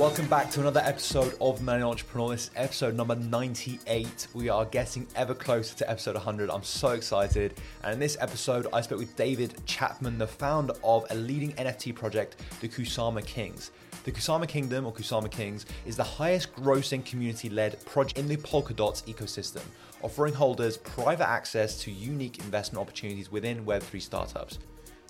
Welcome 0.00 0.28
back 0.28 0.50
to 0.52 0.60
another 0.60 0.80
episode 0.82 1.36
of 1.42 1.60
Millennial 1.60 1.90
Entrepreneur. 1.90 2.30
This 2.30 2.44
is 2.44 2.50
episode 2.56 2.94
number 2.94 3.14
98. 3.14 4.28
We 4.32 4.48
are 4.48 4.64
getting 4.64 5.06
ever 5.14 5.34
closer 5.34 5.76
to 5.76 5.90
episode 5.90 6.14
100. 6.14 6.48
I'm 6.48 6.62
so 6.62 6.92
excited. 6.92 7.60
And 7.84 7.92
in 7.92 7.98
this 7.98 8.16
episode, 8.18 8.66
I 8.72 8.80
spoke 8.80 8.98
with 8.98 9.14
David 9.14 9.60
Chapman, 9.66 10.16
the 10.16 10.26
founder 10.26 10.72
of 10.82 11.04
a 11.10 11.14
leading 11.14 11.52
NFT 11.52 11.94
project, 11.94 12.36
the 12.62 12.68
Kusama 12.68 13.22
Kings. 13.26 13.72
The 14.04 14.12
Kusama 14.12 14.48
Kingdom, 14.48 14.86
or 14.86 14.92
Kusama 14.94 15.30
Kings, 15.30 15.66
is 15.84 15.98
the 15.98 16.02
highest 16.02 16.54
grossing 16.54 17.04
community 17.04 17.50
led 17.50 17.84
project 17.84 18.18
in 18.18 18.26
the 18.26 18.38
Polkadot 18.38 19.04
ecosystem, 19.04 19.60
offering 20.00 20.32
holders 20.32 20.78
private 20.78 21.28
access 21.28 21.78
to 21.82 21.90
unique 21.90 22.38
investment 22.38 22.80
opportunities 22.80 23.30
within 23.30 23.66
Web3 23.66 24.00
startups. 24.00 24.60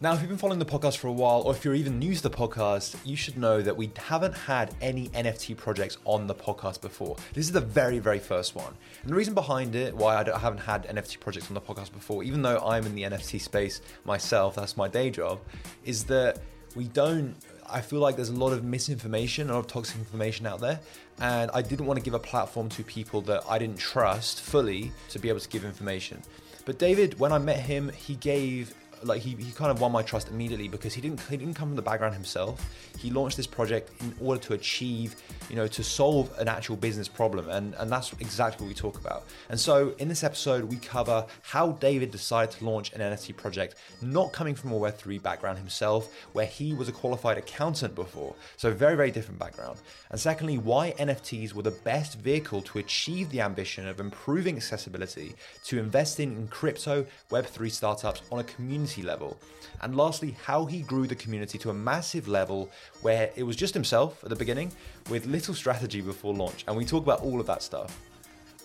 Now, 0.03 0.15
if 0.15 0.21
you've 0.21 0.31
been 0.31 0.39
following 0.39 0.59
the 0.59 0.65
podcast 0.65 0.97
for 0.97 1.09
a 1.09 1.13
while, 1.13 1.43
or 1.43 1.53
if 1.53 1.63
you're 1.63 1.75
even 1.75 1.99
new 1.99 2.15
to 2.15 2.23
the 2.23 2.31
podcast, 2.31 2.97
you 3.05 3.17
should 3.17 3.37
know 3.37 3.61
that 3.61 3.77
we 3.77 3.91
haven't 3.99 4.33
had 4.33 4.75
any 4.81 5.11
NFT 5.11 5.59
projects 5.59 5.99
on 6.07 6.27
the 6.27 6.35
podcast 6.35 6.81
before. 6.81 7.17
This 7.35 7.45
is 7.45 7.53
the 7.53 7.61
very, 7.61 7.99
very 7.99 8.19
first 8.19 8.55
one. 8.55 8.73
And 9.03 9.11
the 9.11 9.15
reason 9.15 9.35
behind 9.35 9.77
it, 9.77 9.95
why 9.95 10.17
I, 10.17 10.35
I 10.35 10.39
haven't 10.39 10.61
had 10.61 10.89
NFT 10.89 11.21
projects 11.21 11.49
on 11.49 11.55
the 11.55 11.61
podcast 11.61 11.93
before, 11.93 12.23
even 12.23 12.41
though 12.41 12.57
I'm 12.61 12.87
in 12.87 12.95
the 12.95 13.03
NFT 13.03 13.43
space 13.43 13.83
myself, 14.07 14.55
that's 14.55 14.75
my 14.75 14.89
day 14.89 15.11
job, 15.11 15.39
is 15.85 16.05
that 16.05 16.39
we 16.75 16.85
don't 16.85 17.37
I 17.69 17.83
feel 17.83 18.01
like 18.01 18.17
there's 18.17 18.31
a 18.31 18.35
lot 18.35 18.55
of 18.55 18.65
misinformation, 18.65 19.51
a 19.51 19.53
lot 19.53 19.61
of 19.61 19.67
toxic 19.67 19.99
information 19.99 20.47
out 20.47 20.61
there. 20.61 20.81
And 21.21 21.51
I 21.53 21.61
didn't 21.61 21.85
want 21.85 21.99
to 21.99 22.03
give 22.03 22.15
a 22.15 22.19
platform 22.19 22.71
to 22.71 22.83
people 22.83 23.21
that 23.23 23.45
I 23.47 23.59
didn't 23.59 23.79
trust 23.79 24.41
fully 24.41 24.93
to 25.11 25.19
be 25.19 25.29
able 25.29 25.41
to 25.41 25.49
give 25.49 25.65
information. 25.65 26.23
But 26.65 26.79
David, 26.79 27.19
when 27.21 27.33
I 27.33 27.39
met 27.39 27.61
him, 27.61 27.91
he 27.91 28.17
gave 28.17 28.75
like 29.03 29.23
he, 29.23 29.35
he 29.35 29.53
kind 29.53 29.71
of 29.71 29.81
won 29.81 29.93
my 29.93 30.03
trust 30.03 30.29
immediately 30.29 30.69
because 30.69 30.95
he 30.95 31.01
didn't 31.01 31.21
he 31.23 31.37
didn't 31.37 31.55
come 31.55 31.69
from 31.69 31.77
the 31.77 31.83
background 31.83 32.15
himself. 32.15 32.69
He 32.99 33.11
launched 33.11 33.37
this 33.37 33.47
project 33.47 33.91
in 34.01 34.15
order 34.21 34.41
to 34.43 34.55
achieve, 34.55 35.17
you 35.49 35.57
know, 35.57 35.67
to 35.69 35.83
solve 35.83 36.31
an 36.39 36.49
actual 36.49 36.77
business 36.77 37.09
problem, 37.09 37.49
and 37.49 37.75
and 37.75 37.91
that's 37.91 38.13
exactly 38.21 38.65
what 38.65 38.69
we 38.69 38.75
talk 38.75 38.99
about. 38.99 39.25
And 39.49 39.59
so 39.59 39.95
in 39.99 40.09
this 40.09 40.25
episode, 40.25 40.65
we 40.65 40.77
cover 40.77 41.27
how 41.43 41.73
David 41.73 42.11
decided 42.11 42.57
to 42.59 42.65
launch 42.65 42.93
an 42.93 43.01
NFT 43.01 43.37
project, 43.37 43.77
not 44.03 44.33
coming 44.33 44.55
from 44.55 44.73
a 44.73 44.79
Web3 44.79 45.23
background 45.23 45.59
himself, 45.59 46.15
where 46.33 46.47
he 46.47 46.75
was 46.75 46.89
a 46.89 46.93
qualified 46.93 47.39
accountant 47.39 47.95
before, 47.95 48.35
so 48.57 48.73
very 48.73 48.97
very 48.97 49.11
different 49.11 49.39
background. 49.39 49.79
And 50.11 50.21
secondly, 50.21 50.59
why 50.59 50.93
NFTs 50.99 51.55
were 51.55 51.63
the 51.63 51.71
best 51.71 52.19
vehicle 52.19 52.63
to 52.63 52.79
achieve 52.79 53.31
the 53.31 53.41
ambition 53.41 53.87
of 53.87 54.01
improving 54.01 54.57
accessibility 54.57 55.35
to 55.65 55.79
investing 55.79 56.37
in 56.37 56.49
crypto 56.49 57.07
Web3 57.31 57.71
startups 57.71 58.23
on 58.31 58.41
a 58.41 58.45
community 58.45 58.90
community 58.91 59.03
level. 59.03 59.37
And 59.83 59.97
lastly, 59.97 60.37
how 60.45 60.67
he 60.67 60.83
grew 60.83 61.07
the 61.07 61.15
community 61.15 61.59
to 61.59 61.71
a 61.71 61.75
massive 61.75 62.29
level 62.29 62.71
where 63.03 63.31
it 63.37 63.45
was 63.45 63.57
just 63.57 63.75
himself 63.75 64.23
at 64.23 64.29
the 64.29 64.37
beginning 64.37 64.73
with 65.09 65.27
little 65.27 65.55
strategy 65.55 66.01
before 66.01 66.35
launch. 66.35 66.65
And 66.67 66.77
we 66.77 66.85
talk 66.85 67.03
about 67.03 67.23
all 67.23 67.41
of 67.41 67.47
that 67.47 67.63
stuff. 67.63 67.99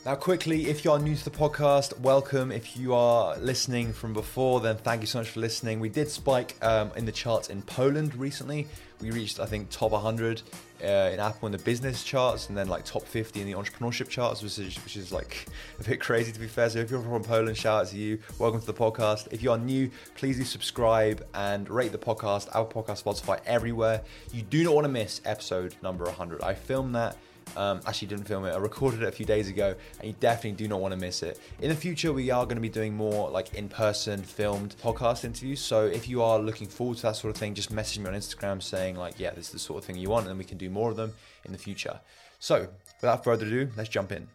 Now, 0.05 0.15
quickly, 0.15 0.67
if 0.67 0.85
you 0.85 0.91
are 0.91 0.99
new 0.99 1.15
to 1.15 1.23
the 1.23 1.31
podcast, 1.31 1.99
welcome. 1.99 2.51
If 2.51 2.77
you 2.77 2.93
are 2.93 3.37
listening 3.37 3.93
from 3.93 4.13
before, 4.13 4.59
then 4.59 4.77
thank 4.77 5.01
you 5.01 5.07
so 5.07 5.19
much 5.19 5.29
for 5.29 5.39
listening. 5.39 5.79
We 5.79 5.89
did 5.89 6.09
spike 6.09 6.55
um, 6.61 6.91
in 6.95 7.05
the 7.05 7.11
charts 7.11 7.49
in 7.49 7.61
Poland 7.63 8.13
recently. 8.15 8.67
We 9.01 9.11
reached, 9.11 9.39
I 9.39 9.45
think, 9.45 9.69
top 9.69 9.91
100 9.91 10.41
uh, 10.83 10.88
in 10.88 11.19
Apple 11.19 11.47
in 11.47 11.51
the 11.51 11.57
business 11.59 12.03
charts, 12.03 12.49
and 12.49 12.57
then 12.57 12.67
like 12.67 12.85
top 12.85 13.03
50 13.03 13.41
in 13.41 13.47
the 13.47 13.53
entrepreneurship 13.53 14.09
charts, 14.09 14.41
which 14.41 14.57
is, 14.59 14.75
which 14.83 14.97
is 14.97 15.11
like 15.11 15.47
a 15.79 15.83
bit 15.83 15.99
crazy 15.99 16.31
to 16.31 16.39
be 16.39 16.47
fair. 16.47 16.69
So 16.69 16.79
if 16.79 16.89
you're 16.89 17.01
from 17.01 17.23
Poland, 17.23 17.57
shout 17.57 17.81
out 17.81 17.88
to 17.89 17.97
you. 17.97 18.19
Welcome 18.39 18.59
to 18.59 18.66
the 18.66 18.73
podcast. 18.73 19.27
If 19.31 19.43
you 19.43 19.51
are 19.51 19.57
new, 19.57 19.89
please 20.16 20.38
do 20.38 20.43
subscribe 20.43 21.25
and 21.33 21.69
rate 21.69 21.91
the 21.91 21.97
podcast. 21.97 22.50
Our 22.53 22.66
podcast, 22.66 23.03
Spotify, 23.03 23.39
everywhere. 23.45 24.01
You 24.33 24.41
do 24.44 24.63
not 24.63 24.73
want 24.73 24.85
to 24.85 24.91
miss 24.91 25.22
episode 25.25 25.75
number 25.81 26.06
100. 26.06 26.41
I 26.41 26.53
filmed 26.53 26.95
that 26.95 27.17
um, 27.56 27.81
actually, 27.85 28.09
didn't 28.09 28.25
film 28.25 28.45
it. 28.45 28.51
I 28.51 28.57
recorded 28.57 29.01
it 29.03 29.07
a 29.07 29.11
few 29.11 29.25
days 29.25 29.50
ago, 29.50 29.75
and 30.00 30.07
you 30.07 30.16
definitely 30.19 30.51
do 30.53 30.67
not 30.67 30.81
want 30.81 30.94
to 30.94 31.00
miss 31.00 31.23
it. 31.23 31.39
In 31.61 31.69
the 31.69 31.75
future, 31.75 32.11
we 32.13 32.29
are 32.31 32.45
going 32.45 32.56
to 32.57 32.61
be 32.61 32.69
doing 32.69 32.95
more 32.95 33.29
like 33.29 33.53
in-person 33.53 34.23
filmed 34.23 34.75
podcast 34.83 35.23
interviews. 35.25 35.61
So 35.61 35.85
if 35.85 36.07
you 36.07 36.22
are 36.22 36.39
looking 36.39 36.67
forward 36.67 36.97
to 36.97 37.03
that 37.03 37.16
sort 37.16 37.33
of 37.33 37.38
thing, 37.38 37.53
just 37.53 37.72
message 37.72 38.00
me 38.00 38.07
on 38.07 38.13
Instagram 38.13 38.61
saying 38.61 38.95
like, 38.95 39.19
yeah, 39.19 39.31
this 39.31 39.47
is 39.47 39.51
the 39.51 39.59
sort 39.59 39.79
of 39.79 39.85
thing 39.85 39.97
you 39.97 40.09
want, 40.09 40.28
and 40.28 40.38
we 40.38 40.45
can 40.45 40.57
do 40.57 40.69
more 40.69 40.89
of 40.89 40.97
them 40.97 41.13
in 41.45 41.51
the 41.51 41.57
future. 41.57 42.00
So 42.39 42.67
without 43.01 43.23
further 43.23 43.45
ado, 43.45 43.69
let's 43.77 43.89
jump 43.89 44.12
in. 44.12 44.27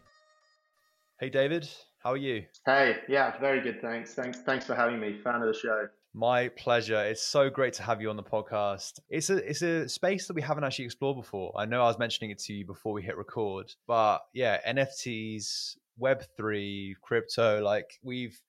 Hey, 1.18 1.28
David, 1.28 1.68
how 2.02 2.12
are 2.12 2.16
you? 2.16 2.44
Hey, 2.64 2.96
yeah, 3.08 3.38
very 3.38 3.60
good. 3.60 3.80
Thanks. 3.82 4.14
Thanks. 4.14 4.40
Thanks 4.40 4.64
for 4.64 4.74
having 4.74 4.98
me. 4.98 5.18
Fan 5.22 5.42
of 5.42 5.46
the 5.46 5.58
show. 5.58 5.88
My 6.12 6.48
pleasure. 6.48 7.00
It's 7.04 7.22
so 7.22 7.48
great 7.48 7.74
to 7.74 7.84
have 7.84 8.00
you 8.02 8.10
on 8.10 8.16
the 8.16 8.22
podcast. 8.22 8.98
It's 9.08 9.30
a 9.30 9.36
it's 9.48 9.62
a 9.62 9.88
space 9.88 10.26
that 10.26 10.34
we 10.34 10.42
haven't 10.42 10.64
actually 10.64 10.86
explored 10.86 11.16
before. 11.16 11.52
I 11.56 11.66
know 11.66 11.82
I 11.82 11.86
was 11.86 12.00
mentioning 12.00 12.32
it 12.32 12.40
to 12.40 12.52
you 12.52 12.66
before 12.66 12.92
we 12.92 13.02
hit 13.02 13.16
record, 13.16 13.72
but 13.86 14.22
yeah, 14.34 14.58
NFTs, 14.68 15.76
Web 15.98 16.24
three, 16.36 16.96
crypto. 17.00 17.62
Like 17.62 18.00
we've 18.02 18.40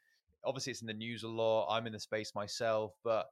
obviously 0.43 0.71
it's 0.71 0.81
in 0.81 0.87
the 0.87 0.93
news 0.93 1.21
a 1.21 1.27
lot. 1.27 1.67
I'm 1.69 1.85
in 1.85 1.93
the 1.93 1.99
space 1.99 2.33
myself, 2.33 2.93
but 3.03 3.27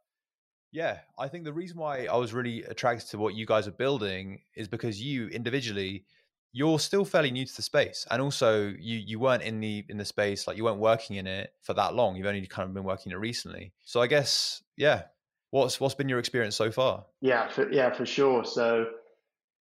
yeah, 0.71 0.99
I 1.17 1.27
think 1.27 1.43
the 1.43 1.53
reason 1.53 1.79
why 1.79 2.05
I 2.05 2.15
was 2.17 2.31
really 2.31 2.61
attracted 2.63 3.09
to 3.09 3.17
what 3.17 3.33
you 3.33 3.47
guys 3.47 3.67
are 3.67 3.71
building 3.71 4.41
is 4.55 4.67
because 4.67 5.01
you 5.01 5.27
individually 5.29 6.05
you're 6.51 6.79
still 6.79 7.05
fairly 7.05 7.31
new 7.31 7.45
to 7.45 7.55
the 7.55 7.61
space 7.61 8.07
and 8.09 8.21
also 8.21 8.73
you 8.79 8.97
you 8.97 9.19
weren't 9.19 9.43
in 9.43 9.59
the 9.59 9.85
in 9.89 9.97
the 9.97 10.05
space 10.05 10.47
like 10.47 10.57
you 10.57 10.63
weren't 10.63 10.79
working 10.79 11.15
in 11.17 11.27
it 11.27 11.53
for 11.61 11.73
that 11.73 11.93
long 11.93 12.15
you've 12.15 12.25
only 12.25 12.45
kind 12.47 12.67
of 12.67 12.73
been 12.73 12.83
working 12.83 13.11
it 13.11 13.15
recently. 13.15 13.71
So 13.85 14.01
i 14.01 14.07
guess 14.07 14.63
yeah 14.75 15.03
what's 15.51 15.79
what's 15.79 15.95
been 15.95 16.09
your 16.09 16.19
experience 16.19 16.55
so 16.55 16.71
far? 16.71 17.05
Yeah 17.21 17.49
for, 17.49 17.71
yeah 17.71 17.93
for 17.93 18.05
sure. 18.05 18.45
So 18.45 18.87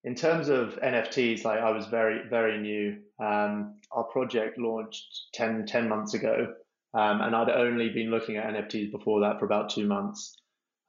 in 0.03 0.15
terms 0.15 0.49
of 0.49 0.79
nfts 0.81 1.43
like 1.43 1.59
i 1.59 1.71
was 1.71 1.87
very 1.87 2.21
very 2.29 2.57
new. 2.57 2.97
Um, 3.19 3.75
our 3.91 4.03
project 4.03 4.57
launched 4.57 5.27
10 5.33 5.65
10 5.65 5.89
months 5.89 6.13
ago 6.13 6.53
um, 6.93 7.21
and 7.21 7.35
i'd 7.35 7.49
only 7.49 7.89
been 7.89 8.11
looking 8.11 8.37
at 8.37 8.45
nfts 8.53 8.91
before 8.91 9.21
that 9.21 9.39
for 9.39 9.45
about 9.45 9.69
two 9.69 9.87
months. 9.87 10.37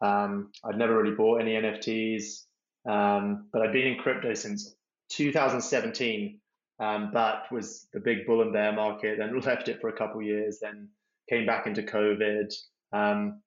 Um, 0.00 0.52
i'd 0.64 0.78
never 0.78 0.96
really 0.96 1.16
bought 1.16 1.40
any 1.40 1.54
nfts 1.54 2.44
um, 2.88 3.48
but 3.52 3.62
i'd 3.62 3.72
been 3.72 3.88
in 3.88 3.98
crypto 3.98 4.34
since 4.34 4.76
2017, 5.10 6.40
um, 6.80 7.10
but 7.12 7.50
was 7.50 7.88
the 7.92 8.00
big 8.00 8.26
bull 8.26 8.42
and 8.42 8.52
bear 8.52 8.72
market, 8.72 9.18
then 9.18 9.38
left 9.44 9.68
it 9.68 9.80
for 9.80 9.88
a 9.88 9.96
couple 9.96 10.22
years, 10.22 10.58
then 10.60 10.88
came 11.28 11.46
back 11.46 11.66
into 11.66 11.82
COVID. 11.82 12.52
Um, 12.92 13.42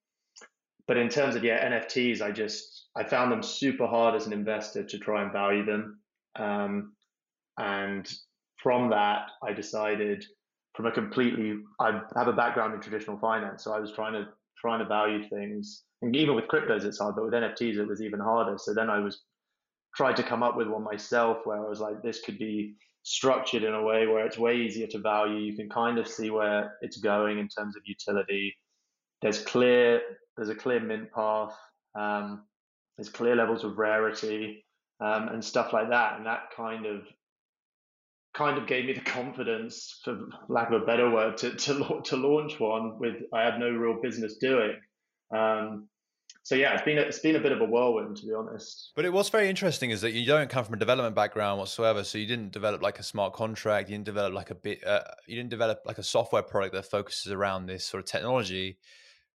but 0.88 0.98
in 0.98 1.10
terms 1.10 1.36
of 1.36 1.44
yeah 1.44 1.70
NFTs, 1.70 2.22
I 2.22 2.32
just 2.32 2.88
I 2.96 3.04
found 3.04 3.32
them 3.32 3.44
super 3.44 3.88
hard 3.88 4.16
as 4.16 4.28
an 4.28 4.34
investor 4.34 4.84
to 4.84 4.98
try 4.98 5.24
and 5.24 5.32
value 5.32 5.66
them, 5.66 6.00
um, 6.38 6.94
and 7.58 8.12
from 8.62 8.90
that 8.90 9.30
I 9.44 9.54
decided 9.54 10.26
from 10.76 10.88
a 10.88 10.92
completely 10.92 11.56
I 11.80 12.02
have 12.16 12.28
a 12.28 12.34
background 12.34 12.74
in 12.74 12.82
traditional 12.82 13.18
finance, 13.20 13.64
so 13.64 13.74
I 13.74 13.80
was 13.80 13.94
trying 13.94 14.14
to 14.14 14.26
trying 14.60 14.80
to 14.80 14.86
value 14.86 15.28
things, 15.30 15.84
and 16.02 16.16
even 16.16 16.36
with 16.36 16.48
cryptos 16.48 16.84
it's 16.84 17.00
hard, 17.00 17.16
but 17.16 17.26
with 17.26 17.34
NFTs 17.34 17.78
it 17.78 17.88
was 17.88 18.02
even 18.02 18.20
harder. 18.20 18.58
So 18.58 18.74
then 18.74 18.90
I 18.90 19.00
was 19.00 19.22
tried 19.96 20.18
to 20.18 20.24
come 20.24 20.44
up 20.44 20.56
with 20.56 20.68
one 20.68 20.84
myself 20.84 21.40
where 21.46 21.58
I 21.58 21.68
was 21.68 21.80
like, 21.80 22.02
this 22.02 22.22
could 22.22 22.38
be 22.38 22.76
structured 23.04 23.64
in 23.64 23.74
a 23.74 23.84
way 23.84 24.08
where 24.08 24.26
it's 24.26 24.38
way 24.38 24.58
easier 24.58 24.88
to 24.88 25.00
value. 25.00 25.38
You 25.38 25.56
can 25.56 25.70
kind 25.70 25.98
of 25.98 26.08
see 26.08 26.30
where 26.30 26.78
it's 26.82 26.98
going 26.98 27.40
in 27.40 27.48
terms 27.48 27.76
of 27.76 27.82
utility. 27.86 28.56
There's 29.22 29.42
clear, 29.42 30.02
there's 30.38 30.50
a 30.50 30.56
clear 30.56 30.80
mint 30.80 31.12
path. 31.12 31.54
Um, 31.98 32.44
there's 32.98 33.10
clear 33.10 33.36
levels 33.36 33.64
of 33.64 33.78
rarity 33.78 34.66
um, 35.00 35.30
and 35.30 35.44
stuff 35.44 35.74
like 35.74 35.90
that. 35.90 36.18
And 36.18 36.26
that 36.26 36.44
kind 36.56 36.86
of 36.86 37.02
kind 38.34 38.58
of 38.58 38.68
gave 38.68 38.86
me 38.86 38.94
the 38.94 39.02
confidence, 39.02 40.00
for 40.06 40.18
lack 40.48 40.72
of 40.72 40.82
a 40.82 40.86
better 40.86 41.10
word, 41.10 41.38
to 41.38 41.56
to, 41.56 42.02
to 42.06 42.16
launch 42.16 42.60
one 42.60 42.98
with 43.00 43.16
I 43.34 43.42
had 43.42 43.60
no 43.60 43.70
real 43.70 44.00
business 44.02 44.38
doing. 44.38 44.74
Um, 45.36 45.88
so 46.44 46.56
yeah, 46.56 46.74
it's 46.74 46.84
been 46.84 46.98
a, 46.98 47.02
it's 47.02 47.20
been 47.20 47.36
a 47.36 47.40
bit 47.40 47.52
of 47.52 47.62
a 47.62 47.66
whirlwind 47.66 48.18
to 48.18 48.26
be 48.26 48.34
honest. 48.34 48.92
But 48.96 49.06
it 49.06 49.14
was 49.14 49.30
very 49.30 49.48
interesting 49.50 49.92
is 49.92 50.02
that 50.02 50.14
you 50.14 50.26
don't 50.26 50.50
come 50.50 50.66
from 50.66 50.74
a 50.74 50.78
development 50.78 51.16
background 51.16 51.60
whatsoever, 51.60 52.04
so 52.04 52.18
you 52.18 52.26
didn't 52.26 52.52
develop 52.52 52.82
like 52.82 53.00
a 53.00 53.04
smart 53.04 53.34
contract, 53.34 53.90
you 53.90 53.96
didn't 53.96 54.06
develop 54.06 54.34
like 54.34 54.50
a 54.50 54.56
bit, 54.56 54.86
uh, 54.86 55.02
you 55.28 55.36
didn't 55.36 55.52
develop 55.52 55.82
like 55.86 56.00
a 56.00 56.04
software 56.04 56.42
product 56.42 56.74
that 56.74 56.86
focuses 56.86 57.32
around 57.32 57.68
this 57.68 57.86
sort 57.86 58.04
of 58.04 58.10
technology. 58.10 58.78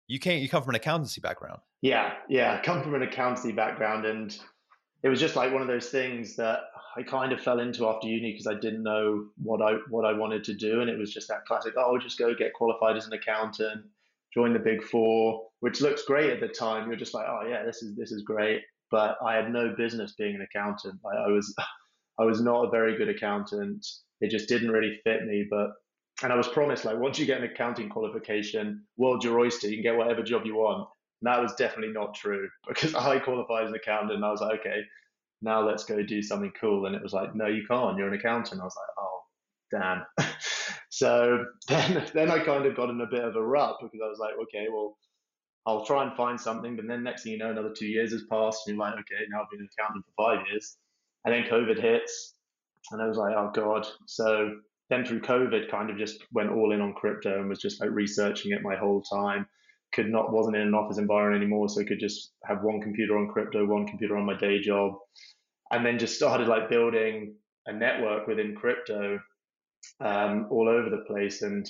You 0.07 0.19
came, 0.19 0.43
you 0.43 0.49
come 0.49 0.63
from 0.63 0.71
an 0.71 0.77
accountancy 0.77 1.21
background. 1.21 1.61
Yeah, 1.83 2.13
yeah, 2.29 2.59
I 2.59 2.65
come 2.65 2.83
from 2.83 2.95
an 2.95 3.03
accountancy 3.03 3.53
background, 3.53 4.07
and 4.07 4.37
it 5.03 5.09
was 5.09 5.21
just 5.21 5.37
like 5.37 5.53
one 5.53 5.63
of 5.63 5.69
those 5.69 5.89
things 5.89 6.37
that 6.37 6.61
I 6.97 7.03
kind 7.03 7.33
of 7.33 7.41
fell 7.41 7.61
into 7.61 7.87
after 7.87 8.07
uni 8.07 8.33
because 8.33 8.47
I 8.47 8.55
didn't 8.55 8.83
know 8.83 9.27
what 9.43 9.61
I 9.61 9.77
what 9.91 10.07
I 10.07 10.13
wanted 10.13 10.45
to 10.45 10.55
do, 10.55 10.81
and 10.81 10.89
it 10.89 10.99
was 10.99 11.13
just 11.13 11.29
that 11.29 11.45
classic, 11.45 11.75
oh, 11.77 11.99
just 11.99 12.19
go 12.19 12.35
get 12.35 12.55
qualified 12.55 12.97
as 12.97 13.07
an 13.07 13.13
accountant 13.13 13.85
join 14.35 14.53
the 14.53 14.59
big 14.59 14.83
four, 14.83 15.47
which 15.65 15.81
looks 15.81 16.05
great 16.05 16.29
at 16.29 16.41
the 16.41 16.49
time. 16.49 16.87
You're 16.87 16.99
just 16.99 17.15
like, 17.15 17.25
oh 17.27 17.41
yeah, 17.49 17.65
this 17.65 17.83
is 17.83 17.97
this 17.97 18.13
is 18.13 18.21
great. 18.21 18.61
But 18.91 19.17
I 19.25 19.35
had 19.35 19.51
no 19.51 19.75
business 19.75 20.13
being 20.13 20.35
an 20.35 20.43
accountant. 20.43 21.01
Like 21.03 21.17
I 21.17 21.31
was, 21.31 21.55
I 22.21 22.25
was 22.25 22.43
not 22.43 22.67
a 22.67 22.71
very 22.71 22.99
good 22.99 23.09
accountant. 23.09 23.87
It 24.21 24.31
just 24.31 24.47
didn't 24.47 24.71
really 24.71 25.01
fit 25.05 25.25
me. 25.25 25.47
But 25.49 25.71
and 26.23 26.31
I 26.31 26.37
was 26.37 26.49
promised 26.49 26.85
like 26.85 26.99
once 26.99 27.19
you 27.19 27.25
get 27.25 27.39
an 27.39 27.51
accounting 27.51 27.89
qualification, 27.89 28.85
world's 28.99 29.25
your 29.25 29.41
oyster. 29.41 29.69
You 29.69 29.77
can 29.77 29.83
get 29.85 29.97
whatever 29.97 30.23
job 30.23 30.43
you 30.45 30.57
want. 30.57 30.87
And 31.23 31.33
that 31.33 31.41
was 31.41 31.55
definitely 31.55 31.95
not 31.95 32.15
true 32.15 32.47
because 32.69 32.95
I 32.95 33.19
qualified 33.19 33.65
as 33.65 33.71
an 33.71 33.77
accountant. 33.77 34.17
And 34.17 34.25
I 34.25 34.31
was 34.31 34.43
like, 34.43 34.61
okay, 34.61 34.83
now 35.41 35.67
let's 35.67 35.87
go 35.87 36.03
do 36.03 36.21
something 36.21 36.53
cool. 36.61 36.85
And 36.85 36.95
it 36.95 37.03
was 37.03 37.15
like, 37.15 37.35
no, 37.35 37.47
you 37.47 37.65
can't. 37.67 37.97
You're 37.97 38.09
an 38.09 38.21
accountant. 38.21 38.61
I 38.61 38.65
was 38.65 38.77
like, 38.77 38.99
oh, 38.99 40.05
damn. 40.19 40.29
so 40.91 41.47
then, 41.69 42.05
then 42.13 42.31
I 42.31 42.41
kind 42.41 42.67
of 42.67 42.77
got 42.77 42.91
in 42.91 43.01
a 43.01 43.07
bit 43.07 43.25
of 43.25 43.35
a 43.35 43.43
rut 43.43 43.77
because 43.81 44.01
I 44.05 44.09
was 44.11 44.19
like, 44.19 44.35
okay, 44.43 44.67
well, 44.71 44.99
I'll 45.67 45.85
try 45.85 46.05
and 46.05 46.17
find 46.17 46.41
something. 46.41 46.77
But 46.77 46.87
then 46.87 47.03
next 47.03 47.23
thing 47.23 47.33
you 47.33 47.39
know, 47.39 47.51
another 47.51 47.73
two 47.77 47.87
years 47.87 48.13
has 48.13 48.25
passed, 48.31 48.67
and 48.67 48.77
you're 48.77 48.85
like, 48.85 48.95
okay, 48.95 49.25
now 49.31 49.43
I've 49.43 49.51
been 49.51 49.61
an 49.61 49.69
accountant 49.79 50.05
for 50.05 50.37
five 50.37 50.47
years. 50.51 50.77
And 51.25 51.35
then 51.35 51.45
COVID 51.45 51.81
hits, 51.81 52.35
and 52.91 53.01
I 53.01 53.07
was 53.07 53.17
like, 53.17 53.35
oh 53.37 53.51
God. 53.55 53.87
So 54.07 54.57
then 54.91 55.05
through 55.05 55.23
COVID, 55.23 55.71
kind 55.71 55.91
of 55.91 55.97
just 55.97 56.23
went 56.33 56.51
all 56.51 56.73
in 56.73 56.81
on 56.81 56.93
crypto 56.93 57.41
and 57.41 57.49
was 57.49 57.61
just 57.61 57.81
like 57.81 57.91
researching 57.91 58.53
it 58.53 58.63
my 58.63 58.77
whole 58.77 59.03
time. 59.03 59.47
Could 59.95 60.11
not, 60.11 60.33
wasn't 60.33 60.57
in 60.57 60.63
an 60.63 60.75
office 60.75 60.99
environment 60.99 61.43
anymore, 61.43 61.69
so 61.69 61.81
I 61.81 61.85
could 61.85 62.01
just 62.01 62.33
have 62.45 62.63
one 62.63 62.81
computer 62.81 63.17
on 63.17 63.29
crypto, 63.29 63.65
one 63.65 63.87
computer 63.87 64.17
on 64.17 64.27
my 64.27 64.37
day 64.37 64.61
job. 64.61 64.95
And 65.71 65.87
then 65.87 65.99
just 65.99 66.17
started 66.17 66.47
like 66.47 66.69
building 66.69 67.37
a 67.67 67.73
network 67.73 68.27
within 68.27 68.55
crypto 68.55 69.19
um, 70.01 70.49
all 70.51 70.69
over 70.69 70.91
the 70.91 71.05
place. 71.07 71.43
And 71.43 71.67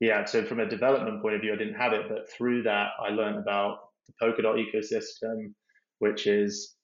yeah, 0.00 0.24
so 0.24 0.42
from 0.44 0.60
a 0.60 0.68
development 0.68 1.20
point 1.20 1.34
of 1.34 1.42
view, 1.42 1.52
I 1.52 1.56
didn't 1.56 1.74
have 1.74 1.92
it, 1.92 2.06
but 2.08 2.30
through 2.30 2.62
that, 2.62 2.88
I 2.98 3.10
learned 3.10 3.38
about 3.38 3.78
the 4.06 4.14
Polkadot 4.20 4.56
ecosystem, 4.56 5.52
which 5.98 6.26
is 6.26 6.74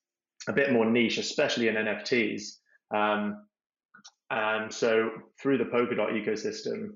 a 0.48 0.52
bit 0.52 0.70
more 0.70 0.84
niche, 0.84 1.16
especially 1.16 1.68
in 1.68 1.76
NFTs. 1.76 2.42
Um, 2.94 3.46
and 4.30 4.72
so 4.72 5.10
through 5.40 5.58
the 5.58 5.64
Polkadot 5.64 6.12
ecosystem, 6.12 6.88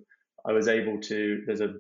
I 0.47 0.53
was 0.53 0.69
able 0.69 1.01
to, 1.01 1.43
there's 1.47 1.63
a, 1.63 1.75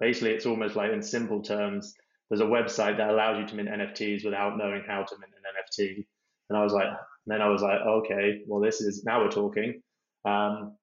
basically 0.00 0.30
it's 0.30 0.46
almost 0.46 0.74
like 0.74 0.90
in 0.90 1.02
simple 1.02 1.42
terms, 1.42 1.94
there's 2.30 2.40
a 2.40 2.44
website 2.44 2.96
that 2.96 3.10
allows 3.10 3.38
you 3.38 3.46
to 3.46 3.54
mint 3.54 3.68
NFTs 3.68 4.24
without 4.24 4.56
knowing 4.56 4.82
how 4.86 5.02
to 5.02 5.16
mint 5.18 5.32
an 5.36 5.84
NFT. 5.84 6.06
And 6.48 6.58
I 6.58 6.62
was 6.62 6.72
like, 6.72 6.88
then 7.26 7.42
I 7.42 7.48
was 7.48 7.60
like, 7.60 7.80
okay, 7.80 8.40
well, 8.46 8.62
this 8.62 8.80
is, 8.80 9.04
now 9.04 9.22
we're 9.22 9.30
talking. 9.30 9.82
Um, 10.24 10.76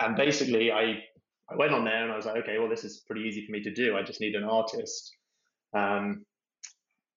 and 0.00 0.16
basically 0.16 0.70
I 0.70 1.02
I 1.50 1.56
went 1.56 1.72
on 1.72 1.84
there 1.84 2.02
and 2.02 2.12
I 2.12 2.16
was 2.16 2.26
like, 2.26 2.36
okay, 2.42 2.58
well, 2.58 2.68
this 2.68 2.84
is 2.84 3.02
pretty 3.06 3.22
easy 3.22 3.44
for 3.44 3.52
me 3.52 3.62
to 3.62 3.72
do. 3.72 3.96
I 3.96 4.02
just 4.02 4.20
need 4.20 4.34
an 4.34 4.44
artist. 4.44 5.12
Um, 5.74 6.24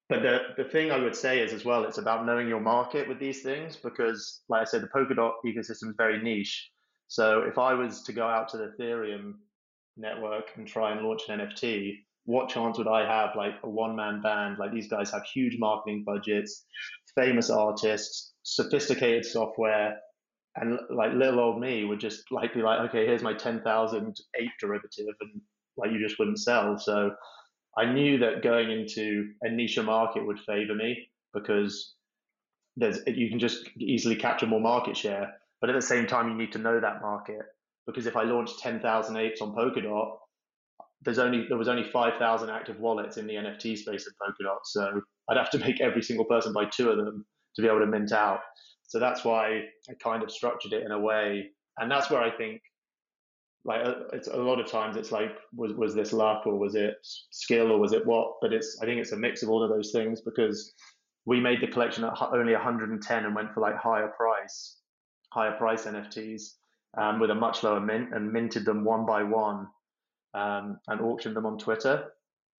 but 0.09 0.21
the, 0.21 0.39
the 0.57 0.69
thing 0.69 0.91
I 0.91 0.99
would 0.99 1.15
say 1.15 1.39
is 1.39 1.53
as 1.53 1.65
well, 1.65 1.83
it's 1.83 1.97
about 1.97 2.25
knowing 2.25 2.47
your 2.47 2.59
market 2.59 3.07
with 3.07 3.19
these 3.19 3.41
things 3.41 3.75
because, 3.75 4.41
like 4.47 4.61
I 4.61 4.65
said, 4.65 4.81
the 4.81 4.87
Polkadot 4.87 5.33
ecosystem 5.45 5.89
is 5.89 5.95
very 5.97 6.21
niche. 6.21 6.69
So 7.07 7.43
if 7.43 7.57
I 7.57 7.73
was 7.73 8.03
to 8.03 8.13
go 8.13 8.27
out 8.27 8.49
to 8.49 8.57
the 8.57 8.73
Ethereum 8.77 9.33
network 9.95 10.45
and 10.55 10.67
try 10.67 10.91
and 10.91 11.05
launch 11.05 11.23
an 11.29 11.39
NFT, 11.39 11.95
what 12.25 12.49
chance 12.49 12.77
would 12.77 12.87
I 12.87 13.05
have 13.05 13.35
like 13.35 13.55
a 13.63 13.69
one 13.69 13.95
man 13.95 14.21
band? 14.21 14.57
Like 14.59 14.73
these 14.73 14.89
guys 14.89 15.11
have 15.11 15.23
huge 15.23 15.57
marketing 15.57 16.03
budgets, 16.05 16.65
famous 17.15 17.49
artists, 17.49 18.33
sophisticated 18.43 19.25
software, 19.25 19.97
and 20.59 20.79
like 20.89 21.13
little 21.13 21.39
old 21.39 21.59
me 21.59 21.85
would 21.85 21.99
just 21.99 22.31
like 22.31 22.53
be 22.53 22.61
like, 22.61 22.89
okay, 22.89 23.05
here's 23.05 23.21
my 23.21 23.33
10,000 23.33 24.15
ape 24.39 24.49
derivative, 24.59 25.15
and 25.21 25.41
like 25.77 25.91
you 25.91 25.99
just 25.99 26.19
wouldn't 26.19 26.39
sell. 26.39 26.77
So 26.77 27.11
I 27.77 27.85
knew 27.85 28.17
that 28.19 28.43
going 28.43 28.71
into 28.71 29.29
a 29.41 29.49
niche 29.49 29.79
market 29.79 30.25
would 30.25 30.39
favor 30.39 30.73
me 30.73 31.09
because 31.33 31.93
there's 32.75 32.99
you 33.07 33.29
can 33.29 33.39
just 33.39 33.69
easily 33.77 34.15
capture 34.15 34.47
more 34.47 34.61
market 34.61 34.97
share. 34.97 35.33
But 35.61 35.69
at 35.69 35.75
the 35.75 35.81
same 35.81 36.05
time, 36.05 36.29
you 36.29 36.35
need 36.35 36.51
to 36.53 36.59
know 36.59 36.79
that 36.79 37.01
market 37.01 37.41
because 37.87 38.05
if 38.05 38.15
I 38.15 38.23
launched 38.23 38.59
10,000 38.59 39.17
apes 39.17 39.41
on 39.41 39.55
Polkadot, 39.55 40.17
there's 41.03 41.19
only 41.19 41.45
there 41.47 41.57
was 41.57 41.67
only 41.67 41.83
5,000 41.83 42.49
active 42.49 42.79
wallets 42.79 43.17
in 43.17 43.27
the 43.27 43.35
NFT 43.35 43.77
space 43.77 44.07
at 44.07 44.13
Polkadot, 44.21 44.59
so 44.65 45.01
I'd 45.29 45.37
have 45.37 45.49
to 45.51 45.59
make 45.65 45.81
every 45.81 46.01
single 46.01 46.25
person 46.25 46.53
buy 46.53 46.65
two 46.65 46.89
of 46.89 46.97
them 46.97 47.25
to 47.55 47.61
be 47.61 47.67
able 47.67 47.79
to 47.79 47.87
mint 47.87 48.11
out. 48.11 48.39
So 48.87 48.99
that's 48.99 49.23
why 49.23 49.63
I 49.89 49.93
kind 50.01 50.23
of 50.23 50.31
structured 50.31 50.73
it 50.73 50.83
in 50.83 50.91
a 50.91 50.99
way, 50.99 51.51
and 51.77 51.91
that's 51.91 52.09
where 52.09 52.21
I 52.21 52.31
think, 52.31 52.61
like, 53.65 53.85
uh, 53.85 53.95
it's 54.13 54.27
a 54.29 54.37
lot 54.37 54.59
of 54.59 54.71
times 54.71 54.95
it's 54.95 55.11
like, 55.11 55.35
was 55.53 55.73
was 55.73 55.93
this 55.93 56.13
luck 56.13 56.47
or 56.47 56.57
was 56.57 56.75
it 56.75 56.95
skill 57.03 57.71
or 57.71 57.79
was 57.79 57.93
it 57.93 58.05
what? 58.05 58.35
But 58.41 58.53
it's 58.53 58.79
I 58.81 58.85
think 58.85 58.99
it's 58.99 59.11
a 59.11 59.17
mix 59.17 59.43
of 59.43 59.49
all 59.49 59.63
of 59.63 59.69
those 59.69 59.91
things 59.91 60.21
because 60.21 60.73
we 61.25 61.41
made 61.41 61.59
the 61.61 61.67
collection 61.67 62.05
at 62.05 62.13
only 62.31 62.53
110 62.53 63.25
and 63.25 63.35
went 63.35 63.53
for 63.53 63.59
like 63.59 63.75
higher 63.75 64.07
price, 64.07 64.77
higher 65.33 65.51
price 65.51 65.83
NFTs 65.83 66.53
um, 66.97 67.19
with 67.19 67.29
a 67.29 67.35
much 67.35 67.63
lower 67.63 67.81
mint 67.81 68.13
and 68.13 68.31
minted 68.31 68.63
them 68.63 68.85
one 68.85 69.05
by 69.05 69.23
one 69.23 69.67
um, 70.33 70.79
and 70.87 71.01
auctioned 71.01 71.35
them 71.35 71.45
on 71.45 71.57
Twitter. 71.57 72.05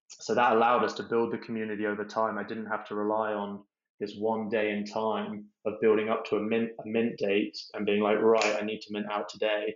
So 0.09 0.35
that 0.35 0.53
allowed 0.53 0.85
us 0.85 0.93
to 0.95 1.03
build 1.03 1.33
the 1.33 1.39
community 1.39 1.87
over 1.87 2.05
time. 2.05 2.37
I 2.37 2.43
didn't 2.43 2.67
have 2.67 2.87
to 2.89 2.95
rely 2.95 3.33
on 3.33 3.61
this 4.01 4.15
one 4.17 4.49
day 4.49 4.71
in 4.71 4.85
time 4.85 5.47
of 5.67 5.81
building 5.81 6.09
up 6.09 6.25
to 6.27 6.37
a 6.37 6.41
mint 6.41 6.71
a 6.85 6.89
mint 6.89 7.19
date 7.19 7.59
and 7.75 7.87
being 7.87 8.01
like, 8.01 8.19
right, 8.21 8.57
I 8.61 8.65
need 8.65 8.81
to 8.83 8.93
mint 8.93 9.07
out 9.11 9.29
today. 9.29 9.75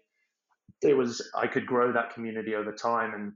It 0.82 0.96
was 0.96 1.30
I 1.34 1.46
could 1.46 1.66
grow 1.66 1.92
that 1.92 2.14
community 2.14 2.54
over 2.54 2.72
time, 2.72 3.14
and 3.14 3.32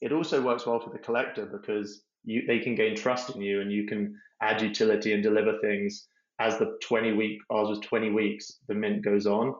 it 0.00 0.12
also 0.12 0.42
works 0.42 0.66
well 0.66 0.80
for 0.80 0.90
the 0.90 0.98
collector 0.98 1.46
because 1.46 2.02
you 2.24 2.46
they 2.46 2.58
can 2.58 2.74
gain 2.74 2.96
trust 2.96 3.34
in 3.34 3.40
you, 3.40 3.60
and 3.60 3.70
you 3.70 3.86
can 3.86 4.18
add 4.40 4.60
utility 4.60 5.12
and 5.12 5.22
deliver 5.22 5.58
things 5.60 6.08
as 6.40 6.58
the 6.58 6.76
20 6.82 7.12
week 7.12 7.38
ours 7.50 7.68
was 7.68 7.78
20 7.80 8.10
weeks 8.10 8.58
the 8.68 8.74
mint 8.74 9.04
goes 9.04 9.26
on. 9.26 9.54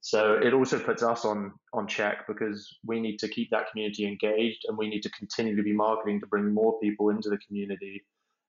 So 0.00 0.34
it 0.34 0.54
also 0.54 0.78
puts 0.78 1.02
us 1.02 1.24
on 1.24 1.52
on 1.72 1.86
check 1.86 2.26
because 2.28 2.78
we 2.84 3.00
need 3.00 3.18
to 3.18 3.28
keep 3.28 3.50
that 3.50 3.70
community 3.70 4.06
engaged 4.06 4.64
and 4.68 4.78
we 4.78 4.88
need 4.88 5.02
to 5.02 5.10
continue 5.10 5.56
to 5.56 5.62
be 5.62 5.72
marketing 5.72 6.20
to 6.20 6.26
bring 6.26 6.52
more 6.52 6.78
people 6.80 7.10
into 7.10 7.30
the 7.30 7.38
community. 7.38 8.04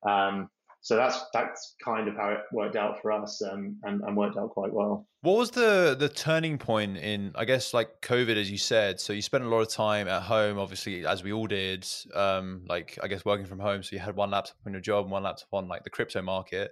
Um, 0.07 0.49
so 0.81 0.95
that's 0.95 1.19
that's 1.33 1.75
kind 1.83 2.07
of 2.07 2.15
how 2.15 2.29
it 2.29 2.39
worked 2.53 2.75
out 2.75 3.01
for 3.01 3.11
us 3.11 3.41
um, 3.41 3.77
and, 3.83 4.01
and 4.01 4.15
worked 4.15 4.37
out 4.37 4.51
quite 4.51 4.73
well. 4.73 5.07
What 5.21 5.37
was 5.37 5.51
the 5.51 5.95
the 5.99 6.07
turning 6.07 6.57
point 6.57 6.97
in 6.97 7.33
I 7.35 7.45
guess 7.45 7.73
like 7.73 8.01
COVID 8.01 8.37
as 8.37 8.49
you 8.49 8.57
said? 8.57 8.99
So 8.99 9.11
you 9.11 9.21
spent 9.21 9.43
a 9.43 9.47
lot 9.47 9.59
of 9.59 9.69
time 9.69 10.07
at 10.07 10.21
home, 10.21 10.57
obviously 10.57 11.05
as 11.05 11.23
we 11.23 11.33
all 11.33 11.47
did, 11.47 11.85
um, 12.13 12.63
like 12.67 12.97
I 13.03 13.07
guess 13.07 13.25
working 13.25 13.45
from 13.45 13.59
home. 13.59 13.83
So 13.83 13.95
you 13.95 13.99
had 13.99 14.15
one 14.15 14.31
laptop 14.31 14.55
on 14.65 14.71
your 14.71 14.81
job 14.81 15.05
and 15.05 15.11
one 15.11 15.23
laptop 15.23 15.49
on 15.51 15.67
like 15.67 15.83
the 15.83 15.89
crypto 15.89 16.21
market. 16.21 16.71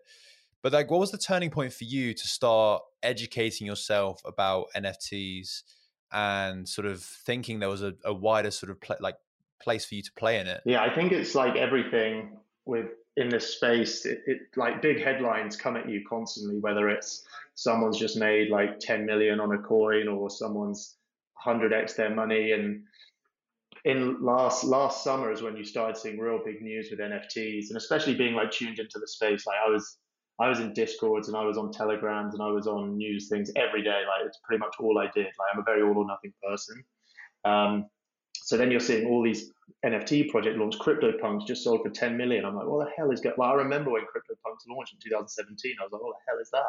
But 0.63 0.73
like, 0.73 0.89
what 0.89 0.99
was 0.99 1.11
the 1.11 1.17
turning 1.17 1.49
point 1.49 1.73
for 1.73 1.83
you 1.83 2.13
to 2.13 2.27
start 2.27 2.81
educating 3.03 3.67
yourself 3.67 4.21
about 4.25 4.67
NFTs 4.75 5.63
and 6.11 6.67
sort 6.67 6.87
of 6.87 7.01
thinking 7.03 7.59
there 7.59 7.69
was 7.69 7.83
a, 7.83 7.93
a 8.03 8.13
wider 8.13 8.51
sort 8.51 8.71
of 8.71 8.81
pl- 8.81 8.97
like 8.99 9.15
place 9.61 9.85
for 9.85 9.95
you 9.95 10.01
to 10.03 10.11
play 10.13 10.39
in 10.39 10.47
it? 10.47 10.61
Yeah, 10.65 10.81
I 10.81 10.93
think 10.93 11.11
it's 11.11 11.35
like 11.35 11.55
everything 11.55 12.37
with 12.65 12.87
in 13.17 13.29
this 13.29 13.55
space, 13.55 14.05
it, 14.05 14.21
it, 14.27 14.37
like 14.55 14.81
big 14.81 15.03
headlines 15.03 15.57
come 15.57 15.75
at 15.75 15.89
you 15.89 16.03
constantly, 16.07 16.59
whether 16.59 16.87
it's 16.87 17.25
someone's 17.55 17.97
just 17.97 18.15
made 18.15 18.49
like 18.49 18.79
10 18.79 19.05
million 19.07 19.39
on 19.39 19.53
a 19.53 19.57
coin 19.57 20.07
or 20.07 20.29
someone's 20.29 20.97
100x 21.45 21.95
their 21.95 22.13
money. 22.13 22.51
And 22.51 22.83
in 23.85 24.23
last 24.23 24.63
last 24.63 25.03
summer 25.03 25.31
is 25.31 25.41
when 25.41 25.57
you 25.57 25.63
started 25.63 25.97
seeing 25.97 26.19
real 26.19 26.39
big 26.45 26.61
news 26.61 26.89
with 26.91 26.99
NFTs, 26.99 27.69
and 27.69 27.77
especially 27.77 28.13
being 28.13 28.35
like 28.35 28.51
tuned 28.51 28.77
into 28.77 28.99
the 28.99 29.07
space. 29.07 29.47
Like 29.47 29.57
I 29.65 29.69
was, 29.69 29.97
I 30.39 30.47
was 30.47 30.59
in 30.59 30.73
Discords 30.73 31.27
and 31.27 31.35
I 31.35 31.43
was 31.43 31.57
on 31.57 31.71
Telegrams 31.71 32.35
and 32.35 32.43
I 32.43 32.51
was 32.51 32.67
on 32.67 32.97
news 32.97 33.29
things 33.29 33.51
every 33.55 33.81
day. 33.81 34.03
Like 34.07 34.27
it's 34.27 34.39
pretty 34.43 34.59
much 34.59 34.75
all 34.79 34.99
I 34.99 35.09
did. 35.15 35.25
Like 35.25 35.49
I'm 35.55 35.59
a 35.59 35.63
very 35.63 35.81
all 35.81 35.97
or 35.97 36.05
nothing 36.05 36.33
person. 36.47 36.83
Um, 37.45 37.89
so 38.47 38.55
then 38.55 38.71
you're 38.71 38.79
seeing 38.79 39.07
all 39.07 39.21
these 39.21 39.51
NFT 39.85 40.29
project 40.29 40.57
launch. 40.57 40.79
CryptoPunks 40.79 41.45
just 41.45 41.65
sold 41.65 41.81
for 41.83 41.89
10 41.89 42.15
million. 42.15 42.45
I'm 42.45 42.55
like, 42.55 42.65
what 42.65 42.85
the 42.85 42.91
hell 42.97 43.11
is 43.11 43.19
going? 43.19 43.35
Well, 43.37 43.49
I 43.49 43.55
remember 43.55 43.91
when 43.91 44.03
CryptoPunks 44.03 44.63
launched 44.69 44.93
in 44.93 44.99
2017. 45.03 45.75
I 45.77 45.83
was 45.83 45.91
like, 45.91 46.01
what 46.01 46.15
the 46.15 46.31
hell 46.31 46.39
is 46.41 46.49
that? 46.51 46.63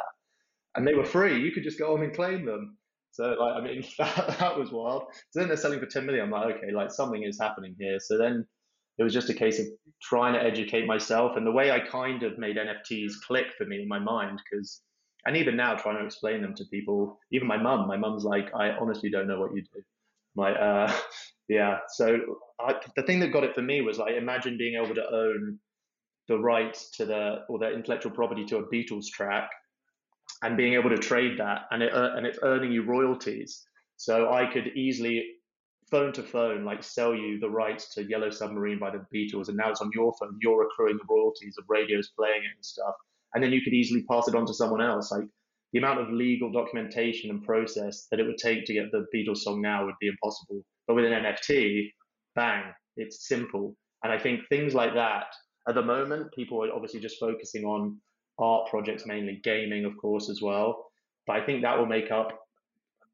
And 0.74 0.84
they 0.84 0.94
were 0.94 1.04
free. 1.04 1.40
You 1.40 1.52
could 1.52 1.62
just 1.62 1.78
go 1.78 1.94
on 1.94 2.02
and 2.02 2.12
claim 2.12 2.44
them. 2.44 2.76
So 3.12 3.36
like, 3.38 3.54
I 3.54 3.60
mean, 3.60 3.84
that, 3.98 4.38
that 4.40 4.58
was 4.58 4.72
wild. 4.72 5.04
So 5.30 5.38
then 5.38 5.46
they're 5.46 5.56
selling 5.56 5.78
for 5.78 5.86
10 5.86 6.04
million. 6.04 6.24
I'm 6.24 6.30
like, 6.32 6.56
okay, 6.56 6.72
like 6.72 6.90
something 6.90 7.22
is 7.22 7.38
happening 7.40 7.76
here. 7.78 7.98
So 8.00 8.18
then 8.18 8.44
it 8.98 9.04
was 9.04 9.14
just 9.14 9.30
a 9.30 9.34
case 9.34 9.60
of 9.60 9.66
trying 10.02 10.34
to 10.34 10.42
educate 10.42 10.84
myself. 10.84 11.36
And 11.36 11.46
the 11.46 11.52
way 11.52 11.70
I 11.70 11.78
kind 11.78 12.24
of 12.24 12.38
made 12.38 12.56
NFTs 12.56 13.12
click 13.24 13.46
for 13.56 13.66
me 13.66 13.82
in 13.82 13.88
my 13.88 14.00
mind, 14.00 14.40
because 14.50 14.82
and 15.26 15.36
even 15.36 15.54
now 15.54 15.76
trying 15.76 15.98
to 15.98 16.04
explain 16.04 16.42
them 16.42 16.56
to 16.56 16.64
people, 16.72 17.20
even 17.30 17.46
my 17.46 17.56
mum, 17.56 17.86
my 17.86 17.96
mum's 17.96 18.24
like, 18.24 18.50
I 18.52 18.70
honestly 18.70 19.10
don't 19.10 19.28
know 19.28 19.38
what 19.38 19.54
you 19.54 19.62
do. 19.62 19.80
Like, 20.38 20.56
uh, 20.58 20.94
yeah. 21.48 21.78
So 21.88 22.18
I, 22.60 22.74
the 22.96 23.02
thing 23.02 23.20
that 23.20 23.32
got 23.32 23.44
it 23.44 23.54
for 23.54 23.62
me 23.62 23.80
was 23.80 23.98
like 23.98 24.14
imagine 24.14 24.56
being 24.56 24.82
able 24.82 24.94
to 24.94 25.04
own 25.12 25.58
the 26.28 26.38
rights 26.38 26.90
to 26.96 27.04
the 27.04 27.40
or 27.48 27.58
the 27.58 27.70
intellectual 27.72 28.12
property 28.12 28.44
to 28.46 28.58
a 28.58 28.68
Beatles 28.68 29.06
track 29.12 29.50
and 30.42 30.56
being 30.56 30.74
able 30.74 30.90
to 30.90 30.98
trade 30.98 31.38
that 31.38 31.62
and 31.70 31.82
it 31.82 31.92
uh, 31.92 32.10
and 32.14 32.26
it's 32.26 32.38
earning 32.42 32.72
you 32.72 32.84
royalties. 32.84 33.66
So 33.96 34.32
I 34.32 34.46
could 34.46 34.68
easily 34.76 35.24
phone 35.90 36.12
to 36.12 36.22
phone 36.22 36.64
like 36.64 36.82
sell 36.82 37.14
you 37.14 37.40
the 37.40 37.48
rights 37.50 37.94
to 37.94 38.04
Yellow 38.04 38.30
Submarine 38.30 38.78
by 38.78 38.90
the 38.90 39.04
Beatles 39.12 39.48
and 39.48 39.56
now 39.56 39.70
it's 39.70 39.80
on 39.80 39.90
your 39.94 40.12
phone. 40.20 40.38
You're 40.40 40.64
accruing 40.64 40.98
the 40.98 41.14
royalties 41.14 41.56
of 41.58 41.64
radios 41.68 42.10
playing 42.16 42.44
it 42.44 42.54
and 42.54 42.64
stuff. 42.64 42.94
And 43.34 43.42
then 43.42 43.52
you 43.52 43.62
could 43.62 43.74
easily 43.74 44.04
pass 44.08 44.28
it 44.28 44.34
on 44.34 44.46
to 44.46 44.54
someone 44.54 44.82
else. 44.82 45.10
Like 45.10 45.24
the 45.72 45.78
amount 45.78 46.00
of 46.00 46.10
legal 46.10 46.50
documentation 46.50 47.30
and 47.30 47.44
process 47.44 48.06
that 48.10 48.20
it 48.20 48.26
would 48.26 48.38
take 48.38 48.64
to 48.66 48.72
get 48.72 48.90
the 48.90 49.06
Beatles 49.14 49.38
song 49.38 49.60
now 49.60 49.84
would 49.84 49.94
be 50.00 50.08
impossible. 50.08 50.62
But 50.86 50.94
with 50.94 51.04
an 51.04 51.12
NFT, 51.12 51.90
bang, 52.34 52.72
it's 52.96 53.28
simple. 53.28 53.76
And 54.02 54.12
I 54.12 54.18
think 54.18 54.48
things 54.48 54.74
like 54.74 54.94
that, 54.94 55.26
at 55.68 55.74
the 55.74 55.82
moment, 55.82 56.32
people 56.32 56.64
are 56.64 56.72
obviously 56.72 57.00
just 57.00 57.20
focusing 57.20 57.64
on 57.64 57.98
art 58.38 58.70
projects 58.70 59.04
mainly, 59.06 59.40
gaming, 59.44 59.84
of 59.84 59.96
course, 59.98 60.30
as 60.30 60.40
well. 60.40 60.86
But 61.26 61.36
I 61.36 61.44
think 61.44 61.62
that 61.62 61.78
will 61.78 61.86
make 61.86 62.10
up 62.10 62.30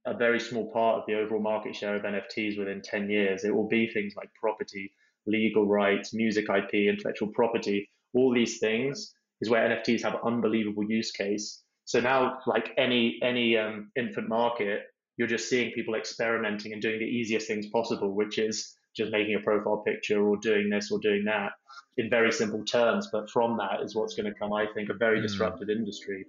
a 0.07 0.15
very 0.15 0.39
small 0.39 0.71
part 0.71 0.99
of 0.99 1.07
the 1.07 1.15
overall 1.15 1.41
market 1.41 1.75
share 1.75 1.97
of 1.97 2.03
NFTs 2.03 2.59
within 2.59 2.83
10 2.83 3.11
years. 3.11 3.45
It 3.45 3.55
will 3.55 3.67
be 3.67 3.89
things 3.89 4.15
like 4.17 4.29
property, 4.41 4.93
legal 5.27 5.67
rights, 5.67 6.13
music 6.13 6.45
IP, 6.49 6.75
intellectual 6.75 7.29
property, 7.29 7.89
all 8.15 8.33
these 8.33 8.59
things 8.59 9.15
is 9.41 9.51
where 9.51 9.69
NFTs 9.69 10.03
have 10.03 10.21
unbelievable 10.25 10.85
use 10.85 11.11
case. 11.11 11.64
So 11.85 12.01
now, 12.01 12.39
like 12.47 12.71
any 12.79 13.19
any 13.23 13.57
um, 13.57 13.91
infant 13.97 14.29
market, 14.29 14.83
you're 15.17 15.29
just 15.29 15.49
seeing 15.49 15.73
people 15.73 15.95
experimenting 15.95 16.73
and 16.73 16.81
doing 16.81 16.99
the 16.99 17.05
easiest 17.05 17.47
things 17.47 17.67
possible, 17.67 18.15
which 18.15 18.39
is 18.39 18.75
just 18.97 19.13
making 19.13 19.35
a 19.35 19.41
profile 19.41 19.79
picture 19.79 20.23
or 20.23 20.37
doing 20.37 20.71
this 20.71 20.91
or 20.91 20.99
doing 21.01 21.25
that 21.25 21.53
in 21.97 22.09
very 22.09 22.33
simple 22.33 22.65
terms. 22.65 23.09
But 23.13 23.31
from 23.31 23.59
that 23.59 23.83
is 23.83 23.95
what's 23.95 24.15
going 24.15 24.33
to 24.33 24.39
come, 24.39 24.53
I 24.53 24.67
think, 24.75 24.89
a 24.89 24.95
very 24.95 25.19
mm. 25.19 25.23
disrupted 25.23 25.69
industry. 25.71 26.27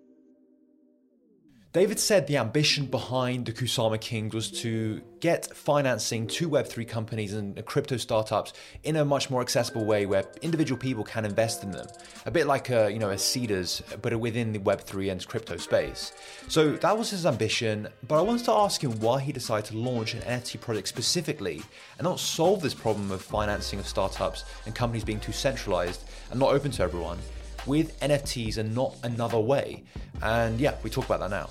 David 1.75 2.00
said 2.00 2.25
the 2.25 2.38
ambition 2.38 2.86
behind 2.86 3.48
the 3.48 3.51
Kusama 3.51 4.00
Kings 4.00 4.34
was 4.34 4.50
to 4.62 5.01
get 5.20 5.53
financing 5.53 6.25
to 6.27 6.50
Web3 6.50 6.88
companies 6.88 7.34
and 7.34 7.65
crypto 7.65 7.98
startups 7.98 8.53
in 8.86 8.96
a 8.96 9.03
much 9.03 9.29
more 9.29 9.41
accessible 9.41 9.84
way 9.84 10.05
where 10.05 10.24
individual 10.41 10.79
people 10.79 11.03
can 11.03 11.25
invest 11.25 11.65
in 11.65 11.72
them. 11.72 11.86
A 12.25 12.32
bit 12.32 12.48
like 12.48 12.70
a, 12.70 12.89
you 12.89 12.98
know, 12.98 13.10
a 13.10 13.15
Seedrs, 13.15 13.82
but 14.01 14.17
within 14.17 14.53
the 14.53 14.60
Web3 14.60 15.12
and 15.12 15.27
crypto 15.27 15.58
space. 15.58 16.13
So 16.48 16.77
that 16.77 16.98
was 16.98 17.10
his 17.10 17.25
ambition, 17.25 17.89
but 18.08 18.20
I 18.20 18.22
wanted 18.22 18.46
to 18.46 18.53
ask 18.53 18.82
him 18.82 18.98
why 19.01 19.20
he 19.20 19.34
decided 19.34 19.65
to 19.72 19.77
launch 19.77 20.13
an 20.13 20.22
NFT 20.22 20.62
project 20.62 20.88
specifically 20.88 21.62
and 21.98 22.05
not 22.05 22.22
solve 22.22 22.62
this 22.62 22.74
problem 22.74 23.12
of 23.12 23.22
financing 23.22 23.79
of 23.79 23.86
startups 23.86 24.46
and 24.65 24.74
companies 24.74 25.03
being 25.03 25.20
too 25.20 25.34
centralized 25.34 26.05
and 26.32 26.39
not 26.39 26.53
open 26.53 26.72
to 26.72 26.84
everyone 26.84 27.17
with 27.65 28.00
NFTs 28.00 28.57
and 28.57 28.74
not 28.74 28.95
another 29.03 29.39
way. 29.39 29.84
And 30.22 30.60
yeah, 30.60 30.75
we 30.84 30.89
talk 30.89 31.05
about 31.05 31.19
that 31.22 31.29
now. 31.29 31.50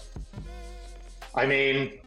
I 1.34 1.46
mean, 1.46 1.98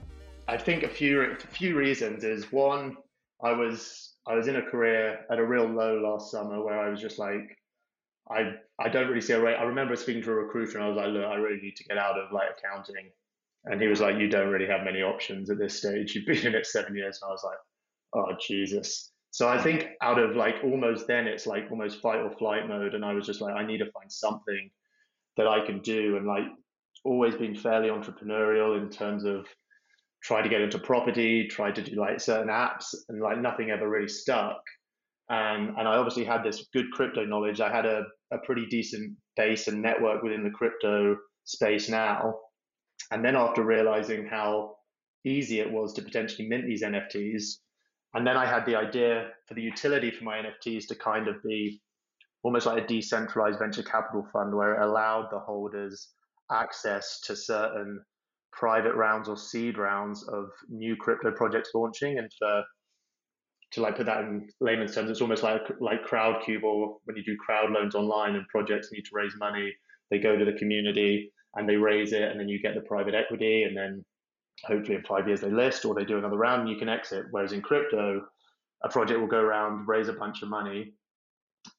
I 0.47 0.57
think 0.57 0.83
a 0.83 0.89
few 0.89 1.21
a 1.21 1.35
few 1.35 1.75
reasons 1.75 2.23
is 2.23 2.51
one, 2.51 2.97
I 3.43 3.51
was 3.51 4.15
I 4.27 4.35
was 4.35 4.47
in 4.47 4.55
a 4.55 4.61
career 4.61 5.19
at 5.29 5.39
a 5.39 5.45
real 5.45 5.65
low 5.65 5.99
last 5.99 6.31
summer 6.31 6.63
where 6.63 6.79
I 6.79 6.89
was 6.89 7.01
just 7.01 7.19
like, 7.19 7.57
I 8.29 8.53
I 8.79 8.89
don't 8.89 9.07
really 9.07 9.21
see 9.21 9.33
a 9.33 9.41
way. 9.41 9.55
I 9.55 9.63
remember 9.63 9.95
speaking 9.95 10.23
to 10.23 10.31
a 10.31 10.35
recruiter 10.35 10.77
and 10.77 10.85
I 10.85 10.89
was 10.89 10.97
like, 10.97 11.07
look, 11.07 11.25
I 11.25 11.35
really 11.35 11.61
need 11.61 11.75
to 11.75 11.83
get 11.83 11.97
out 11.97 12.17
of 12.17 12.31
like 12.31 12.47
accounting, 12.57 13.11
and 13.65 13.81
he 13.81 13.87
was 13.87 13.99
like, 13.99 14.17
you 14.17 14.29
don't 14.29 14.49
really 14.49 14.67
have 14.67 14.83
many 14.83 15.01
options 15.01 15.49
at 15.49 15.57
this 15.57 15.77
stage. 15.77 16.15
You've 16.15 16.25
been 16.25 16.47
in 16.47 16.55
it 16.55 16.65
seven 16.65 16.95
years, 16.95 17.19
and 17.21 17.29
I 17.29 17.31
was 17.31 17.43
like, 17.43 17.59
oh 18.13 18.35
Jesus. 18.39 19.11
So 19.31 19.47
I 19.47 19.61
think 19.61 19.87
out 20.01 20.19
of 20.19 20.35
like 20.35 20.55
almost 20.63 21.07
then 21.07 21.27
it's 21.27 21.45
like 21.45 21.65
almost 21.69 22.01
fight 22.01 22.19
or 22.19 22.31
flight 22.31 22.67
mode, 22.67 22.93
and 22.93 23.05
I 23.05 23.13
was 23.13 23.25
just 23.25 23.41
like, 23.41 23.55
I 23.55 23.65
need 23.65 23.79
to 23.79 23.91
find 23.91 24.11
something 24.11 24.69
that 25.37 25.47
I 25.47 25.65
can 25.65 25.79
do, 25.81 26.17
and 26.17 26.25
like 26.25 26.45
always 27.05 27.35
been 27.35 27.55
fairly 27.55 27.89
entrepreneurial 27.89 28.81
in 28.81 28.89
terms 28.89 29.23
of 29.23 29.45
try 30.23 30.41
to 30.41 30.49
get 30.49 30.61
into 30.61 30.79
property, 30.79 31.47
try 31.47 31.71
to 31.71 31.81
do 31.81 31.95
like 31.95 32.19
certain 32.19 32.49
apps, 32.49 32.95
and 33.09 33.21
like 33.21 33.39
nothing 33.39 33.69
ever 33.69 33.89
really 33.89 34.07
stuck. 34.07 34.61
Um, 35.29 35.75
and 35.77 35.87
I 35.87 35.97
obviously 35.97 36.23
had 36.23 36.43
this 36.43 36.67
good 36.73 36.85
crypto 36.91 37.25
knowledge. 37.25 37.59
I 37.59 37.69
had 37.69 37.85
a, 37.85 38.03
a 38.31 38.37
pretty 38.39 38.65
decent 38.67 39.15
base 39.35 39.67
and 39.67 39.81
network 39.81 40.23
within 40.23 40.43
the 40.43 40.49
crypto 40.49 41.17
space 41.43 41.89
now. 41.89 42.35
And 43.11 43.23
then 43.23 43.35
after 43.35 43.63
realizing 43.63 44.25
how 44.25 44.75
easy 45.25 45.59
it 45.59 45.71
was 45.71 45.93
to 45.93 46.01
potentially 46.01 46.47
mint 46.47 46.65
these 46.65 46.83
NFTs, 46.83 47.57
and 48.13 48.25
then 48.25 48.37
I 48.37 48.45
had 48.45 48.65
the 48.65 48.75
idea 48.75 49.29
for 49.47 49.53
the 49.53 49.61
utility 49.61 50.11
for 50.11 50.23
my 50.23 50.37
NFTs 50.37 50.87
to 50.87 50.95
kind 50.95 51.27
of 51.27 51.35
be 51.43 51.81
almost 52.43 52.65
like 52.65 52.83
a 52.83 52.87
decentralized 52.87 53.59
venture 53.59 53.83
capital 53.83 54.25
fund 54.31 54.55
where 54.55 54.75
it 54.75 54.85
allowed 54.85 55.27
the 55.31 55.39
holders 55.39 56.09
access 56.51 57.19
to 57.21 57.35
certain 57.35 57.99
private 58.53 58.95
rounds 58.95 59.27
or 59.27 59.37
seed 59.37 59.77
rounds 59.77 60.27
of 60.29 60.45
new 60.69 60.95
crypto 60.95 61.31
projects 61.31 61.71
launching. 61.75 62.17
And 62.17 62.31
for 62.39 62.63
to 63.71 63.81
like 63.81 63.97
put 63.97 64.05
that 64.05 64.21
in 64.21 64.47
layman's 64.61 64.95
terms 64.95 65.09
it's 65.09 65.21
almost 65.21 65.43
like 65.43 65.61
like 65.81 66.05
crowdcube 66.05 66.63
or 66.63 66.97
when 67.05 67.17
you 67.17 67.23
do 67.23 67.35
crowd 67.45 67.69
loans 67.71 67.95
online 67.95 68.35
and 68.35 68.47
projects 68.47 68.89
need 68.91 69.01
to 69.01 69.11
raise 69.11 69.33
money 69.37 69.73
they 70.09 70.19
go 70.19 70.37
to 70.37 70.45
the 70.45 70.53
community 70.53 71.31
and 71.55 71.67
they 71.67 71.75
raise 71.75 72.13
it 72.13 72.23
and 72.23 72.39
then 72.39 72.47
you 72.47 72.61
get 72.61 72.75
the 72.75 72.81
private 72.81 73.13
equity 73.13 73.63
and 73.63 73.75
then 73.75 74.05
hopefully 74.65 74.95
in 74.95 75.03
five 75.03 75.27
years 75.27 75.41
they 75.41 75.51
list 75.51 75.85
or 75.85 75.93
they 75.93 76.05
do 76.05 76.17
another 76.17 76.37
round 76.37 76.61
and 76.61 76.69
you 76.69 76.77
can 76.77 76.89
exit 76.89 77.25
whereas 77.31 77.53
in 77.53 77.61
crypto 77.61 78.21
a 78.83 78.89
project 78.89 79.19
will 79.19 79.27
go 79.27 79.39
around 79.39 79.87
raise 79.87 80.07
a 80.07 80.13
bunch 80.13 80.41
of 80.41 80.49
money 80.49 80.93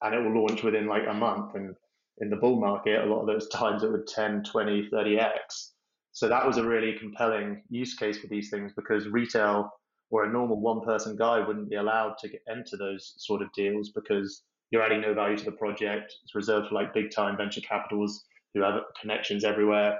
and 0.02 0.14
it 0.14 0.18
will 0.18 0.42
launch 0.42 0.62
within 0.62 0.86
like 0.86 1.06
a 1.08 1.14
month 1.14 1.54
and 1.54 1.74
in 2.20 2.30
the 2.30 2.36
bull 2.36 2.58
market, 2.58 3.00
a 3.00 3.06
lot 3.06 3.20
of 3.20 3.26
those 3.26 3.48
times 3.48 3.82
it 3.82 3.90
would 3.90 4.06
10, 4.06 4.44
20, 4.44 4.88
30x. 4.92 5.70
So 6.12 6.28
that 6.28 6.46
was 6.46 6.56
a 6.56 6.64
really 6.64 6.98
compelling 6.98 7.62
use 7.70 7.94
case 7.94 8.18
for 8.18 8.26
these 8.26 8.50
things 8.50 8.72
because 8.74 9.06
retail 9.06 9.70
or 10.10 10.24
a 10.24 10.32
normal 10.32 10.60
one 10.60 10.80
person 10.80 11.16
guy 11.16 11.38
wouldn't 11.38 11.70
be 11.70 11.76
allowed 11.76 12.16
to 12.18 12.28
get, 12.28 12.40
enter 12.48 12.76
those 12.76 13.14
sort 13.18 13.42
of 13.42 13.52
deals 13.52 13.90
because 13.90 14.42
you're 14.70 14.82
adding 14.82 15.00
no 15.00 15.14
value 15.14 15.36
to 15.36 15.44
the 15.44 15.52
project. 15.52 16.12
It's 16.24 16.34
reserved 16.34 16.68
for 16.68 16.74
like 16.74 16.94
big 16.94 17.10
time 17.10 17.36
venture 17.36 17.60
capitals 17.60 18.24
who 18.54 18.62
have 18.62 18.82
connections 19.00 19.44
everywhere. 19.44 19.98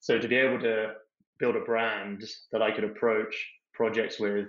So 0.00 0.18
to 0.18 0.28
be 0.28 0.36
able 0.36 0.60
to 0.60 0.92
build 1.38 1.56
a 1.56 1.60
brand 1.60 2.24
that 2.52 2.62
I 2.62 2.70
could 2.70 2.84
approach 2.84 3.34
projects 3.74 4.18
with 4.18 4.46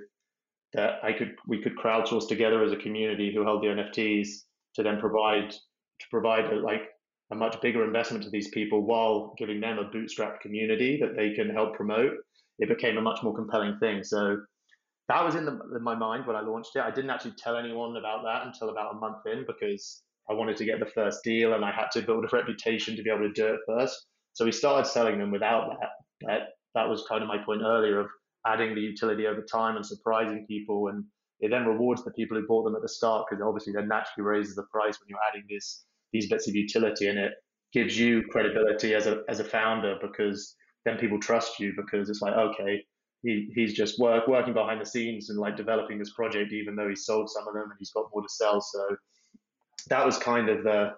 that 0.74 1.00
I 1.03 1.13
could 1.13 1.36
we 1.48 1.62
could 1.62 1.77
crowdsource 1.77 2.27
together 2.27 2.63
as 2.63 2.72
a 2.72 2.77
community 2.77 3.34
who 3.34 3.44
held 3.44 3.63
the 3.63 3.67
NFTs 3.67 4.27
to 4.75 4.84
then 4.84 5.00
provide 5.00 5.51
to 5.51 6.06
provide 6.12 6.46
a, 6.46 6.56
like 6.56 6.89
a 7.32 7.36
much 7.36 7.60
bigger 7.62 7.84
investment 7.84 8.24
to 8.24 8.29
these 8.29 8.50
people 8.50 8.86
while 8.86 9.34
giving 9.38 9.60
them 9.60 9.79
a 9.79 9.89
bootstrap 9.89 10.39
community 10.41 11.00
that 11.01 11.15
they 11.15 11.34
can 11.34 11.50
help 11.50 11.75
promote, 11.75 12.13
it 12.60 12.70
became 12.70 12.98
a 12.98 13.01
much 13.01 13.22
more 13.22 13.36
compelling 13.36 13.77
thing. 13.79 14.03
So 14.03 14.38
that 15.10 15.24
was 15.25 15.36
in, 15.36 15.46
the, 15.46 15.60
in 15.75 15.84
my 15.84 15.96
mind 15.96 16.25
when 16.25 16.36
I 16.36 16.41
launched 16.41 16.75
it. 16.75 16.82
I 16.82 16.91
didn't 16.91 17.10
actually 17.10 17.34
tell 17.38 17.58
anyone 17.58 17.98
about 17.98 18.24
that 18.24 18.46
until 18.46 18.70
about 18.70 18.96
a 18.96 18.98
month 18.98 19.25
in 19.25 19.46
because 19.46 20.03
I 20.29 20.34
wanted 20.34 20.58
to 20.58 20.65
get 20.65 20.79
the 20.79 20.91
first 20.94 21.24
deal 21.24 21.53
and 21.53 21.63
I 21.63 21.72
had 21.72 21.89
to 21.94 22.01
build 22.01 22.25
a 22.25 22.36
reputation 22.36 22.96
to 22.96 23.03
be 23.03 23.10
able 23.10 23.27
to 23.27 23.34
do 23.34 23.48
it 23.48 23.60
first. 23.67 24.06
So 24.34 24.46
we 24.46 24.51
started 24.51 24.89
selling 24.89 25.20
them 25.20 25.32
without 25.32 25.70
that. 25.70 25.89
That 26.22 26.41
that 26.77 26.89
was 26.89 27.05
kind 27.10 27.22
of 27.22 27.27
my 27.27 27.38
point 27.38 27.62
earlier 27.63 28.00
of 28.00 28.07
adding 28.46 28.74
the 28.74 28.81
utility 28.81 29.27
over 29.27 29.41
time 29.41 29.75
and 29.75 29.86
surprising 29.86 30.46
people 30.48 30.88
and 30.88 31.03
it 31.39 31.50
then 31.50 31.65
rewards 31.65 32.03
the 32.03 32.12
people 32.12 32.38
who 32.38 32.48
bought 32.48 32.63
them 32.63 32.75
at 32.75 32.81
the 32.81 32.89
start 32.89 33.25
because 33.29 33.43
obviously 33.43 33.74
then 33.74 33.88
naturally 33.88 34.27
raises 34.27 34.55
the 34.55 34.63
price 34.63 35.00
when 35.00 35.07
you're 35.10 35.19
adding 35.29 35.43
this 35.50 35.86
these 36.13 36.29
bits 36.29 36.48
of 36.48 36.55
utility 36.55 37.07
and 37.07 37.19
it 37.19 37.34
gives 37.74 38.00
you 38.00 38.24
credibility 38.31 38.93
as 38.96 39.07
a 39.07 39.22
as 39.27 39.39
a 39.39 39.43
founder 39.43 39.96
because 40.01 40.55
then 40.86 40.98
people 40.98 41.19
trust 41.19 41.60
you 41.60 41.74
because 41.75 42.10
it's 42.10 42.22
like 42.22 42.34
okay 42.34 42.81
he, 43.24 43.50
he's 43.53 43.74
just 43.74 44.00
work 44.00 44.27
working 44.27 44.53
behind 44.53 44.79
the 44.79 44.86
scenes 44.86 45.29
and 45.29 45.39
like 45.39 45.57
developing 45.57 45.98
this 45.98 46.13
project 46.13 46.53
even 46.53 46.75
though 46.75 46.88
he's 46.88 47.05
sold 47.05 47.29
some 47.29 47.48
of 47.48 47.53
them 47.53 47.63
and 47.63 47.74
he's 47.79 47.91
got 47.91 48.10
more 48.13 48.22
to 48.22 48.29
sell. 48.29 48.62
So 48.62 48.96
that 49.89 50.05
was 50.05 50.17
kind 50.17 50.50
of 50.50 50.63
the 50.63 50.91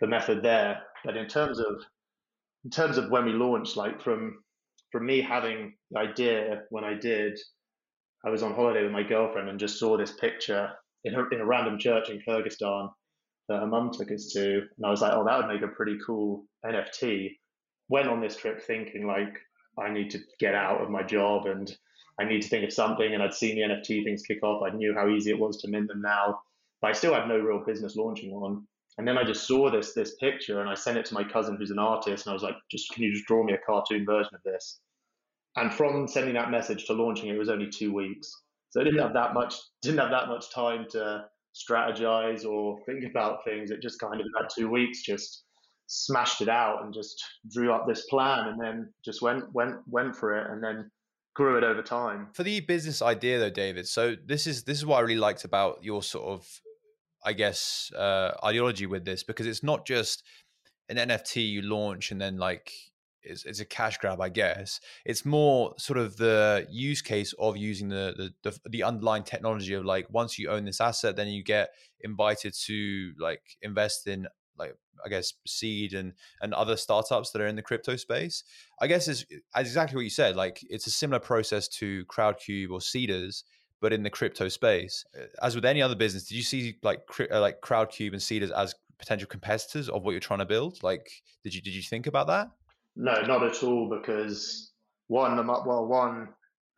the 0.00 0.06
method 0.06 0.42
there. 0.42 0.82
But 1.04 1.16
in 1.16 1.26
terms 1.26 1.58
of 1.58 1.82
in 2.64 2.70
terms 2.70 2.98
of 2.98 3.10
when 3.10 3.24
we 3.24 3.32
launched 3.32 3.76
like 3.76 4.00
from 4.02 4.42
from 4.92 5.06
me 5.06 5.20
having 5.20 5.74
the 5.90 5.98
idea 5.98 6.62
when 6.70 6.84
I 6.84 6.94
did 6.94 7.38
I 8.24 8.30
was 8.30 8.42
on 8.42 8.54
holiday 8.54 8.84
with 8.84 8.92
my 8.92 9.02
girlfriend 9.02 9.48
and 9.48 9.58
just 9.58 9.78
saw 9.78 9.96
this 9.96 10.12
picture 10.12 10.70
in 11.04 11.14
a, 11.14 11.28
in 11.32 11.40
a 11.40 11.46
random 11.46 11.78
church 11.78 12.08
in 12.08 12.20
Kyrgyzstan 12.20 12.90
that 13.48 13.60
her 13.60 13.66
mum 13.66 13.90
took 13.92 14.12
us 14.12 14.32
to, 14.34 14.58
and 14.76 14.86
I 14.86 14.90
was 14.90 15.00
like, 15.00 15.12
oh, 15.12 15.24
that 15.24 15.38
would 15.38 15.52
make 15.52 15.62
a 15.62 15.74
pretty 15.74 15.98
cool 16.06 16.44
NFT. 16.64 17.30
Went 17.88 18.08
on 18.08 18.20
this 18.20 18.36
trip 18.36 18.62
thinking 18.62 19.06
like 19.06 19.36
I 19.78 19.90
need 19.90 20.10
to 20.10 20.20
get 20.38 20.54
out 20.54 20.80
of 20.80 20.90
my 20.90 21.02
job 21.02 21.46
and 21.46 21.74
I 22.20 22.24
need 22.24 22.42
to 22.42 22.48
think 22.48 22.64
of 22.64 22.72
something. 22.72 23.12
And 23.12 23.22
I'd 23.22 23.34
seen 23.34 23.56
the 23.56 23.62
NFT 23.62 24.04
things 24.04 24.22
kick 24.22 24.42
off. 24.44 24.62
I 24.62 24.74
knew 24.74 24.94
how 24.94 25.08
easy 25.08 25.30
it 25.30 25.38
was 25.38 25.60
to 25.62 25.68
mint 25.68 25.88
them 25.88 26.02
now, 26.02 26.40
but 26.80 26.90
I 26.90 26.92
still 26.92 27.14
had 27.14 27.26
no 27.26 27.38
real 27.38 27.64
business 27.64 27.96
launching 27.96 28.32
one. 28.32 28.66
And 28.98 29.08
then 29.08 29.16
I 29.16 29.24
just 29.24 29.46
saw 29.46 29.70
this 29.70 29.94
this 29.94 30.16
picture 30.16 30.60
and 30.60 30.68
I 30.68 30.74
sent 30.74 30.98
it 30.98 31.04
to 31.06 31.14
my 31.14 31.24
cousin 31.24 31.56
who's 31.56 31.70
an 31.70 31.78
artist 31.78 32.26
and 32.26 32.30
I 32.30 32.34
was 32.34 32.42
like, 32.42 32.56
just 32.70 32.90
can 32.92 33.02
you 33.02 33.12
just 33.12 33.26
draw 33.26 33.42
me 33.42 33.54
a 33.54 33.58
cartoon 33.58 34.04
version 34.04 34.34
of 34.34 34.42
this? 34.44 34.80
And 35.56 35.72
from 35.72 36.08
sending 36.08 36.34
that 36.34 36.50
message 36.50 36.86
to 36.86 36.92
launching 36.92 37.28
it 37.28 37.38
was 37.38 37.48
only 37.48 37.68
two 37.68 37.92
weeks. 37.92 38.30
So 38.70 38.80
I 38.80 38.84
didn't 38.84 39.00
have 39.00 39.14
that 39.14 39.34
much 39.34 39.54
didn't 39.82 40.00
have 40.00 40.10
that 40.10 40.28
much 40.28 40.52
time 40.54 40.86
to 40.90 41.24
strategize 41.54 42.46
or 42.46 42.78
think 42.86 43.04
about 43.04 43.44
things. 43.44 43.70
It 43.70 43.82
just 43.82 44.00
kind 44.00 44.20
of 44.20 44.26
had 44.36 44.48
two 44.54 44.70
weeks, 44.70 45.02
just 45.02 45.44
smashed 45.86 46.40
it 46.40 46.48
out 46.48 46.82
and 46.82 46.94
just 46.94 47.22
drew 47.50 47.72
up 47.72 47.86
this 47.86 48.06
plan 48.06 48.48
and 48.48 48.60
then 48.60 48.92
just 49.04 49.20
went 49.20 49.44
went 49.52 49.76
went 49.86 50.16
for 50.16 50.36
it 50.38 50.50
and 50.50 50.62
then 50.62 50.90
grew 51.34 51.56
it 51.58 51.64
over 51.64 51.82
time. 51.82 52.28
For 52.32 52.42
the 52.42 52.60
business 52.60 53.02
idea 53.02 53.38
though, 53.38 53.50
David, 53.50 53.86
so 53.86 54.16
this 54.24 54.46
is 54.46 54.64
this 54.64 54.78
is 54.78 54.86
what 54.86 54.98
I 54.98 55.00
really 55.00 55.16
liked 55.16 55.44
about 55.44 55.82
your 55.82 56.02
sort 56.02 56.26
of 56.26 56.60
I 57.24 57.32
guess 57.32 57.92
uh 57.96 58.32
ideology 58.44 58.86
with 58.86 59.04
this 59.04 59.22
because 59.22 59.46
it's 59.46 59.62
not 59.62 59.86
just 59.86 60.22
an 60.88 60.96
NFT 60.96 61.48
you 61.48 61.62
launch 61.62 62.10
and 62.10 62.20
then 62.20 62.36
like 62.36 62.72
it's, 63.22 63.44
it's 63.44 63.60
a 63.60 63.64
cash 63.64 63.98
grab, 63.98 64.20
I 64.20 64.28
guess. 64.28 64.80
It's 65.04 65.24
more 65.24 65.74
sort 65.78 65.98
of 65.98 66.16
the 66.16 66.66
use 66.70 67.02
case 67.02 67.32
of 67.38 67.56
using 67.56 67.88
the, 67.88 68.32
the, 68.42 68.58
the 68.68 68.82
underlying 68.82 69.22
technology 69.22 69.74
of 69.74 69.84
like 69.84 70.06
once 70.10 70.38
you 70.38 70.48
own 70.48 70.64
this 70.64 70.80
asset, 70.80 71.16
then 71.16 71.28
you 71.28 71.42
get 71.42 71.70
invited 72.00 72.54
to 72.66 73.12
like 73.18 73.42
invest 73.62 74.06
in 74.06 74.26
like 74.58 74.74
I 75.04 75.08
guess 75.08 75.32
seed 75.46 75.94
and 75.94 76.12
and 76.40 76.54
other 76.54 76.76
startups 76.76 77.30
that 77.30 77.42
are 77.42 77.46
in 77.46 77.56
the 77.56 77.62
crypto 77.62 77.96
space. 77.96 78.44
I 78.80 78.86
guess 78.86 79.08
is 79.08 79.26
exactly 79.56 79.96
what 79.96 80.04
you 80.04 80.10
said. 80.10 80.36
Like 80.36 80.60
it's 80.68 80.86
a 80.86 80.90
similar 80.90 81.20
process 81.20 81.68
to 81.68 82.04
Crowdcube 82.06 82.70
or 82.70 82.80
Seedrs, 82.80 83.42
but 83.82 83.92
in 83.92 84.04
the 84.04 84.10
crypto 84.10 84.48
space. 84.48 85.04
As 85.42 85.54
with 85.54 85.66
any 85.66 85.82
other 85.82 85.96
business, 85.96 86.24
did 86.24 86.36
you 86.36 86.42
see 86.42 86.76
like 86.82 87.02
uh, 87.30 87.40
like 87.40 87.60
Crowdcube 87.60 88.12
and 88.12 88.20
Seedrs 88.20 88.52
as 88.52 88.74
potential 88.98 89.28
competitors 89.28 89.88
of 89.88 90.04
what 90.04 90.12
you're 90.12 90.20
trying 90.20 90.38
to 90.38 90.46
build? 90.46 90.82
Like, 90.82 91.10
did 91.42 91.52
you 91.54 91.60
did 91.60 91.74
you 91.74 91.82
think 91.82 92.06
about 92.06 92.28
that? 92.28 92.48
No, 92.96 93.20
not 93.22 93.42
at 93.42 93.62
all. 93.62 93.90
Because 93.90 94.72
one, 95.08 95.36
well, 95.46 95.86
one 95.86 96.28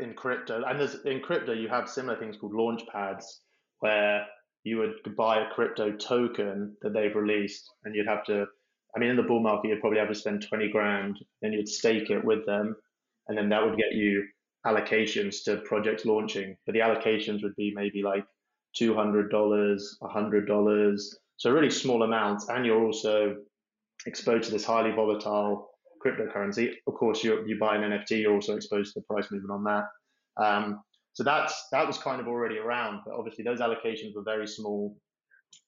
in 0.00 0.14
crypto, 0.14 0.64
and 0.66 0.80
in 1.04 1.20
crypto 1.20 1.52
you 1.52 1.68
have 1.68 1.88
similar 1.88 2.18
things 2.18 2.37
called 2.38 2.54
launch 2.54 2.82
pads 2.90 3.42
where 3.80 4.26
you 4.64 4.78
would 4.78 5.14
buy 5.14 5.42
a 5.42 5.50
crypto 5.54 5.92
token 5.92 6.75
that 6.80 6.94
they've 6.94 7.14
released, 7.14 7.70
and 7.84 7.94
you'd 7.94 8.08
have 8.08 8.25
to. 8.25 8.46
I 8.96 9.00
mean, 9.00 9.11
in 9.11 9.16
the 9.16 9.25
bull 9.25 9.40
market, 9.40 9.68
you'd 9.68 9.80
probably 9.80 9.99
have 9.99 10.08
to 10.08 10.14
spend 10.14 10.46
twenty 10.49 10.70
grand, 10.70 11.18
then 11.42 11.52
you'd 11.52 11.68
stake 11.68 12.08
it 12.08 12.25
with 12.25 12.46
them, 12.46 12.75
and 13.28 13.37
then 13.37 13.50
that 13.50 13.62
would 13.62 13.76
get 13.76 13.92
you 13.92 14.25
allocations 14.66 15.44
to 15.44 15.59
projects 15.59 16.04
launching. 16.04 16.56
But 16.66 16.73
the 16.73 16.80
allocations 16.80 17.42
would 17.42 17.56
be 17.56 17.73
maybe 17.75 18.02
like 18.02 18.25
two 18.75 18.94
hundred 18.94 19.30
dollars, 19.30 19.99
hundred 20.02 20.47
dollars, 20.47 21.18
so 21.37 21.50
really 21.50 21.71
small 21.71 22.02
amounts, 22.02 22.49
and 22.49 22.64
you're 22.64 22.83
also 22.83 23.37
exposed 24.06 24.44
to 24.44 24.50
this 24.50 24.64
highly 24.64 24.92
volatile 24.92 25.71
cryptocurrency. 26.04 26.73
Of 26.87 26.94
course, 26.94 27.25
you 27.25 27.44
you 27.47 27.59
buy 27.59 27.76
an 27.76 27.83
NFT, 27.83 28.23
you're 28.23 28.35
also 28.35 28.56
exposed 28.56 28.94
to 28.94 29.00
the 29.00 29.04
price 29.04 29.30
movement 29.30 29.52
on 29.52 29.64
that. 29.64 29.85
Um, 30.42 30.80
so 31.12 31.23
that's 31.23 31.68
that 31.73 31.87
was 31.87 31.99
kind 31.99 32.21
of 32.21 32.28
already 32.28 32.59
around, 32.59 33.00
but 33.06 33.14
obviously 33.14 33.44
those 33.44 33.61
allocations 33.61 34.14
were 34.14 34.25
very 34.25 34.47
small, 34.47 34.97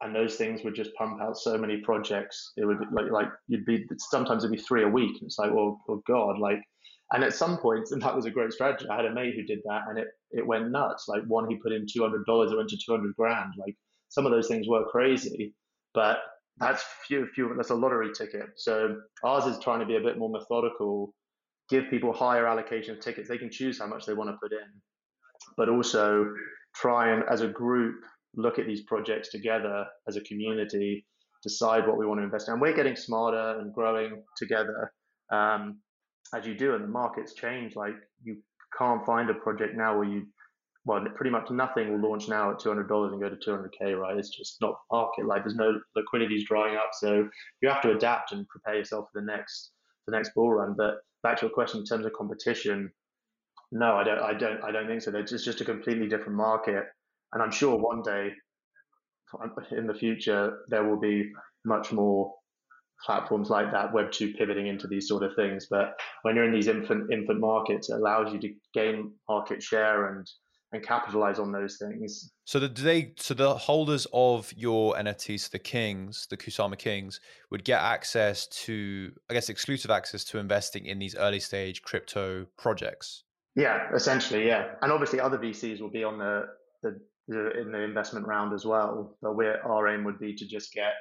and 0.02 0.14
those 0.14 0.36
things 0.36 0.62
would 0.64 0.74
just 0.74 0.94
pump 0.94 1.20
out 1.20 1.36
so 1.36 1.56
many 1.56 1.78
projects. 1.78 2.52
It 2.56 2.64
would 2.64 2.80
be 2.80 2.86
like 2.92 3.10
like 3.10 3.28
you'd 3.48 3.66
be 3.66 3.86
sometimes 3.98 4.44
it'd 4.44 4.56
be 4.56 4.62
three 4.62 4.84
a 4.84 4.88
week, 4.88 5.16
and 5.20 5.26
it's 5.26 5.38
like, 5.38 5.52
well, 5.52 5.80
oh 5.88 6.02
god, 6.06 6.38
like. 6.38 6.60
And 7.12 7.22
at 7.22 7.34
some 7.34 7.58
points, 7.58 7.92
and 7.92 8.02
that 8.02 8.16
was 8.16 8.26
a 8.26 8.30
great 8.30 8.52
strategy. 8.52 8.88
I 8.90 8.96
had 8.96 9.04
a 9.06 9.14
mate 9.14 9.34
who 9.34 9.42
did 9.42 9.60
that, 9.64 9.82
and 9.88 9.98
it 9.98 10.08
it 10.30 10.46
went 10.46 10.70
nuts. 10.70 11.06
Like 11.08 11.22
one, 11.26 11.48
he 11.48 11.56
put 11.56 11.72
in 11.72 11.86
two 11.90 12.02
hundred 12.02 12.26
dollars, 12.26 12.52
it 12.52 12.56
went 12.56 12.68
to 12.70 12.76
two 12.76 12.92
hundred 12.92 13.14
grand. 13.16 13.52
Like 13.58 13.76
some 14.08 14.26
of 14.26 14.32
those 14.32 14.48
things 14.48 14.66
were 14.68 14.84
crazy, 14.90 15.54
but 15.94 16.18
that's 16.58 16.84
few 17.06 17.26
few 17.34 17.52
that's 17.56 17.70
a 17.70 17.74
lottery 17.74 18.10
ticket. 18.12 18.46
So 18.56 18.96
ours 19.24 19.44
is 19.44 19.62
trying 19.62 19.80
to 19.80 19.86
be 19.86 19.96
a 19.96 20.00
bit 20.00 20.18
more 20.18 20.30
methodical, 20.30 21.14
give 21.68 21.84
people 21.90 22.12
higher 22.12 22.46
allocation 22.46 22.96
of 22.96 23.00
tickets. 23.00 23.28
They 23.28 23.38
can 23.38 23.50
choose 23.50 23.78
how 23.78 23.86
much 23.86 24.06
they 24.06 24.14
want 24.14 24.30
to 24.30 24.36
put 24.42 24.52
in, 24.52 24.80
but 25.56 25.68
also 25.68 26.26
try 26.74 27.12
and, 27.12 27.24
as 27.30 27.40
a 27.40 27.48
group, 27.48 27.96
look 28.34 28.58
at 28.58 28.66
these 28.66 28.82
projects 28.82 29.30
together 29.30 29.86
as 30.08 30.16
a 30.16 30.20
community, 30.22 31.06
decide 31.42 31.86
what 31.86 31.98
we 31.98 32.06
want 32.06 32.20
to 32.20 32.24
invest 32.24 32.48
in. 32.48 32.52
And 32.52 32.60
we're 32.60 32.74
getting 32.74 32.96
smarter 32.96 33.58
and 33.60 33.72
growing 33.72 34.22
together 34.36 34.92
um, 35.32 35.80
as 36.34 36.46
you 36.46 36.54
do. 36.56 36.74
And 36.74 36.84
the 36.84 36.88
markets 36.88 37.34
change. 37.34 37.76
Like 37.76 37.94
you 38.22 38.38
can't 38.78 39.04
find 39.04 39.30
a 39.30 39.34
project 39.34 39.76
now 39.76 39.98
where 39.98 40.08
you, 40.08 40.26
well, 40.84 41.04
pretty 41.14 41.30
much 41.30 41.50
nothing 41.50 41.90
will 41.90 42.10
launch 42.10 42.28
now 42.28 42.50
at 42.50 42.58
$200 42.58 43.12
and 43.12 43.20
go 43.20 43.28
to 43.28 43.36
200K, 43.36 43.98
right? 43.98 44.16
It's 44.16 44.30
just 44.30 44.60
not 44.60 44.74
market. 44.92 45.26
Like 45.26 45.42
there's 45.42 45.56
no 45.56 45.80
liquidity 45.94 46.36
is 46.36 46.44
drying 46.44 46.76
up. 46.76 46.90
So 46.92 47.28
you 47.60 47.68
have 47.68 47.82
to 47.82 47.92
adapt 47.92 48.32
and 48.32 48.48
prepare 48.48 48.76
yourself 48.76 49.08
for 49.12 49.20
the 49.20 49.26
next, 49.26 49.72
the 50.06 50.16
next 50.16 50.32
bull 50.34 50.52
run. 50.52 50.74
But 50.76 50.96
back 51.22 51.38
to 51.38 51.46
your 51.46 51.54
question 51.54 51.80
in 51.80 51.86
terms 51.86 52.06
of 52.06 52.12
competition, 52.12 52.92
no, 53.72 53.96
I 53.96 54.04
don't. 54.04 54.20
I 54.20 54.32
don't. 54.32 54.62
I 54.62 54.70
don't 54.70 54.86
think 54.86 55.02
so. 55.02 55.12
It's 55.14 55.44
just 55.44 55.60
a 55.60 55.64
completely 55.64 56.06
different 56.06 56.36
market, 56.36 56.84
and 57.32 57.42
I'm 57.42 57.50
sure 57.50 57.76
one 57.76 58.02
day, 58.02 58.30
in 59.72 59.86
the 59.86 59.94
future, 59.94 60.58
there 60.68 60.84
will 60.84 61.00
be 61.00 61.32
much 61.64 61.92
more 61.92 62.32
platforms 63.04 63.50
like 63.50 63.70
that, 63.72 63.92
Web 63.92 64.10
two 64.10 64.32
pivoting 64.34 64.66
into 64.66 64.86
these 64.86 65.08
sort 65.08 65.22
of 65.22 65.34
things. 65.34 65.66
But 65.70 65.98
when 66.22 66.36
you're 66.36 66.44
in 66.44 66.52
these 66.52 66.68
infant 66.68 67.12
infant 67.12 67.40
markets, 67.40 67.90
it 67.90 67.94
allows 67.94 68.32
you 68.32 68.40
to 68.40 68.54
gain 68.74 69.12
market 69.28 69.62
share 69.62 70.14
and 70.14 70.28
and 70.72 70.82
capitalize 70.82 71.38
on 71.38 71.52
those 71.52 71.78
things. 71.78 72.32
So 72.44 72.58
the 72.58 72.68
they 72.68 73.12
so 73.16 73.34
the 73.34 73.54
holders 73.54 74.06
of 74.12 74.52
your 74.56 74.94
NFTs, 74.94 75.50
the 75.50 75.58
kings, 75.58 76.26
the 76.30 76.36
Kusama 76.36 76.78
kings, 76.78 77.20
would 77.50 77.64
get 77.64 77.80
access 77.80 78.46
to, 78.64 79.12
I 79.30 79.34
guess, 79.34 79.48
exclusive 79.48 79.90
access 79.90 80.24
to 80.24 80.38
investing 80.38 80.86
in 80.86 80.98
these 80.98 81.16
early 81.16 81.40
stage 81.40 81.82
crypto 81.82 82.46
projects. 82.56 83.24
Yeah, 83.54 83.88
essentially, 83.94 84.46
yeah. 84.46 84.72
And 84.82 84.92
obviously, 84.92 85.18
other 85.18 85.38
VCs 85.38 85.80
will 85.80 85.90
be 85.90 86.04
on 86.04 86.18
the, 86.18 86.46
the, 86.82 87.00
the 87.28 87.60
in 87.60 87.72
the 87.72 87.80
investment 87.80 88.26
round 88.26 88.52
as 88.52 88.66
well. 88.66 89.16
But 89.22 89.36
we 89.36 89.46
our 89.46 89.88
aim 89.88 90.04
would 90.04 90.18
be 90.18 90.34
to 90.34 90.46
just 90.46 90.74
get 90.74 90.94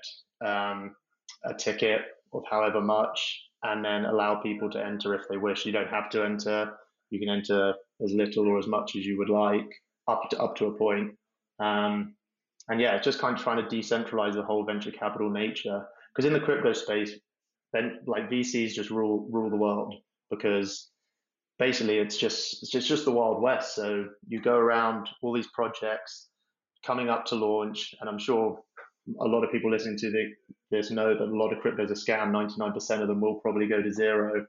um, 0.45 0.95
a 1.43 1.53
ticket 1.53 2.01
of 2.33 2.43
however 2.49 2.81
much, 2.81 3.41
and 3.63 3.83
then 3.83 4.05
allow 4.05 4.35
people 4.41 4.69
to 4.71 4.83
enter 4.83 5.13
if 5.13 5.21
they 5.29 5.37
wish. 5.37 5.65
You 5.65 5.71
don't 5.71 5.89
have 5.89 6.09
to 6.11 6.23
enter. 6.23 6.73
You 7.09 7.19
can 7.19 7.29
enter 7.29 7.73
as 8.03 8.13
little 8.13 8.47
or 8.47 8.57
as 8.57 8.67
much 8.67 8.95
as 8.95 9.05
you 9.05 9.17
would 9.17 9.29
like, 9.29 9.69
up 10.07 10.29
to 10.31 10.39
up 10.39 10.55
to 10.57 10.67
a 10.67 10.77
point. 10.77 11.11
Um, 11.59 12.15
and 12.67 12.81
yeah, 12.81 12.95
it's 12.95 13.05
just 13.05 13.19
kind 13.19 13.37
of 13.37 13.43
trying 13.43 13.67
to 13.67 13.75
decentralize 13.75 14.33
the 14.33 14.43
whole 14.43 14.65
venture 14.65 14.91
capital 14.91 15.29
nature. 15.29 15.85
Because 16.13 16.25
in 16.25 16.33
the 16.33 16.39
crypto 16.39 16.73
space, 16.73 17.11
then 17.73 17.99
like 18.07 18.29
VCs 18.29 18.73
just 18.73 18.89
rule 18.89 19.27
rule 19.31 19.49
the 19.49 19.57
world 19.57 19.95
because 20.29 20.89
basically 21.59 21.97
it's 21.97 22.17
just 22.17 22.63
it's 22.63 22.71
just, 22.71 22.87
just 22.87 23.05
the 23.05 23.11
wild 23.11 23.41
west. 23.41 23.75
So 23.75 24.05
you 24.27 24.41
go 24.41 24.55
around 24.55 25.09
all 25.21 25.33
these 25.33 25.49
projects 25.53 26.29
coming 26.85 27.09
up 27.09 27.25
to 27.25 27.35
launch, 27.35 27.93
and 27.99 28.09
I'm 28.09 28.19
sure 28.19 28.59
a 29.19 29.25
lot 29.25 29.43
of 29.43 29.51
people 29.51 29.71
listening 29.71 29.97
to 29.99 30.11
the, 30.11 30.25
this 30.75 30.91
know 30.91 31.13
that 31.17 31.23
a 31.23 31.37
lot 31.37 31.53
of 31.53 31.59
crypto 31.59 31.83
is 31.83 31.91
a 31.91 31.93
scam. 31.93 32.31
99% 32.31 33.01
of 33.01 33.07
them 33.07 33.21
will 33.21 33.35
probably 33.35 33.67
go 33.67 33.81
to 33.81 33.91
zero. 33.91 34.45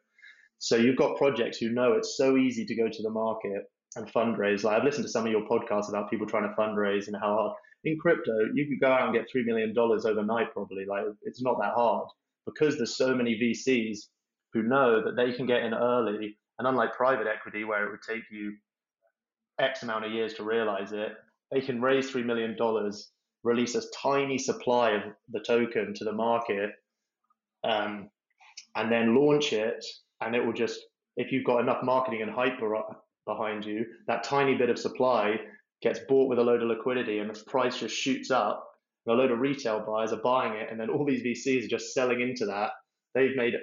So 0.58 0.76
you've 0.76 0.96
got 0.96 1.16
projects 1.16 1.58
who 1.58 1.70
know 1.70 1.92
it's 1.92 2.16
so 2.16 2.36
easy 2.36 2.64
to 2.64 2.74
go 2.74 2.88
to 2.88 3.02
the 3.02 3.10
market 3.10 3.64
and 3.96 4.12
fundraise. 4.12 4.64
Like 4.64 4.78
I've 4.78 4.84
listened 4.84 5.04
to 5.04 5.10
some 5.10 5.26
of 5.26 5.32
your 5.32 5.46
podcasts 5.46 5.88
about 5.88 6.10
people 6.10 6.26
trying 6.26 6.48
to 6.48 6.54
fundraise 6.54 7.06
and 7.06 7.16
how 7.16 7.34
hard. 7.36 7.52
In 7.84 7.98
crypto, 7.98 8.32
you 8.54 8.66
could 8.66 8.80
go 8.80 8.90
out 8.90 9.04
and 9.04 9.14
get 9.14 9.30
three 9.30 9.44
million 9.44 9.74
dollars 9.74 10.04
overnight, 10.04 10.52
probably. 10.52 10.86
Like 10.86 11.04
it's 11.22 11.42
not 11.42 11.58
that 11.60 11.74
hard 11.74 12.08
because 12.46 12.76
there's 12.76 12.96
so 12.96 13.14
many 13.14 13.34
VCs 13.34 13.98
who 14.52 14.62
know 14.62 15.02
that 15.04 15.16
they 15.16 15.32
can 15.32 15.46
get 15.46 15.62
in 15.62 15.74
early 15.74 16.36
and 16.58 16.66
unlike 16.66 16.94
private 16.94 17.26
equity, 17.26 17.64
where 17.64 17.86
it 17.86 17.90
would 17.90 18.02
take 18.02 18.24
you 18.30 18.54
X 19.58 19.82
amount 19.82 20.04
of 20.04 20.12
years 20.12 20.34
to 20.34 20.42
realize 20.42 20.92
it, 20.92 21.12
they 21.50 21.60
can 21.60 21.80
raise 21.80 22.10
$3 22.10 22.24
million, 22.24 22.56
release 23.46 23.74
a 23.76 23.82
tiny 24.02 24.38
supply 24.38 24.90
of 24.90 25.02
the 25.30 25.40
token 25.40 25.94
to 25.94 26.04
the 26.04 26.12
market, 26.12 26.70
um, 27.64 28.10
and 28.74 28.90
then 28.90 29.14
launch 29.14 29.52
it. 29.52 29.84
And 30.20 30.34
it 30.34 30.44
will 30.44 30.52
just, 30.52 30.80
if 31.16 31.30
you've 31.30 31.44
got 31.44 31.60
enough 31.60 31.82
marketing 31.82 32.22
and 32.22 32.30
hype 32.30 32.58
behind 33.26 33.64
you, 33.64 33.84
that 34.08 34.24
tiny 34.24 34.56
bit 34.56 34.70
of 34.70 34.78
supply 34.78 35.36
gets 35.82 36.00
bought 36.08 36.28
with 36.28 36.38
a 36.38 36.42
load 36.42 36.62
of 36.62 36.68
liquidity 36.68 37.18
and 37.18 37.30
the 37.30 37.44
price 37.46 37.78
just 37.78 37.94
shoots 37.94 38.30
up. 38.30 38.66
And 39.04 39.14
a 39.14 39.22
load 39.22 39.30
of 39.30 39.38
retail 39.38 39.84
buyers 39.86 40.12
are 40.12 40.22
buying 40.22 40.54
it, 40.54 40.68
and 40.70 40.80
then 40.80 40.90
all 40.90 41.06
these 41.06 41.22
VCs 41.22 41.64
are 41.64 41.68
just 41.68 41.94
selling 41.94 42.20
into 42.20 42.46
that. 42.46 42.70
They've 43.14 43.36
made 43.36 43.54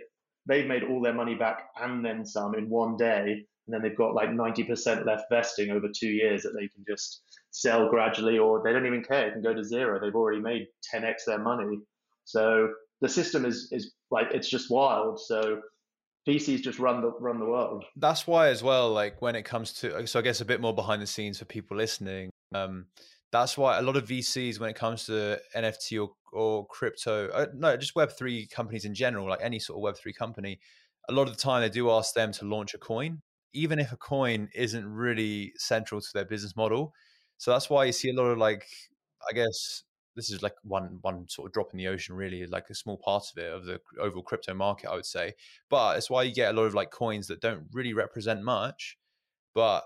they've 0.48 0.68
made 0.68 0.84
all 0.84 1.02
their 1.02 1.14
money 1.14 1.36
back 1.36 1.60
and 1.82 2.04
then 2.04 2.26
some 2.26 2.56
in 2.56 2.70
one 2.70 2.98
day. 2.98 3.46
And 3.68 3.74
then 3.74 3.82
they've 3.82 3.98
got 3.98 4.14
like 4.14 4.30
90% 4.30 5.06
left 5.06 5.26
vesting 5.30 5.72
over 5.72 5.88
two 5.88 6.10
years 6.10 6.44
that 6.44 6.52
they 6.52 6.68
can 6.68 6.84
just 6.88 7.24
sell 7.52 7.90
gradually, 7.90 8.38
or 8.38 8.62
they 8.64 8.74
don't 8.74 8.86
even 8.86 9.04
care. 9.04 9.28
It 9.28 9.34
can 9.34 9.42
go 9.42 9.54
to 9.54 9.64
zero. 9.64 10.00
They've 10.00 10.16
already 10.16 10.42
made 10.42 10.68
10x 10.94 11.26
their 11.26 11.40
money. 11.40 11.80
So 12.26 12.70
the 13.02 13.10
system 13.10 13.46
is, 13.46 13.70
is 13.72 13.94
like, 14.12 14.28
it's 14.32 14.50
just 14.50 14.70
wild. 14.70 15.20
So 15.20 15.62
VCs 16.28 16.62
just 16.62 16.80
run 16.80 17.02
the 17.02 17.12
run 17.20 17.40
the 17.40 17.46
world. 17.46 17.84
That's 17.98 18.26
why 18.26 18.48
as 18.48 18.64
well, 18.64 18.92
like 18.92 19.22
when 19.22 19.36
it 19.36 19.44
comes 19.44 19.74
to 19.74 20.08
so 20.08 20.20
I 20.20 20.22
guess 20.22 20.40
a 20.42 20.46
bit 20.46 20.62
more 20.62 20.74
behind 20.74 21.02
the 21.02 21.08
scenes 21.08 21.40
for 21.40 21.46
people 21.46 21.76
listening. 21.76 22.30
Um, 22.56 22.86
that's 23.32 23.58
why 23.58 23.80
a 23.80 23.82
lot 23.82 23.98
of 23.98 24.08
VCs, 24.08 24.60
when 24.60 24.70
it 24.70 24.76
comes 24.76 25.06
to 25.08 25.40
NFT 25.56 26.02
or, 26.02 26.12
or 26.32 26.68
crypto, 26.68 27.30
uh, 27.30 27.48
no, 27.54 27.76
just 27.76 27.96
Web3 27.96 28.50
companies 28.52 28.86
in 28.86 28.94
general, 28.94 29.28
like 29.28 29.40
any 29.42 29.58
sort 29.58 29.78
of 29.78 29.96
Web3 29.96 30.16
company, 30.16 30.60
a 31.10 31.14
lot 31.14 31.28
of 31.28 31.36
the 31.36 31.42
time 31.42 31.62
they 31.62 31.70
do 31.70 31.90
ask 31.90 32.14
them 32.14 32.32
to 32.34 32.46
launch 32.46 32.76
a 32.76 32.78
coin, 32.78 33.24
even 33.54 33.80
if 33.80 33.92
a 33.92 33.98
coin 33.98 34.50
isn't 34.56 34.88
really 34.88 35.54
central 35.58 36.02
to 36.02 36.08
their 36.14 36.26
business 36.26 36.56
model. 36.56 36.94
So 37.38 37.52
that's 37.52 37.70
why 37.70 37.86
you 37.86 37.92
see 37.92 38.10
a 38.10 38.14
lot 38.14 38.26
of 38.26 38.38
like, 38.38 38.66
I 39.30 39.34
guess 39.34 39.84
this 40.16 40.30
is 40.30 40.42
like 40.44 40.56
one 40.64 41.00
one 41.02 41.28
sort 41.28 41.48
of 41.50 41.54
drop 41.54 41.72
in 41.74 41.78
the 41.78 41.88
ocean, 41.88 42.16
really, 42.16 42.46
like 42.46 42.70
a 42.70 42.76
small 42.76 42.98
part 42.98 43.26
of 43.32 43.44
it 43.44 43.52
of 43.52 43.66
the 43.66 43.80
overall 44.00 44.24
crypto 44.24 44.54
market, 44.54 44.90
I 44.90 44.96
would 44.96 45.06
say. 45.06 45.34
But 45.70 45.98
it's 45.98 46.10
why 46.10 46.24
you 46.24 46.34
get 46.34 46.54
a 46.54 46.58
lot 46.58 46.66
of 46.66 46.74
like 46.76 46.92
coins 46.92 47.28
that 47.28 47.42
don't 47.42 47.68
really 47.72 47.94
represent 47.94 48.44
much, 48.44 48.98
but 49.56 49.84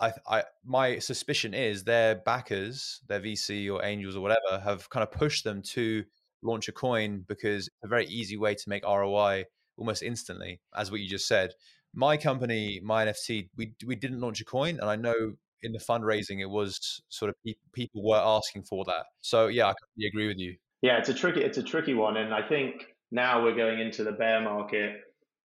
I, 0.00 0.12
I, 0.28 0.44
my 0.64 0.98
suspicion 0.98 1.54
is 1.54 1.84
their 1.84 2.16
backers, 2.16 3.00
their 3.08 3.20
VC 3.20 3.72
or 3.72 3.82
angels 3.84 4.14
or 4.16 4.20
whatever, 4.20 4.60
have 4.62 4.90
kind 4.90 5.02
of 5.02 5.10
pushed 5.10 5.44
them 5.44 5.62
to 5.62 6.04
launch 6.42 6.68
a 6.68 6.72
coin 6.72 7.24
because 7.26 7.68
it's 7.68 7.76
a 7.84 7.88
very 7.88 8.06
easy 8.06 8.36
way 8.36 8.54
to 8.54 8.68
make 8.68 8.84
ROI 8.84 9.44
almost 9.78 10.02
instantly, 10.02 10.60
as 10.74 10.90
what 10.90 11.00
you 11.00 11.08
just 11.08 11.26
said. 11.26 11.52
My 11.98 12.18
company, 12.18 12.78
my 12.84 13.06
NFT, 13.06 13.48
we 13.56 13.74
we 13.86 13.96
didn't 13.96 14.20
launch 14.20 14.42
a 14.42 14.44
coin, 14.44 14.78
and 14.80 14.90
I 14.90 14.96
know 14.96 15.32
in 15.62 15.72
the 15.72 15.78
fundraising 15.78 16.40
it 16.40 16.50
was 16.50 17.00
sort 17.08 17.30
of 17.30 17.36
people 17.72 18.02
were 18.04 18.20
asking 18.22 18.64
for 18.64 18.84
that. 18.84 19.06
So 19.22 19.46
yeah, 19.46 19.68
I 19.68 19.74
completely 19.74 20.08
agree 20.08 20.28
with 20.28 20.38
you. 20.38 20.56
Yeah, 20.82 20.98
it's 20.98 21.08
a 21.08 21.14
tricky 21.14 21.42
it's 21.42 21.56
a 21.56 21.62
tricky 21.62 21.94
one, 21.94 22.18
and 22.18 22.34
I 22.34 22.46
think 22.46 22.84
now 23.10 23.42
we're 23.42 23.56
going 23.56 23.80
into 23.80 24.04
the 24.04 24.12
bear 24.12 24.42
market. 24.42 25.00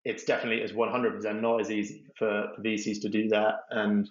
It's 0.06 0.24
definitely 0.24 0.64
is 0.64 0.72
100% 0.72 1.42
not 1.42 1.62
as 1.62 1.70
easy 1.70 2.06
for, 2.18 2.48
VCs 2.66 3.02
to 3.02 3.10
do 3.10 3.28
that, 3.30 3.56
and 3.70 4.10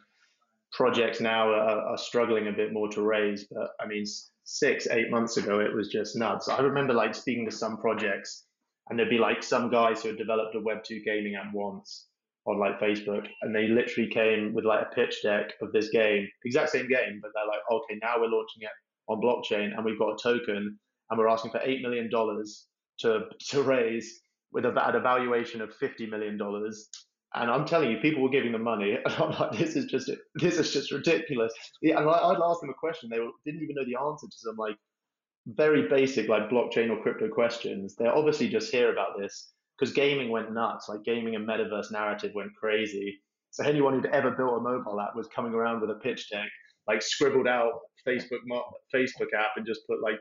projects 0.73 1.21
now 1.21 1.49
are, 1.49 1.81
are, 1.81 1.99
struggling 1.99 2.47
a 2.47 2.53
bit 2.53 2.73
more 2.73 2.89
to 2.91 3.03
raise. 3.03 3.47
But 3.51 3.71
I 3.81 3.87
mean, 3.87 4.05
six 4.45 4.87
eight 4.87 5.11
months 5.11 5.39
ago, 5.39 5.59
it 5.59 5.75
was 5.75 5.89
just 5.89 6.15
nuts. 6.15 6.49
I 6.49 6.61
remember 6.61 6.95
like 6.95 7.17
speaking 7.17 7.47
to 7.51 7.57
some 7.57 7.79
projects, 7.79 8.45
and 8.89 8.97
there'd 8.97 9.11
be 9.11 9.19
like 9.19 9.43
some 9.43 9.71
guys 9.71 10.03
who 10.03 10.11
had 10.11 10.19
developed 10.19 10.55
a 10.55 10.61
Web 10.61 10.85
two 10.85 11.03
gaming 11.05 11.35
app 11.35 11.53
once 11.53 12.07
on 12.49 12.59
like 12.59 12.81
Facebook, 12.81 13.27
and 13.43 13.55
they 13.55 13.69
literally 13.69 14.09
came 14.09 14.55
with 14.55 14.65
like 14.65 14.87
a 14.87 14.95
pitch 14.95 15.23
deck 15.23 15.53
of 15.61 15.71
this 15.73 15.91
game, 15.91 16.27
exact 16.45 16.71
same 16.71 16.89
game, 16.89 17.21
but 17.21 17.31
they're 17.35 17.47
like, 17.47 17.61
okay, 17.71 17.99
now 18.03 18.15
we're 18.19 18.29
launching 18.29 18.63
it 18.63 18.71
on 19.09 19.21
blockchain, 19.21 19.77
and 19.77 19.85
we've 19.85 19.99
got 19.99 20.15
a 20.15 20.23
token 20.23 20.79
and 21.11 21.19
we're 21.19 21.29
asking 21.29 21.51
for 21.51 21.61
eight 21.63 21.83
million 21.83 22.11
dollars 22.11 22.67
to 23.01 23.21
to 23.51 23.63
raise 23.63 24.21
with 24.53 24.65
a, 24.65 24.87
at 24.87 24.95
a 24.95 25.01
valuation 25.01 25.61
of 25.61 25.75
fifty 25.77 26.07
million 26.07 26.39
dollars. 26.39 26.89
And 27.35 27.51
I'm 27.51 27.67
telling 27.67 27.91
you, 27.91 27.99
people 27.99 28.23
were 28.23 28.31
giving 28.31 28.53
them 28.53 28.65
money, 28.65 28.97
and 29.05 29.15
I'm 29.15 29.31
like, 29.39 29.53
this 29.53 29.77
is 29.77 29.85
just 29.87 30.11
this 30.37 30.59
is 30.59 30.73
just 30.73 30.91
ridiculous. 30.91 31.53
Yeah, 31.83 31.99
and 31.99 32.09
I'd 32.09 32.41
ask 32.43 32.61
them 32.61 32.71
a 32.71 32.75
question, 32.75 33.11
they 33.11 33.19
didn't 33.45 33.63
even 33.63 33.77
know 33.77 33.85
the 33.85 34.01
answer 34.01 34.27
to 34.27 34.37
some 34.37 34.57
like 34.57 34.77
very 35.47 35.89
basic 35.89 36.29
like 36.29 36.51
blockchain 36.51 36.91
or 36.91 37.03
crypto 37.03 37.29
questions. 37.29 37.95
They're 37.97 38.15
obviously 38.15 38.49
just 38.49 38.73
here 38.73 38.93
about 38.93 39.19
this 39.19 39.53
because 39.79 39.95
gaming 39.95 40.31
went 40.31 40.53
nuts. 40.53 40.89
Like 40.89 41.05
gaming 41.05 41.37
and 41.37 41.47
metaverse 41.47 41.91
narrative 41.93 42.33
went 42.35 42.51
crazy. 42.59 43.21
So 43.51 43.65
anyone 43.65 43.95
who'd 43.95 44.07
ever 44.07 44.31
built 44.31 44.59
a 44.59 44.61
mobile 44.61 45.01
app 45.01 45.17
was 45.17 45.29
coming 45.29 45.55
around 45.55 45.81
with 45.81 45.91
a 45.91 45.95
pitch 45.95 46.29
deck, 46.31 46.49
like 46.87 47.03
scribbled 47.03 47.47
out 47.47 47.73
Facebook 48.07 48.41
Facebook 48.95 49.33
app 49.37 49.53
and 49.57 49.67
just 49.67 49.81
put 49.89 50.01
like 50.03 50.19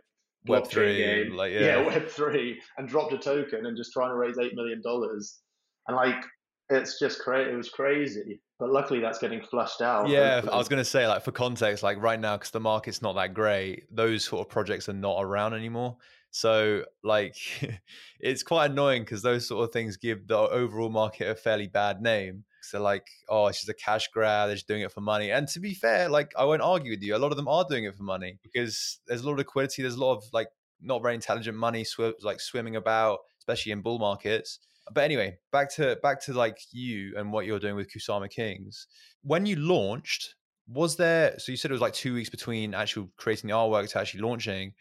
Web 0.48 0.68
three 0.68 0.98
game, 0.98 1.36
like 1.36 1.52
yeah. 1.52 1.60
yeah, 1.60 1.86
Web 1.86 2.08
three, 2.08 2.62
and 2.78 2.88
dropped 2.88 3.12
a 3.14 3.18
token 3.18 3.66
and 3.66 3.76
just 3.76 3.92
trying 3.92 4.10
to 4.10 4.16
raise 4.16 4.38
eight 4.38 4.54
million 4.56 4.82
dollars, 4.82 5.40
and 5.88 5.98
like 5.98 6.24
it's 6.70 7.00
just 7.00 7.20
crazy. 7.20 7.52
It 7.52 7.56
was 7.56 7.70
crazy, 7.70 8.40
but 8.60 8.70
luckily 8.70 9.00
that's 9.00 9.20
getting 9.20 9.42
flushed 9.42 9.82
out. 9.82 10.08
Yeah, 10.08 10.36
hopefully. 10.36 10.54
I 10.54 10.58
was 10.58 10.68
going 10.70 10.80
to 10.80 10.86
say 10.86 11.08
like 11.08 11.24
for 11.24 11.32
context, 11.32 11.84
like 11.84 12.02
right 12.02 12.20
now 12.20 12.38
because 12.38 12.52
the 12.52 12.60
market's 12.60 13.02
not 13.02 13.14
that 13.16 13.34
great, 13.34 13.94
those 13.94 14.24
sort 14.24 14.42
of 14.42 14.50
projects 14.50 14.88
are 14.88 14.94
not 14.94 15.22
around 15.22 15.54
anymore. 15.54 15.98
So 16.32 16.84
like 17.04 17.36
it's 18.20 18.44
quite 18.44 18.72
annoying 18.72 19.04
because 19.04 19.22
those 19.22 19.48
sort 19.48 19.64
of 19.64 19.74
things 19.74 19.98
give 19.98 20.28
the 20.28 20.38
overall 20.38 20.90
market 20.90 21.30
a 21.30 21.36
fairly 21.36 21.68
bad 21.68 22.02
name. 22.02 22.44
So 22.62 22.82
like, 22.82 23.08
oh, 23.30 23.48
it's 23.48 23.60
just 23.60 23.70
a 23.70 23.74
cash 23.74 24.10
grab. 24.14 24.50
They're 24.50 24.56
just 24.56 24.68
doing 24.68 24.82
it 24.82 24.92
for 24.92 25.02
money. 25.02 25.32
And 25.32 25.48
to 25.50 25.60
be 25.60 25.74
fair, 25.74 26.10
like 26.10 26.34
I 26.38 26.44
won't 26.44 26.62
argue 26.62 26.92
with 26.92 27.02
you. 27.02 27.16
A 27.16 27.18
lot 27.18 27.32
of 27.32 27.38
them 27.38 27.48
are 27.48 27.66
doing 27.68 27.86
it 27.86 27.96
for 27.96 28.04
money 28.04 28.40
because 28.44 29.00
there's 29.08 29.22
a 29.22 29.26
lot 29.26 29.34
of 29.34 29.38
liquidity. 29.38 29.82
There's 29.82 29.96
a 29.96 30.04
lot 30.04 30.18
of 30.18 30.24
like 30.34 30.48
not 30.82 31.02
very 31.02 31.16
intelligent 31.16 31.58
money 31.58 31.84
sw- 31.84 32.22
like 32.22 32.40
swimming 32.40 32.76
about, 32.76 33.20
especially 33.40 33.72
in 33.72 33.82
bull 33.82 34.00
markets. 34.00 34.60
But 34.94 35.04
anyway, 35.04 35.38
back 35.52 35.74
to 35.76 35.98
back 36.02 36.22
to 36.24 36.34
like 36.34 36.60
you 36.72 37.14
and 37.18 37.32
what 37.32 37.46
you're 37.46 37.60
doing 37.60 37.76
with 37.76 37.92
Kusama 37.92 38.30
Kings. 38.30 38.88
When 39.22 39.46
you 39.46 39.56
launched, 39.58 40.36
was 40.68 40.96
there? 40.98 41.38
So 41.40 41.52
you 41.52 41.58
said 41.58 41.72
it 41.72 41.74
was 41.74 41.82
like 41.82 41.94
two 41.94 42.14
weeks 42.14 42.30
between 42.30 42.74
actually 42.74 43.10
creating 43.18 43.50
the 43.50 43.56
artwork 43.56 43.90
to 43.90 44.00
actually 44.00 44.22
launching. 44.22 44.74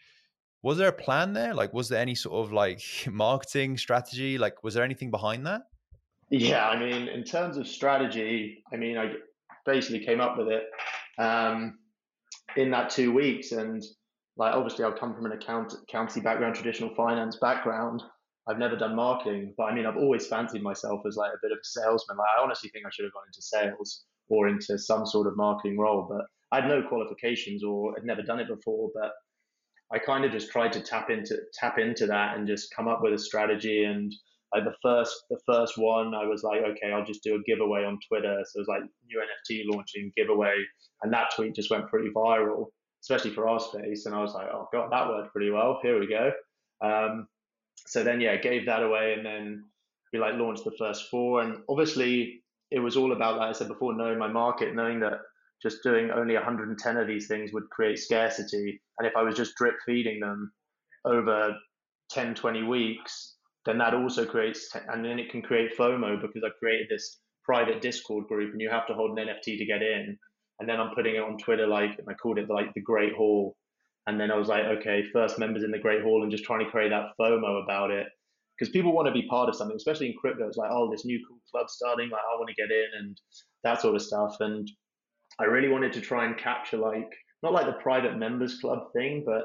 Was 0.67 0.77
there 0.77 0.89
a 0.89 1.03
plan 1.07 1.31
there? 1.31 1.53
Like, 1.53 1.73
was 1.73 1.87
there 1.87 2.01
any 2.01 2.13
sort 2.13 2.45
of 2.45 2.51
like 2.51 2.81
marketing 3.09 3.77
strategy? 3.77 4.37
Like, 4.37 4.65
was 4.65 4.73
there 4.73 4.83
anything 4.83 5.11
behind 5.11 5.45
that? 5.45 5.61
Yeah, 6.29 6.67
I 6.67 6.77
mean, 6.77 7.07
in 7.07 7.23
terms 7.23 7.55
of 7.55 7.65
strategy, 7.65 8.65
I 8.73 8.75
mean, 8.75 8.97
I 8.97 9.13
basically 9.65 10.05
came 10.05 10.19
up 10.19 10.37
with 10.37 10.49
it 10.49 10.63
um, 11.19 11.79
in 12.57 12.69
that 12.71 12.89
two 12.89 13.13
weeks, 13.13 13.53
and 13.53 13.81
like 14.35 14.53
obviously 14.53 14.83
I've 14.83 14.99
come 14.99 15.15
from 15.15 15.25
an 15.25 15.31
account 15.31 15.73
accountancy 15.83 16.19
background, 16.19 16.55
traditional 16.55 16.93
finance 16.95 17.37
background. 17.39 18.03
I've 18.49 18.59
never 18.59 18.75
done 18.75 18.93
marketing, 18.93 19.53
but 19.57 19.71
I 19.71 19.73
mean, 19.73 19.85
I've 19.85 19.95
always 19.95 20.27
fancied 20.27 20.63
myself 20.63 20.99
as 21.07 21.15
like 21.15 21.31
a 21.31 21.39
bit 21.41 21.53
of 21.53 21.59
a 21.59 21.65
salesman. 21.65 22.17
Like, 22.17 22.27
I 22.37 22.43
honestly 22.43 22.69
think 22.71 22.85
I 22.85 22.89
should 22.91 23.05
have 23.05 23.13
gone 23.13 23.23
into 23.25 23.41
sales 23.41 24.03
or 24.27 24.49
into 24.49 24.77
some 24.77 25.05
sort 25.05 25.27
of 25.27 25.37
marketing 25.37 25.79
role, 25.79 26.05
but 26.09 26.25
I 26.51 26.59
had 26.59 26.69
no 26.69 26.83
qualifications 26.89 27.63
or 27.63 27.93
had 27.95 28.03
never 28.03 28.21
done 28.21 28.41
it 28.41 28.49
before. 28.49 28.89
But 28.93 29.13
I 29.91 29.99
kind 29.99 30.25
of 30.25 30.31
just 30.31 30.49
tried 30.49 30.73
to 30.73 30.81
tap 30.81 31.09
into 31.09 31.37
tap 31.53 31.77
into 31.79 32.07
that 32.07 32.37
and 32.37 32.47
just 32.47 32.73
come 32.75 32.87
up 32.87 32.99
with 33.01 33.13
a 33.13 33.19
strategy. 33.19 33.83
And 33.83 34.13
like 34.53 34.63
the 34.63 34.75
first 34.81 35.13
the 35.29 35.39
first 35.45 35.77
one 35.77 36.13
i 36.15 36.25
was 36.25 36.41
like 36.41 36.61
okay 36.61 36.93
i'll 36.93 37.03
just 37.03 37.21
do 37.21 37.35
a 37.35 37.43
giveaway 37.43 37.83
on 37.83 37.99
twitter. 38.07 38.39
So 38.45 38.59
it 38.59 38.61
was 38.61 38.67
like 38.67 38.81
new 39.05 39.21
nft 39.21 39.63
launching 39.73 40.11
giveaway 40.15 40.55
and 41.03 41.13
that 41.13 41.31
tweet 41.35 41.55
just 41.55 41.69
went 41.69 41.89
pretty 41.89 42.09
viral 42.15 42.67
especially 43.03 43.31
for 43.31 43.47
our 43.47 43.59
space. 43.59 44.05
And 44.05 44.15
i 44.15 44.21
was 44.21 44.33
like 44.33 44.47
oh 44.51 44.67
god 44.71 44.91
that 44.91 45.07
worked 45.07 45.33
pretty 45.33 45.51
well. 45.51 45.79
Here 45.81 45.99
we 45.99 46.07
go. 46.07 46.31
Um, 46.81 47.27
so 47.85 48.03
then 48.03 48.21
yeah 48.21 48.37
gave 48.37 48.65
that 48.65 48.83
away 48.83 49.13
and 49.17 49.25
then 49.25 49.65
we 50.13 50.19
like 50.19 50.35
launched 50.35 50.63
the 50.63 50.75
first 50.77 51.09
four. 51.09 51.41
And 51.41 51.59
obviously 51.69 52.43
it 52.71 52.79
was 52.79 52.97
all 52.97 53.13
about 53.13 53.37
like 53.37 53.49
i 53.49 53.51
said 53.53 53.67
before 53.67 53.95
knowing 53.95 54.19
my 54.19 54.27
market 54.27 54.75
knowing 54.75 54.99
that 54.99 55.19
just 55.61 55.83
doing 55.83 56.11
only 56.11 56.35
110 56.35 56.97
of 56.97 57.07
these 57.07 57.27
things 57.27 57.51
would 57.53 57.69
create 57.71 57.99
scarcity 57.99 58.81
and 58.99 59.07
if 59.07 59.15
i 59.15 59.23
was 59.23 59.35
just 59.35 59.55
drip 59.55 59.75
feeding 59.85 60.19
them 60.19 60.51
over 61.05 61.55
10 62.11 62.35
20 62.35 62.63
weeks 62.63 63.37
then 63.67 63.77
that 63.79 63.93
also 63.93 64.25
creates, 64.25 64.73
and 64.87 65.03
then 65.03 65.19
it 65.19 65.29
can 65.29 65.41
create 65.41 65.77
FOMO 65.77 66.21
because 66.21 66.41
I've 66.43 66.57
created 66.57 66.87
this 66.89 67.19
private 67.43 67.81
Discord 67.81 68.25
group 68.27 68.53
and 68.53 68.61
you 68.61 68.69
have 68.69 68.87
to 68.87 68.93
hold 68.93 69.19
an 69.19 69.27
NFT 69.27 69.57
to 69.57 69.65
get 69.65 69.81
in. 69.81 70.17
And 70.59 70.67
then 70.67 70.79
I'm 70.79 70.95
putting 70.95 71.15
it 71.15 71.21
on 71.21 71.37
Twitter, 71.37 71.67
like, 71.67 71.91
and 71.99 72.07
I 72.09 72.13
called 72.13 72.39
it 72.39 72.49
like 72.49 72.73
the 72.73 72.81
Great 72.81 73.13
Hall. 73.13 73.57
And 74.07 74.17
then 74.17 74.31
I 74.31 74.37
was 74.37 74.47
like, 74.47 74.63
okay, 74.63 75.03
first 75.11 75.37
members 75.37 75.63
in 75.63 75.71
the 75.71 75.79
Great 75.79 76.01
Hall 76.01 76.23
and 76.23 76.31
just 76.31 76.45
trying 76.45 76.63
to 76.63 76.71
create 76.71 76.91
that 76.91 77.11
FOMO 77.19 77.61
about 77.61 77.91
it. 77.91 78.07
Because 78.57 78.71
people 78.71 78.93
want 78.93 79.07
to 79.07 79.11
be 79.11 79.27
part 79.27 79.49
of 79.49 79.55
something, 79.55 79.75
especially 79.75 80.07
in 80.07 80.15
crypto. 80.19 80.47
It's 80.47 80.57
like, 80.57 80.71
oh, 80.71 80.89
this 80.89 81.05
new 81.05 81.19
cool 81.27 81.37
club 81.51 81.69
starting, 81.69 82.09
like, 82.09 82.21
I 82.21 82.37
want 82.37 82.49
to 82.49 82.55
get 82.55 82.71
in 82.71 82.87
and 82.99 83.17
that 83.65 83.81
sort 83.81 83.95
of 83.95 84.01
stuff. 84.01 84.37
And 84.39 84.65
I 85.39 85.45
really 85.45 85.69
wanted 85.69 85.93
to 85.93 86.01
try 86.01 86.25
and 86.25 86.37
capture, 86.37 86.77
like, 86.77 87.11
not 87.43 87.53
like 87.53 87.65
the 87.65 87.73
private 87.73 88.17
members 88.17 88.59
club 88.59 88.91
thing, 88.93 89.23
but 89.25 89.43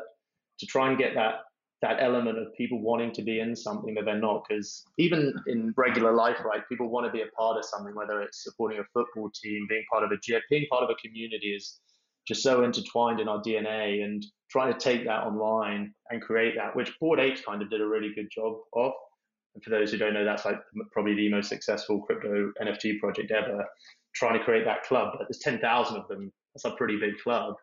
to 0.58 0.66
try 0.66 0.88
and 0.88 0.98
get 0.98 1.14
that 1.14 1.40
that 1.82 2.00
element 2.00 2.38
of 2.38 2.54
people 2.56 2.80
wanting 2.80 3.12
to 3.12 3.22
be 3.22 3.40
in 3.40 3.56
something 3.56 3.92
that 3.94 4.04
they're 4.04 4.16
not. 4.16 4.44
Because 4.48 4.84
even 4.98 5.34
in 5.48 5.74
regular 5.76 6.12
life, 6.12 6.36
right, 6.44 6.62
people 6.68 6.88
want 6.88 7.06
to 7.06 7.12
be 7.12 7.22
a 7.22 7.36
part 7.36 7.58
of 7.58 7.64
something, 7.64 7.92
whether 7.94 8.22
it's 8.22 8.44
supporting 8.44 8.78
a 8.78 8.84
football 8.94 9.30
team, 9.34 9.66
being 9.68 9.82
part 9.90 10.04
of 10.04 10.12
a 10.12 10.16
gym, 10.22 10.40
being 10.48 10.66
part 10.70 10.84
of 10.84 10.90
a 10.90 10.94
community 11.04 11.48
is 11.48 11.80
just 12.26 12.44
so 12.44 12.62
intertwined 12.62 13.18
in 13.18 13.26
our 13.26 13.42
DNA. 13.42 14.04
And 14.04 14.24
trying 14.48 14.72
to 14.72 14.78
take 14.78 15.04
that 15.04 15.24
online 15.24 15.92
and 16.10 16.22
create 16.22 16.54
that, 16.56 16.76
which 16.76 16.92
Bored 17.00 17.18
Ape 17.18 17.44
kind 17.44 17.62
of 17.62 17.70
did 17.70 17.80
a 17.80 17.86
really 17.86 18.12
good 18.14 18.28
job 18.30 18.58
of. 18.74 18.92
For 19.64 19.70
those 19.70 19.90
who 19.90 19.98
don't 19.98 20.14
know, 20.14 20.24
that's 20.24 20.44
like 20.44 20.60
probably 20.92 21.14
the 21.14 21.30
most 21.30 21.48
successful 21.48 22.02
crypto 22.02 22.52
NFT 22.60 22.98
project 22.98 23.30
ever. 23.30 23.64
Trying 24.14 24.38
to 24.38 24.44
create 24.44 24.64
that 24.64 24.82
club, 24.82 25.14
but 25.16 25.26
there's 25.28 25.38
10,000 25.38 25.96
of 25.96 26.08
them. 26.08 26.32
That's 26.54 26.64
a 26.64 26.76
pretty 26.76 26.98
big 26.98 27.18
club. 27.22 27.54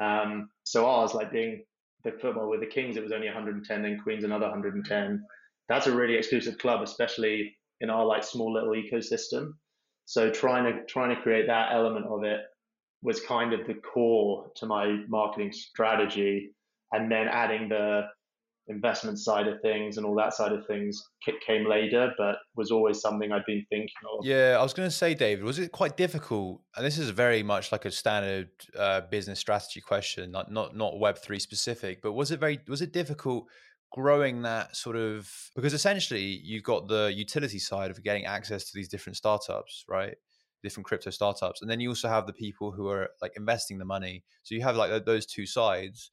Um, 0.00 0.48
so 0.64 0.86
ours, 0.86 1.12
like 1.12 1.30
being 1.30 1.62
the 2.04 2.12
football 2.12 2.48
with 2.48 2.60
the 2.60 2.66
Kings, 2.66 2.96
it 2.96 3.02
was 3.02 3.12
only 3.12 3.26
110, 3.26 3.82
then 3.82 4.00
Queens 4.02 4.24
another 4.24 4.46
110. 4.46 5.22
That's 5.68 5.86
a 5.86 5.94
really 5.94 6.16
exclusive 6.16 6.58
club, 6.58 6.82
especially 6.82 7.56
in 7.80 7.90
our 7.90 8.04
like 8.04 8.24
small 8.24 8.52
little 8.52 8.70
ecosystem. 8.70 9.52
So 10.06 10.30
trying 10.30 10.64
to 10.64 10.84
trying 10.86 11.14
to 11.14 11.22
create 11.22 11.46
that 11.46 11.72
element 11.72 12.06
of 12.06 12.24
it 12.24 12.40
was 13.02 13.20
kind 13.20 13.52
of 13.52 13.66
the 13.66 13.74
core 13.74 14.50
to 14.56 14.66
my 14.66 15.04
marketing 15.08 15.52
strategy, 15.52 16.52
and 16.92 17.10
then 17.10 17.28
adding 17.28 17.68
the 17.68 18.02
investment 18.70 19.18
side 19.18 19.48
of 19.48 19.60
things 19.60 19.96
and 19.96 20.06
all 20.06 20.14
that 20.14 20.32
side 20.32 20.52
of 20.52 20.66
things 20.66 21.02
came 21.46 21.68
later, 21.68 22.12
but 22.16 22.36
was 22.56 22.70
always 22.70 23.00
something 23.00 23.32
I'd 23.32 23.44
been 23.46 23.66
thinking 23.68 23.90
of. 24.12 24.24
Yeah, 24.24 24.56
I 24.58 24.62
was 24.62 24.72
going 24.72 24.88
to 24.88 24.94
say, 24.94 25.14
David, 25.14 25.44
was 25.44 25.58
it 25.58 25.72
quite 25.72 25.96
difficult? 25.96 26.62
And 26.76 26.86
this 26.86 26.96
is 26.96 27.10
very 27.10 27.42
much 27.42 27.72
like 27.72 27.84
a 27.84 27.90
standard 27.90 28.48
uh, 28.78 29.02
business 29.02 29.40
strategy 29.40 29.80
question, 29.80 30.30
not 30.30 30.50
not 30.50 30.76
not 30.76 30.98
Web 30.98 31.18
three 31.18 31.40
specific, 31.40 32.00
but 32.00 32.12
was 32.12 32.30
it 32.30 32.40
very 32.40 32.60
was 32.68 32.80
it 32.80 32.92
difficult? 32.92 33.46
growing 33.92 34.42
that 34.42 34.76
sort 34.76 34.94
of 34.94 35.28
because 35.56 35.74
essentially 35.74 36.40
you've 36.44 36.62
got 36.62 36.86
the 36.86 37.12
utility 37.12 37.58
side 37.58 37.90
of 37.90 38.00
getting 38.04 38.24
access 38.24 38.62
to 38.64 38.70
these 38.72 38.88
different 38.88 39.16
startups 39.16 39.84
right 39.88 40.14
different 40.62 40.86
crypto 40.86 41.10
startups 41.10 41.60
and 41.60 41.68
then 41.68 41.80
you 41.80 41.88
also 41.88 42.08
have 42.08 42.24
the 42.24 42.32
people 42.32 42.70
who 42.70 42.88
are 42.88 43.08
like 43.20 43.32
investing 43.36 43.78
the 43.78 43.84
money 43.84 44.22
so 44.44 44.54
you 44.54 44.62
have 44.62 44.76
like 44.76 45.04
those 45.04 45.26
two 45.26 45.44
sides 45.44 46.12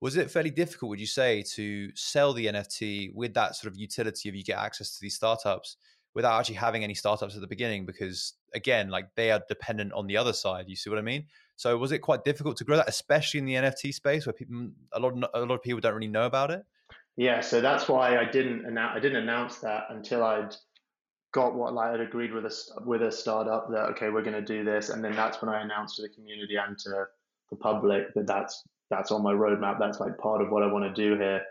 was 0.00 0.16
it 0.16 0.30
fairly 0.30 0.50
difficult, 0.50 0.90
would 0.90 1.00
you 1.00 1.06
say, 1.06 1.42
to 1.54 1.90
sell 1.94 2.32
the 2.32 2.46
NFT 2.46 3.14
with 3.14 3.34
that 3.34 3.56
sort 3.56 3.72
of 3.72 3.78
utility 3.78 4.28
of 4.28 4.34
you 4.34 4.44
get 4.44 4.58
access 4.58 4.94
to 4.94 5.00
these 5.00 5.14
startups 5.14 5.76
without 6.14 6.38
actually 6.38 6.54
having 6.54 6.84
any 6.84 6.94
startups 6.94 7.34
at 7.34 7.40
the 7.40 7.46
beginning? 7.46 7.84
Because 7.84 8.34
again, 8.54 8.90
like 8.90 9.08
they 9.16 9.30
are 9.32 9.42
dependent 9.48 9.92
on 9.92 10.06
the 10.06 10.16
other 10.16 10.32
side. 10.32 10.66
You 10.68 10.76
see 10.76 10.88
what 10.88 10.98
I 10.98 11.02
mean? 11.02 11.26
So 11.56 11.76
was 11.76 11.90
it 11.90 11.98
quite 11.98 12.24
difficult 12.24 12.56
to 12.58 12.64
grow 12.64 12.76
that, 12.76 12.88
especially 12.88 13.38
in 13.38 13.46
the 13.46 13.54
NFT 13.54 13.92
space 13.92 14.26
where 14.26 14.32
people, 14.32 14.54
mm, 14.54 14.72
a 14.92 15.00
lot, 15.00 15.12
of, 15.12 15.24
a 15.34 15.40
lot 15.40 15.56
of 15.56 15.62
people 15.62 15.80
don't 15.80 15.94
really 15.94 16.06
know 16.06 16.26
about 16.26 16.52
it? 16.52 16.64
Yeah, 17.16 17.40
so 17.40 17.60
that's 17.60 17.88
why 17.88 18.16
I 18.16 18.24
didn't 18.24 18.64
announce. 18.64 18.96
I 18.96 19.00
didn't 19.00 19.24
announce 19.24 19.58
that 19.58 19.86
until 19.90 20.22
I'd 20.22 20.54
got 21.32 21.56
what 21.56 21.74
like 21.74 21.94
I'd 21.94 22.00
agreed 22.00 22.32
with 22.32 22.46
a 22.46 22.54
with 22.86 23.02
a 23.02 23.10
startup 23.10 23.68
that 23.72 23.86
okay, 23.90 24.08
we're 24.10 24.22
going 24.22 24.34
to 24.34 24.40
do 24.40 24.62
this, 24.64 24.90
and 24.90 25.04
then 25.04 25.16
that's 25.16 25.42
when 25.42 25.52
I 25.52 25.62
announced 25.62 25.96
to 25.96 26.02
the 26.02 26.10
community 26.10 26.54
and 26.54 26.78
to 26.78 27.06
the 27.50 27.56
public 27.56 28.14
that 28.14 28.28
that's 28.28 28.62
that's 28.90 29.10
on 29.12 29.22
my 29.22 29.32
roadmap. 29.32 29.78
That's 29.78 30.00
like 30.00 30.18
part 30.18 30.42
of 30.42 30.50
what 30.50 30.62
I 30.62 30.72
want 30.72 30.84
to 30.94 31.02
do 31.02 31.16
here. 31.18 31.42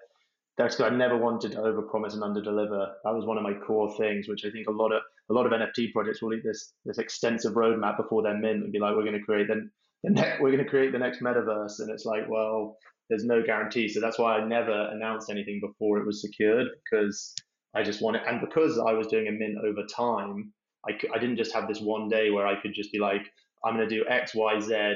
that's 0.57 0.75
because 0.75 0.91
I 0.91 0.95
never 0.95 1.17
wanted 1.17 1.51
to 1.53 1.59
overpromise 1.59 2.13
and 2.13 2.23
underdeliver. 2.23 2.93
That 3.03 3.13
was 3.13 3.25
one 3.25 3.37
of 3.37 3.43
my 3.43 3.53
core 3.53 3.93
things, 3.97 4.27
which 4.27 4.45
I 4.45 4.49
think 4.51 4.67
a 4.67 4.71
lot 4.71 4.91
of 4.91 5.01
a 5.29 5.33
lot 5.33 5.45
of 5.45 5.51
NFT 5.51 5.93
projects 5.93 6.21
will 6.21 6.33
eat 6.33 6.43
this 6.43 6.73
this 6.85 6.97
extensive 6.97 7.53
roadmap 7.53 7.97
before 7.97 8.23
they're 8.23 8.37
mint 8.37 8.63
and 8.63 8.71
be 8.71 8.79
like, 8.79 8.95
we're 8.95 9.03
going 9.03 9.19
to 9.19 9.25
create 9.25 9.47
the, 9.47 9.69
the 10.03 10.09
ne- 10.11 10.37
we're 10.41 10.51
going 10.51 10.63
to 10.63 10.69
create 10.69 10.91
the 10.91 10.99
next 10.99 11.21
metaverse, 11.21 11.79
and 11.79 11.89
it's 11.91 12.05
like, 12.05 12.29
well, 12.29 12.77
there's 13.09 13.25
no 13.25 13.43
guarantee. 13.43 13.87
So 13.87 13.99
that's 14.01 14.19
why 14.19 14.37
I 14.37 14.45
never 14.45 14.89
announced 14.91 15.29
anything 15.29 15.59
before 15.61 15.99
it 15.99 16.05
was 16.05 16.21
secured 16.21 16.67
because 16.83 17.33
I 17.75 17.83
just 17.83 18.01
wanted, 18.01 18.23
and 18.27 18.41
because 18.41 18.79
I 18.79 18.93
was 18.93 19.07
doing 19.07 19.27
a 19.27 19.31
mint 19.31 19.57
over 19.63 19.83
time, 19.95 20.53
I, 20.87 20.93
I 21.13 21.19
didn't 21.19 21.37
just 21.37 21.53
have 21.53 21.67
this 21.67 21.81
one 21.81 22.09
day 22.09 22.31
where 22.31 22.47
I 22.47 22.59
could 22.59 22.73
just 22.73 22.91
be 22.91 22.99
like, 22.99 23.23
I'm 23.63 23.75
going 23.75 23.87
to 23.87 23.95
do 23.95 24.05
X, 24.09 24.33
Y, 24.35 24.59
Z, 24.59 24.95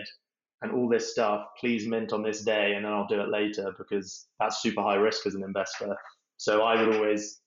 and 0.62 0.72
all 0.72 0.88
this 0.88 1.12
stuff. 1.12 1.46
Please 1.60 1.88
mint 1.88 2.14
on 2.14 2.24
this 2.24 2.44
day, 2.44 2.74
and 2.76 2.86
then 2.86 2.92
I'll 2.92 3.08
do 3.08 3.22
it 3.22 3.30
later 3.30 3.74
because 3.78 4.28
that's 4.40 4.62
super 4.62 4.82
high 4.82 4.96
risk 4.96 5.26
as 5.26 5.36
an 5.36 5.44
investor. 5.44 5.96
So 6.38 6.64
I 6.64 6.82
would 6.82 6.96
always 6.96 7.42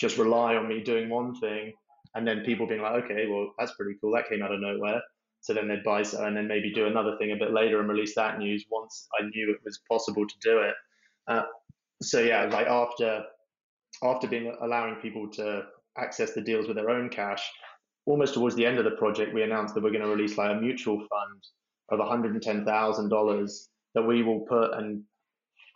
just 0.00 0.18
rely 0.18 0.56
on 0.56 0.68
me 0.68 0.82
doing 0.82 1.08
one 1.08 1.34
thing, 1.40 1.72
and 2.14 2.26
then 2.26 2.44
people 2.44 2.66
being 2.66 2.82
like, 2.82 3.04
okay, 3.04 3.26
well, 3.28 3.52
that's 3.58 3.74
pretty 3.74 3.98
cool. 4.00 4.12
That 4.14 4.28
came 4.28 4.42
out 4.42 4.52
of 4.52 4.60
nowhere. 4.60 5.00
So 5.40 5.54
then 5.54 5.68
they'd 5.68 5.84
buy, 5.84 6.00
and 6.00 6.36
then 6.36 6.48
maybe 6.48 6.72
do 6.72 6.86
another 6.86 7.16
thing 7.18 7.32
a 7.32 7.36
bit 7.36 7.52
later 7.52 7.78
and 7.78 7.88
release 7.88 8.14
that 8.16 8.38
news 8.38 8.64
once 8.70 9.06
I 9.18 9.24
knew 9.26 9.50
it 9.50 9.60
was 9.64 9.80
possible 9.88 10.26
to 10.26 10.34
do 10.42 10.58
it. 10.58 10.74
Uh, 11.28 11.42
so 12.02 12.20
yeah, 12.20 12.44
like 12.46 12.66
after 12.66 13.24
after 14.02 14.26
being 14.28 14.54
allowing 14.60 14.96
people 14.96 15.28
to 15.30 15.62
access 15.96 16.32
the 16.32 16.40
deals 16.40 16.66
with 16.66 16.76
their 16.76 16.90
own 16.90 17.08
cash, 17.08 17.42
almost 18.06 18.34
towards 18.34 18.54
the 18.54 18.66
end 18.66 18.78
of 18.78 18.84
the 18.84 18.90
project, 18.92 19.34
we 19.34 19.42
announced 19.42 19.74
that 19.74 19.82
we're 19.82 19.90
going 19.90 20.02
to 20.02 20.08
release 20.08 20.36
like 20.36 20.56
a 20.56 20.60
mutual 20.60 20.98
fund 20.98 21.42
of 21.90 21.98
$110,000 21.98 23.50
that 23.94 24.02
we 24.02 24.22
will 24.22 24.40
put 24.40 24.74
and 24.74 25.02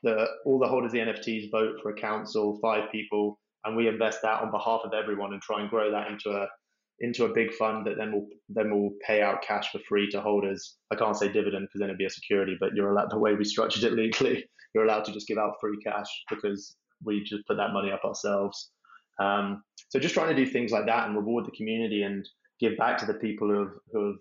the 0.03 0.27
all 0.45 0.59
the 0.59 0.67
holders 0.67 0.93
of 0.93 0.93
the 0.93 0.99
NFTs 0.99 1.51
vote 1.51 1.77
for 1.83 1.91
a 1.91 1.95
council, 1.95 2.59
five 2.63 2.91
people, 2.91 3.39
and 3.65 3.77
we 3.77 3.89
invest 3.89 4.21
that 4.23 4.41
on 4.41 4.51
behalf 4.51 4.81
of 4.85 4.93
everyone 4.95 5.33
and 5.33 5.43
try 5.43 5.61
and 5.61 5.69
grow 5.69 5.91
that 5.91 6.09
into 6.09 6.31
a 6.31 6.47
into 7.01 7.25
a 7.25 7.33
big 7.33 7.53
fund 7.55 7.87
that 7.87 7.97
then 7.97 8.13
will 8.13 8.27
then 8.49 8.71
will 8.71 8.91
pay 9.07 9.23
out 9.23 9.43
cash 9.43 9.71
for 9.71 9.79
free 9.81 10.09
to 10.11 10.21
holders. 10.21 10.77
I 10.91 10.97
can't 10.97 11.17
say 11.17 11.29
dividend 11.29 11.67
because 11.67 11.81
then 11.81 11.89
it'd 11.89 11.99
be 11.99 12.07
a 12.07 12.11
security, 12.11 12.57
but 12.61 12.75
you're 12.75 12.91
allowed 12.91 13.11
the 13.11 13.19
way 13.19 13.35
we 13.35 13.45
structured 13.45 13.85
it 13.85 13.93
legally, 13.95 14.45
you're 14.75 14.85
allowed 14.85 15.05
to 15.07 15.13
just 15.13 15.29
give 15.29 15.39
out 15.39 15.55
free 15.61 15.79
cash 15.85 16.09
because 16.29 16.77
we 17.05 17.23
just 17.25 17.47
put 17.47 17.57
that 17.57 17.73
money 17.73 17.91
up 17.91 18.05
ourselves. 18.05 18.71
Um, 19.19 19.63
so 19.89 19.99
just 19.99 20.15
trying 20.15 20.35
to 20.35 20.45
do 20.45 20.51
things 20.51 20.73
like 20.73 20.87
that 20.87 21.07
and 21.07 21.17
reward 21.17 21.47
the 21.47 21.57
community 21.57 22.03
and 22.03 22.27
give 22.59 22.77
back 22.77 22.99
to 22.99 23.07
the 23.07 23.15
people 23.15 23.49
who 23.49 23.59
have, 23.59 23.73
who 23.93 24.07
have 24.07 24.17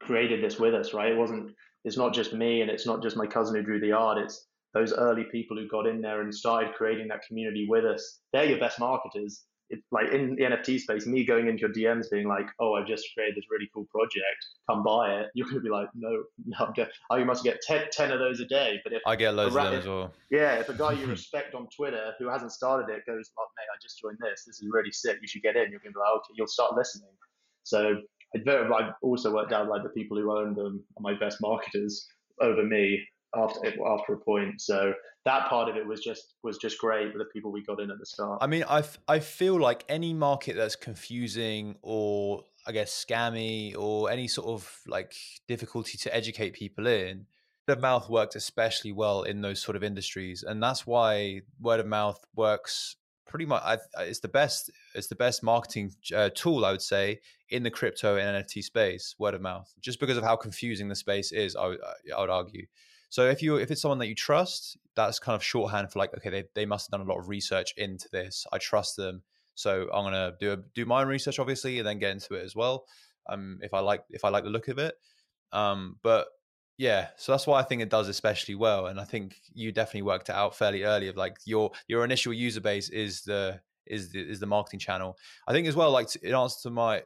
created 0.00 0.42
this 0.42 0.58
with 0.58 0.74
us. 0.74 0.92
Right? 0.92 1.12
It 1.12 1.18
wasn't. 1.18 1.52
It's 1.84 1.96
not 1.96 2.12
just 2.12 2.32
me 2.34 2.60
and 2.60 2.70
it's 2.70 2.86
not 2.86 3.02
just 3.02 3.16
my 3.16 3.26
cousin 3.26 3.56
who 3.56 3.62
drew 3.62 3.80
the 3.80 3.92
art. 3.92 4.18
It's 4.18 4.46
those 4.74 4.92
early 4.92 5.24
people 5.24 5.56
who 5.56 5.66
got 5.66 5.86
in 5.86 6.00
there 6.00 6.20
and 6.20 6.34
started 6.34 6.74
creating 6.74 7.08
that 7.08 7.22
community 7.26 7.66
with 7.68 7.84
us. 7.84 8.20
They're 8.32 8.44
your 8.44 8.58
best 8.58 8.78
marketers 8.78 9.44
it, 9.70 9.80
like 9.92 10.12
in 10.12 10.34
the 10.34 10.42
NFT 10.42 10.80
space, 10.80 11.06
me 11.06 11.24
going 11.24 11.48
into 11.48 11.60
your 11.60 11.70
DMs 11.70 12.10
being 12.10 12.26
like, 12.26 12.46
"Oh, 12.58 12.74
I've 12.74 12.86
just 12.86 13.06
created 13.14 13.36
this 13.36 13.44
really 13.50 13.70
cool 13.72 13.86
project, 13.86 14.44
come 14.68 14.82
buy 14.82 15.20
it," 15.20 15.30
you're 15.34 15.48
gonna 15.48 15.60
be 15.60 15.70
like, 15.70 15.88
"No, 15.94 16.24
no, 16.44 16.56
I'm 16.58 16.86
oh, 17.10 17.16
you 17.16 17.24
must 17.24 17.44
get 17.44 17.60
10, 17.62 17.88
10 17.90 18.10
of 18.10 18.18
those 18.18 18.40
a 18.40 18.46
day." 18.46 18.80
But 18.82 18.92
if 18.92 19.02
I 19.06 19.16
get 19.16 19.34
loads 19.34 19.54
of 19.54 19.62
them 19.62 19.74
as 19.74 19.86
well, 19.86 20.12
yeah, 20.30 20.54
if 20.56 20.68
a 20.68 20.74
guy 20.74 20.92
you 20.92 21.06
respect 21.06 21.54
on 21.54 21.68
Twitter 21.68 22.14
who 22.18 22.28
hasn't 22.28 22.52
started 22.52 22.92
it 22.92 23.06
goes, 23.06 23.30
"Oh, 23.38 23.46
mate, 23.56 23.66
I 23.72 23.78
just 23.80 24.00
joined 24.00 24.18
this. 24.20 24.44
This 24.44 24.60
is 24.60 24.68
really 24.70 24.92
sick. 24.92 25.18
You 25.22 25.28
should 25.28 25.42
get 25.42 25.56
in." 25.56 25.70
You're 25.70 25.80
gonna 25.80 25.92
be 25.92 26.00
like, 26.00 26.16
"Okay," 26.16 26.34
you'll 26.34 26.48
start 26.48 26.74
listening. 26.74 27.12
So 27.62 28.02
I've 28.34 28.92
also 29.02 29.32
worked 29.34 29.52
out 29.52 29.68
like 29.68 29.82
the 29.82 29.88
people 29.90 30.16
who 30.16 30.36
own 30.36 30.54
them 30.54 30.84
are 30.96 31.02
my 31.02 31.18
best 31.18 31.38
marketers 31.40 32.06
over 32.40 32.62
me 32.64 33.00
after 33.34 33.60
after 33.86 34.14
a 34.14 34.18
point. 34.18 34.60
So 34.60 34.92
that 35.24 35.48
part 35.48 35.68
of 35.68 35.76
it 35.76 35.86
was 35.86 36.00
just 36.00 36.34
was 36.42 36.58
just 36.58 36.78
great 36.78 37.08
with 37.08 37.18
the 37.18 37.28
people 37.32 37.52
we 37.52 37.62
got 37.62 37.80
in 37.80 37.90
at 37.90 37.98
the 37.98 38.06
start. 38.06 38.38
I 38.40 38.46
mean, 38.46 38.64
I 38.68 38.82
I 39.08 39.20
feel 39.20 39.60
like 39.60 39.84
any 39.88 40.14
market 40.14 40.56
that's 40.56 40.76
confusing 40.76 41.76
or 41.82 42.44
I 42.66 42.72
guess 42.72 43.04
scammy 43.04 43.76
or 43.76 44.10
any 44.10 44.28
sort 44.28 44.48
of 44.48 44.80
like 44.86 45.14
difficulty 45.48 45.98
to 45.98 46.14
educate 46.14 46.52
people 46.52 46.86
in, 46.86 47.26
word 47.66 47.78
of 47.78 47.82
mouth 47.82 48.08
worked 48.08 48.36
especially 48.36 48.92
well 48.92 49.22
in 49.22 49.40
those 49.40 49.60
sort 49.60 49.76
of 49.76 49.82
industries, 49.82 50.42
and 50.42 50.62
that's 50.62 50.86
why 50.86 51.40
word 51.60 51.80
of 51.80 51.86
mouth 51.86 52.24
works 52.34 52.96
pretty 53.30 53.46
much. 53.46 53.62
I, 53.64 53.78
it's 54.00 54.20
the 54.20 54.28
best. 54.28 54.70
It's 54.94 55.06
the 55.06 55.14
best 55.14 55.42
marketing 55.42 55.92
uh, 56.14 56.30
tool 56.34 56.64
I 56.64 56.72
would 56.72 56.82
say 56.82 57.20
in 57.48 57.62
the 57.62 57.70
crypto 57.70 58.16
and 58.16 58.44
NFT 58.44 58.62
space. 58.62 59.14
Word 59.18 59.34
of 59.34 59.40
mouth, 59.40 59.72
just 59.80 60.00
because 60.00 60.18
of 60.18 60.24
how 60.24 60.36
confusing 60.36 60.88
the 60.88 60.96
space 60.96 61.32
is. 61.32 61.56
I, 61.56 61.76
I 62.14 62.20
would 62.20 62.28
argue. 62.28 62.66
So 63.08 63.28
if 63.28 63.42
you 63.42 63.56
if 63.56 63.70
it's 63.70 63.80
someone 63.80 63.98
that 64.00 64.08
you 64.08 64.14
trust, 64.14 64.76
that's 64.96 65.18
kind 65.18 65.36
of 65.36 65.42
shorthand 65.42 65.90
for 65.90 66.00
like, 66.00 66.12
okay, 66.16 66.30
they, 66.30 66.44
they 66.54 66.66
must 66.66 66.86
have 66.86 66.98
done 66.98 67.06
a 67.06 67.10
lot 67.10 67.20
of 67.20 67.28
research 67.28 67.72
into 67.76 68.08
this. 68.12 68.46
I 68.52 68.58
trust 68.58 68.96
them. 68.96 69.22
So 69.54 69.88
I'm 69.94 70.04
gonna 70.04 70.34
do 70.40 70.52
a, 70.52 70.56
do 70.74 70.84
my 70.84 71.02
own 71.02 71.08
research, 71.08 71.38
obviously, 71.38 71.78
and 71.78 71.86
then 71.86 71.98
get 71.98 72.10
into 72.10 72.34
it 72.34 72.44
as 72.44 72.56
well. 72.56 72.84
Um, 73.28 73.60
if 73.62 73.72
I 73.72 73.80
like 73.80 74.04
if 74.10 74.24
I 74.24 74.28
like 74.28 74.44
the 74.44 74.50
look 74.50 74.68
of 74.68 74.78
it. 74.78 74.94
Um, 75.52 75.96
but 76.02 76.28
yeah, 76.80 77.08
so 77.18 77.32
that's 77.32 77.46
why 77.46 77.60
I 77.60 77.62
think 77.62 77.82
it 77.82 77.90
does 77.90 78.08
especially 78.08 78.54
well. 78.54 78.86
And 78.86 78.98
I 78.98 79.04
think 79.04 79.36
you 79.52 79.70
definitely 79.70 80.00
worked 80.00 80.30
it 80.30 80.34
out 80.34 80.56
fairly 80.56 80.84
early 80.84 81.08
of 81.08 81.16
like 81.16 81.36
your 81.44 81.72
your 81.88 82.06
initial 82.06 82.32
user 82.32 82.62
base 82.62 82.88
is 82.88 83.20
the 83.20 83.60
is 83.86 84.12
the 84.12 84.26
is 84.26 84.40
the 84.40 84.46
marketing 84.46 84.80
channel. 84.80 85.18
I 85.46 85.52
think 85.52 85.68
as 85.68 85.76
well, 85.76 85.90
like 85.90 86.08
in 86.22 86.34
answer 86.34 86.56
to 86.62 86.70
my 86.70 87.02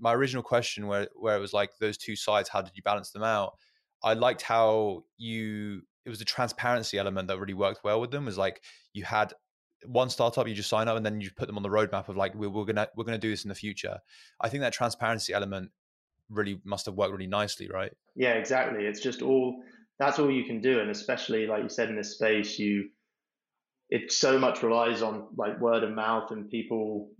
my 0.00 0.14
original 0.14 0.42
question 0.42 0.86
where 0.86 1.08
where 1.14 1.36
it 1.36 1.40
was 1.40 1.52
like 1.52 1.72
those 1.78 1.98
two 1.98 2.16
sides, 2.16 2.48
how 2.48 2.62
did 2.62 2.72
you 2.74 2.82
balance 2.82 3.10
them 3.10 3.22
out? 3.22 3.52
I 4.02 4.14
liked 4.14 4.40
how 4.40 5.04
you 5.18 5.82
it 6.06 6.08
was 6.08 6.20
the 6.20 6.24
transparency 6.24 6.96
element 6.96 7.28
that 7.28 7.38
really 7.38 7.52
worked 7.52 7.84
well 7.84 8.00
with 8.00 8.10
them. 8.10 8.24
Was 8.24 8.38
like 8.38 8.62
you 8.94 9.04
had 9.04 9.34
one 9.84 10.08
startup, 10.08 10.48
you 10.48 10.54
just 10.54 10.70
sign 10.70 10.88
up, 10.88 10.96
and 10.96 11.04
then 11.04 11.20
you 11.20 11.30
put 11.36 11.48
them 11.48 11.58
on 11.58 11.62
the 11.62 11.68
roadmap 11.68 12.08
of 12.08 12.16
like 12.16 12.34
we're, 12.34 12.48
we're 12.48 12.64
gonna 12.64 12.88
we're 12.96 13.04
gonna 13.04 13.18
do 13.18 13.28
this 13.28 13.44
in 13.44 13.50
the 13.50 13.54
future. 13.54 13.98
I 14.40 14.48
think 14.48 14.62
that 14.62 14.72
transparency 14.72 15.34
element 15.34 15.70
really 16.30 16.60
must 16.64 16.86
have 16.86 16.94
worked 16.94 17.12
really 17.12 17.26
nicely, 17.26 17.68
right? 17.68 17.92
Yeah, 18.14 18.34
exactly. 18.34 18.84
It's 18.84 19.00
just 19.00 19.22
all 19.22 19.62
that's 19.98 20.18
all 20.18 20.30
you 20.30 20.44
can 20.44 20.60
do, 20.60 20.80
and 20.80 20.90
especially 20.90 21.46
like 21.46 21.62
you 21.62 21.68
said 21.68 21.88
in 21.88 21.96
this 21.96 22.14
space, 22.14 22.58
you 22.58 22.90
it 23.90 24.12
so 24.12 24.38
much 24.38 24.62
relies 24.62 25.02
on 25.02 25.28
like 25.36 25.60
word 25.60 25.82
of 25.82 25.92
mouth 25.92 26.30
and 26.30 26.50
people 26.50 27.10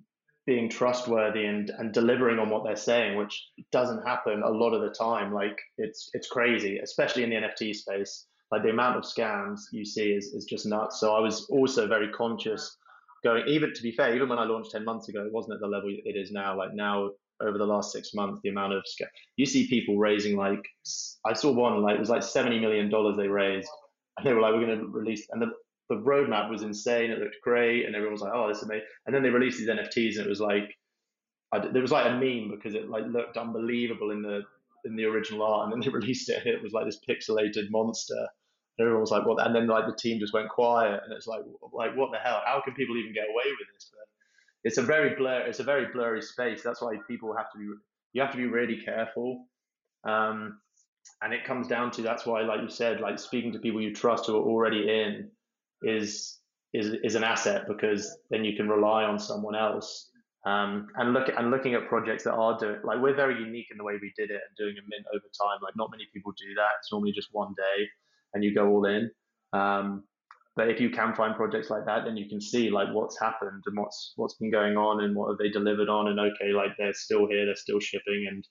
being 0.46 0.68
trustworthy 0.68 1.44
and, 1.44 1.70
and 1.78 1.92
delivering 1.92 2.38
on 2.38 2.48
what 2.48 2.64
they're 2.64 2.76
saying, 2.76 3.18
which 3.18 3.48
doesn't 3.70 4.06
happen 4.06 4.42
a 4.42 4.50
lot 4.50 4.72
of 4.72 4.80
the 4.80 4.90
time. 4.90 5.32
Like 5.32 5.58
it's 5.76 6.10
it's 6.14 6.28
crazy, 6.28 6.78
especially 6.78 7.22
in 7.24 7.30
the 7.30 7.36
NFT 7.36 7.74
space. 7.74 8.26
Like 8.50 8.62
the 8.62 8.70
amount 8.70 8.96
of 8.96 9.04
scams 9.04 9.60
you 9.72 9.84
see 9.84 10.12
is, 10.12 10.26
is 10.28 10.46
just 10.46 10.64
nuts. 10.64 11.00
So 11.00 11.14
I 11.14 11.20
was 11.20 11.46
also 11.50 11.86
very 11.86 12.10
conscious 12.12 12.78
going 13.22 13.46
even 13.48 13.72
to 13.74 13.82
be 13.82 13.92
fair, 13.92 14.14
even 14.14 14.28
when 14.28 14.38
I 14.38 14.44
launched 14.44 14.70
10 14.70 14.84
months 14.84 15.08
ago, 15.08 15.24
it 15.24 15.32
wasn't 15.32 15.54
at 15.54 15.60
the 15.60 15.66
level 15.66 15.90
it 15.90 16.16
is 16.16 16.30
now. 16.30 16.56
Like 16.56 16.74
now 16.74 17.10
over 17.40 17.58
the 17.58 17.66
last 17.66 17.92
six 17.92 18.14
months, 18.14 18.40
the 18.42 18.48
amount 18.48 18.72
of 18.72 18.84
you 19.36 19.46
see 19.46 19.68
people 19.68 19.98
raising 19.98 20.36
like 20.36 20.64
I 21.24 21.32
saw 21.32 21.52
one 21.52 21.82
like 21.82 21.96
it 21.96 22.00
was 22.00 22.10
like 22.10 22.22
70 22.22 22.58
million 22.60 22.90
dollars 22.90 23.16
they 23.16 23.28
raised. 23.28 23.68
And 24.18 24.26
they 24.26 24.32
were 24.32 24.40
like, 24.40 24.52
we're 24.52 24.66
going 24.66 24.80
to 24.80 24.86
release, 24.86 25.28
and 25.30 25.40
the, 25.40 25.52
the 25.88 25.94
roadmap 25.94 26.50
was 26.50 26.62
insane. 26.62 27.10
It 27.10 27.20
looked 27.20 27.36
great, 27.42 27.86
and 27.86 27.94
everyone 27.94 28.14
was 28.14 28.20
like, 28.20 28.32
"Oh, 28.34 28.48
this 28.48 28.58
is 28.58 28.64
amazing." 28.64 28.86
And 29.06 29.14
then 29.14 29.22
they 29.22 29.30
released 29.30 29.58
these 29.58 29.68
NFTs, 29.68 30.16
and 30.16 30.26
it 30.26 30.28
was 30.28 30.40
like, 30.40 30.76
I, 31.52 31.60
there 31.60 31.82
was 31.82 31.92
like 31.92 32.06
a 32.06 32.10
meme 32.10 32.50
because 32.50 32.74
it 32.74 32.90
like 32.90 33.04
looked 33.06 33.36
unbelievable 33.36 34.10
in 34.10 34.22
the 34.22 34.42
in 34.84 34.96
the 34.96 35.04
original 35.04 35.42
art, 35.42 35.64
and 35.64 35.72
then 35.72 35.80
they 35.80 35.96
released 35.98 36.28
it, 36.28 36.44
and 36.44 36.54
it 36.54 36.62
was 36.62 36.72
like 36.72 36.84
this 36.84 37.00
pixelated 37.08 37.70
monster. 37.70 38.18
And 38.78 38.84
everyone 38.84 39.02
was 39.02 39.10
like, 39.10 39.24
"What?" 39.24 39.44
And 39.46 39.54
then 39.54 39.68
like 39.68 39.86
the 39.86 39.94
team 39.94 40.18
just 40.18 40.34
went 40.34 40.48
quiet, 40.48 41.00
and 41.04 41.12
it's 41.12 41.28
like, 41.28 41.42
like 41.72 41.96
what 41.96 42.10
the 42.10 42.18
hell? 42.18 42.42
How 42.44 42.60
can 42.64 42.74
people 42.74 42.96
even 42.96 43.14
get 43.14 43.30
away 43.30 43.44
with 43.46 43.68
this? 43.72 43.90
But 43.92 44.07
it's 44.64 44.78
a 44.78 44.82
very 44.82 45.14
blur. 45.14 45.46
It's 45.46 45.60
a 45.60 45.64
very 45.64 45.86
blurry 45.92 46.22
space. 46.22 46.62
That's 46.62 46.82
why 46.82 46.96
people 47.08 47.34
have 47.36 47.50
to 47.52 47.58
be. 47.58 47.64
You 48.12 48.22
have 48.22 48.32
to 48.32 48.36
be 48.36 48.46
really 48.46 48.80
careful. 48.82 49.46
Um, 50.04 50.60
and 51.22 51.32
it 51.32 51.44
comes 51.44 51.68
down 51.68 51.90
to 51.92 52.02
that's 52.02 52.26
why, 52.26 52.42
like 52.42 52.60
you 52.60 52.68
said, 52.68 53.00
like 53.00 53.18
speaking 53.18 53.52
to 53.52 53.58
people 53.58 53.80
you 53.80 53.94
trust 53.94 54.26
who 54.26 54.36
are 54.36 54.42
already 54.42 54.88
in 54.88 55.30
is 55.82 56.38
is 56.74 56.94
is 57.02 57.14
an 57.14 57.24
asset 57.24 57.66
because 57.66 58.16
then 58.30 58.44
you 58.44 58.56
can 58.56 58.68
rely 58.68 59.04
on 59.04 59.18
someone 59.18 59.54
else. 59.54 60.10
Um, 60.46 60.86
and 60.96 61.12
look 61.12 61.28
and 61.36 61.50
looking 61.50 61.74
at 61.74 61.88
projects 61.88 62.24
that 62.24 62.32
are 62.32 62.58
doing 62.58 62.78
like 62.84 63.00
we're 63.00 63.14
very 63.14 63.38
unique 63.38 63.66
in 63.70 63.76
the 63.76 63.84
way 63.84 63.94
we 64.00 64.12
did 64.16 64.30
it 64.30 64.40
and 64.46 64.56
doing 64.56 64.76
a 64.78 64.82
mint 64.88 65.06
over 65.12 65.26
time. 65.40 65.58
Like 65.62 65.76
not 65.76 65.90
many 65.90 66.06
people 66.12 66.32
do 66.32 66.54
that. 66.54 66.78
It's 66.78 66.92
normally 66.92 67.12
just 67.12 67.28
one 67.32 67.54
day 67.56 67.86
and 68.34 68.44
you 68.44 68.54
go 68.54 68.68
all 68.68 68.84
in. 68.86 69.10
Um, 69.52 70.04
but 70.58 70.68
if 70.68 70.80
you 70.80 70.90
can 70.90 71.14
find 71.14 71.36
projects 71.36 71.70
like 71.70 71.86
that, 71.86 72.04
then 72.04 72.16
you 72.16 72.28
can 72.28 72.40
see 72.40 72.68
like 72.68 72.88
what's 72.92 73.16
happened 73.20 73.62
and 73.64 73.78
what's 73.78 74.12
what's 74.16 74.34
been 74.34 74.50
going 74.50 74.76
on 74.76 75.04
and 75.04 75.14
what 75.14 75.28
have 75.28 75.38
they 75.38 75.50
delivered 75.50 75.88
on. 75.88 76.08
And 76.08 76.18
okay, 76.18 76.50
like 76.52 76.72
they're 76.76 76.92
still 76.92 77.28
here, 77.28 77.46
they're 77.46 77.54
still 77.54 77.78
shipping, 77.78 78.26
and 78.28 78.44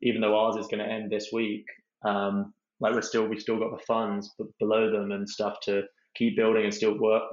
even 0.00 0.20
though 0.20 0.38
ours 0.38 0.54
is 0.54 0.68
going 0.68 0.78
to 0.78 0.88
end 0.88 1.10
this 1.10 1.30
week, 1.32 1.64
um, 2.04 2.54
like 2.78 2.94
we're 2.94 3.02
still 3.02 3.26
we 3.26 3.40
still 3.40 3.58
got 3.58 3.72
the 3.76 3.84
funds 3.84 4.32
below 4.60 4.92
them 4.92 5.10
and 5.10 5.28
stuff 5.28 5.56
to 5.64 5.82
keep 6.14 6.36
building 6.36 6.62
and 6.66 6.72
still 6.72 6.96
work 6.96 7.24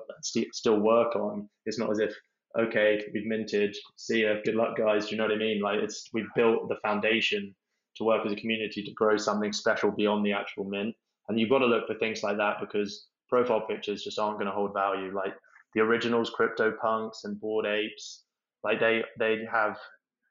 still 0.51 0.79
work 0.79 1.15
on. 1.15 1.47
It's 1.67 1.77
not 1.77 1.91
as 1.91 1.99
if 1.99 2.15
okay, 2.59 2.99
we've 3.13 3.27
minted, 3.27 3.75
see 3.97 4.23
ya, 4.23 4.37
good 4.43 4.55
luck 4.55 4.77
guys. 4.79 5.05
Do 5.05 5.11
you 5.11 5.17
know 5.17 5.25
what 5.25 5.35
I 5.35 5.37
mean? 5.37 5.61
Like 5.61 5.79
it's 5.83 6.09
we've 6.11 6.33
built 6.35 6.69
the 6.69 6.77
foundation 6.81 7.53
to 7.97 8.03
work 8.03 8.25
as 8.25 8.31
a 8.31 8.35
community 8.35 8.81
to 8.81 8.91
grow 8.93 9.15
something 9.15 9.53
special 9.53 9.91
beyond 9.91 10.25
the 10.25 10.33
actual 10.33 10.63
mint. 10.63 10.95
And 11.29 11.39
you've 11.39 11.51
got 11.51 11.59
to 11.59 11.67
look 11.67 11.85
for 11.85 11.93
things 11.99 12.23
like 12.23 12.37
that 12.37 12.55
because 12.59 13.05
profile 13.29 13.65
pictures 13.67 14.03
just 14.03 14.19
aren't 14.19 14.37
going 14.37 14.47
to 14.47 14.53
hold 14.53 14.73
value. 14.73 15.13
Like 15.13 15.33
the 15.73 15.81
originals, 15.81 16.31
CryptoPunks 16.31 17.23
and 17.23 17.39
Bored 17.39 17.65
Apes, 17.65 18.23
like 18.63 18.79
they 18.79 19.03
they 19.19 19.39
have 19.51 19.77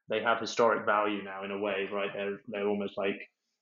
they 0.09 0.23
have 0.23 0.41
historic 0.41 0.85
value 0.85 1.23
now 1.23 1.45
in 1.45 1.51
a 1.51 1.59
way, 1.59 1.89
right? 1.93 2.11
They're 2.15 2.39
they're 2.49 2.69
almost 2.69 2.95
like 2.97 3.21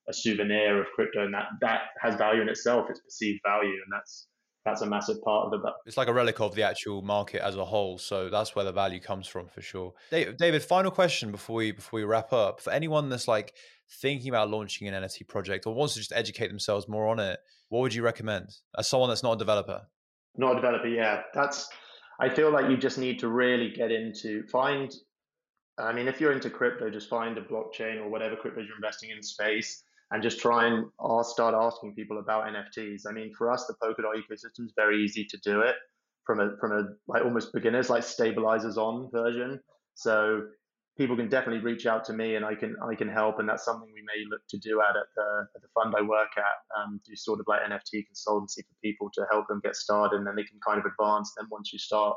a 0.08 0.12
souvenir 0.12 0.80
of 0.80 0.86
crypto, 0.94 1.24
and 1.24 1.34
that 1.34 1.46
that 1.60 1.80
has 2.00 2.14
value 2.16 2.42
in 2.42 2.48
itself. 2.48 2.86
It's 2.90 3.00
perceived 3.00 3.40
value, 3.44 3.70
and 3.70 3.92
that's 3.92 4.26
that's 4.64 4.80
a 4.80 4.86
massive 4.86 5.22
part 5.22 5.52
of 5.52 5.60
it. 5.60 5.72
It's 5.84 5.96
like 5.96 6.08
a 6.08 6.12
relic 6.12 6.40
of 6.40 6.54
the 6.54 6.62
actual 6.62 7.02
market 7.02 7.42
as 7.42 7.56
a 7.56 7.64
whole. 7.64 7.98
So 7.98 8.30
that's 8.30 8.56
where 8.56 8.64
the 8.64 8.72
value 8.72 9.00
comes 9.00 9.26
from 9.26 9.48
for 9.48 9.60
sure. 9.60 9.92
David, 10.10 10.62
final 10.62 10.90
question 10.90 11.30
before 11.30 11.56
we 11.56 11.72
before 11.72 11.98
we 11.98 12.04
wrap 12.04 12.32
up. 12.32 12.60
For 12.60 12.72
anyone 12.72 13.10
that's 13.10 13.28
like 13.28 13.54
thinking 14.00 14.28
about 14.28 14.50
launching 14.50 14.88
an 14.88 15.02
NFT 15.02 15.26
project 15.28 15.66
or 15.66 15.74
wants 15.74 15.94
to 15.94 16.00
just 16.00 16.12
educate 16.12 16.48
themselves 16.48 16.88
more 16.88 17.08
on 17.08 17.18
it, 17.18 17.38
what 17.68 17.80
would 17.80 17.94
you 17.94 18.02
recommend 18.02 18.50
as 18.78 18.88
someone 18.88 19.08
that's 19.08 19.22
not 19.22 19.32
a 19.32 19.38
developer? 19.38 19.82
Not 20.36 20.52
a 20.52 20.54
developer, 20.56 20.88
yeah. 20.88 21.22
That's 21.32 21.68
I 22.20 22.28
feel 22.28 22.50
like 22.50 22.70
you 22.70 22.76
just 22.76 22.98
need 22.98 23.18
to 23.20 23.28
really 23.28 23.70
get 23.70 23.90
into 23.90 24.46
find 24.46 24.94
I 25.76 25.92
mean, 25.92 26.06
if 26.06 26.20
you're 26.20 26.32
into 26.32 26.50
crypto, 26.50 26.88
just 26.88 27.08
find 27.08 27.36
a 27.36 27.42
blockchain 27.42 28.00
or 28.00 28.08
whatever 28.08 28.36
crypto 28.36 28.60
you're 28.60 28.76
investing 28.76 29.10
in 29.10 29.22
space 29.22 29.82
and 30.12 30.22
just 30.22 30.38
try 30.38 30.66
and 30.66 30.86
start 31.24 31.54
asking 31.54 31.94
people 31.94 32.18
about 32.18 32.44
NFTs. 32.44 33.02
I 33.08 33.12
mean, 33.12 33.32
for 33.36 33.50
us, 33.50 33.66
the 33.66 33.74
Polkadot 33.82 34.14
ecosystem 34.14 34.66
is 34.66 34.72
very 34.76 35.02
easy 35.02 35.24
to 35.30 35.38
do 35.38 35.60
it 35.62 35.74
from 36.24 36.40
a 36.40 36.56
from 36.60 36.72
a 36.72 36.84
like 37.08 37.24
almost 37.24 37.52
beginners 37.52 37.90
like 37.90 38.02
stabilizers 38.02 38.78
on 38.78 39.10
version. 39.12 39.60
So 39.94 40.42
people 40.96 41.16
can 41.16 41.28
definitely 41.28 41.60
reach 41.60 41.86
out 41.86 42.04
to 42.04 42.12
me 42.12 42.36
and 42.36 42.44
I 42.44 42.54
can 42.54 42.76
I 42.82 42.94
can 42.94 43.08
help. 43.08 43.38
And 43.38 43.48
that's 43.48 43.64
something 43.64 43.88
we 43.92 44.02
may 44.02 44.24
look 44.30 44.42
to 44.50 44.58
do 44.58 44.80
at, 44.80 44.96
at 44.96 45.06
the 45.16 45.46
at 45.54 45.62
the 45.62 45.68
fund 45.74 45.94
I 45.96 46.02
work 46.02 46.30
at 46.36 46.80
um, 46.80 47.00
do 47.06 47.16
sort 47.16 47.40
of 47.40 47.46
like 47.48 47.62
NFT 47.62 48.04
consultancy 48.04 48.58
for 48.58 48.74
people 48.82 49.10
to 49.14 49.26
help 49.30 49.46
them 49.48 49.60
get 49.62 49.76
started. 49.76 50.18
And 50.18 50.26
then 50.26 50.36
they 50.36 50.44
can 50.44 50.60
kind 50.66 50.78
of 50.78 50.86
advance 50.86 51.32
then 51.36 51.46
once 51.50 51.72
you 51.72 51.78
start 51.78 52.16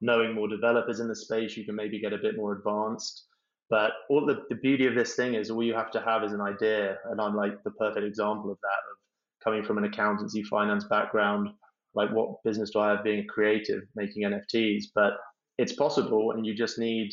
knowing 0.00 0.34
more 0.34 0.48
developers 0.48 1.00
in 1.00 1.08
the 1.08 1.16
space 1.16 1.56
you 1.56 1.64
can 1.64 1.74
maybe 1.74 2.00
get 2.00 2.12
a 2.12 2.18
bit 2.18 2.36
more 2.36 2.52
advanced. 2.52 3.26
But 3.70 3.92
all 4.08 4.24
the, 4.24 4.44
the 4.48 4.54
beauty 4.56 4.86
of 4.86 4.94
this 4.94 5.14
thing 5.14 5.34
is 5.34 5.50
all 5.50 5.62
you 5.62 5.74
have 5.74 5.90
to 5.90 6.00
have 6.00 6.24
is 6.24 6.32
an 6.32 6.40
idea. 6.40 6.96
And 7.10 7.20
I'm 7.20 7.36
like 7.36 7.62
the 7.64 7.70
perfect 7.72 8.06
example 8.06 8.50
of 8.50 8.58
that 8.62 8.82
of 8.90 9.44
coming 9.44 9.62
from 9.62 9.78
an 9.78 9.84
accountancy 9.84 10.42
finance 10.42 10.84
background 10.84 11.50
like 11.94 12.10
what 12.10 12.42
business 12.44 12.70
do 12.70 12.80
I 12.80 12.90
have 12.90 13.04
being 13.04 13.26
creative 13.26 13.82
making 13.96 14.22
NFTs 14.24 14.84
but 14.94 15.14
it's 15.58 15.72
possible 15.72 16.32
and 16.32 16.46
you 16.46 16.54
just 16.54 16.78
need 16.78 17.10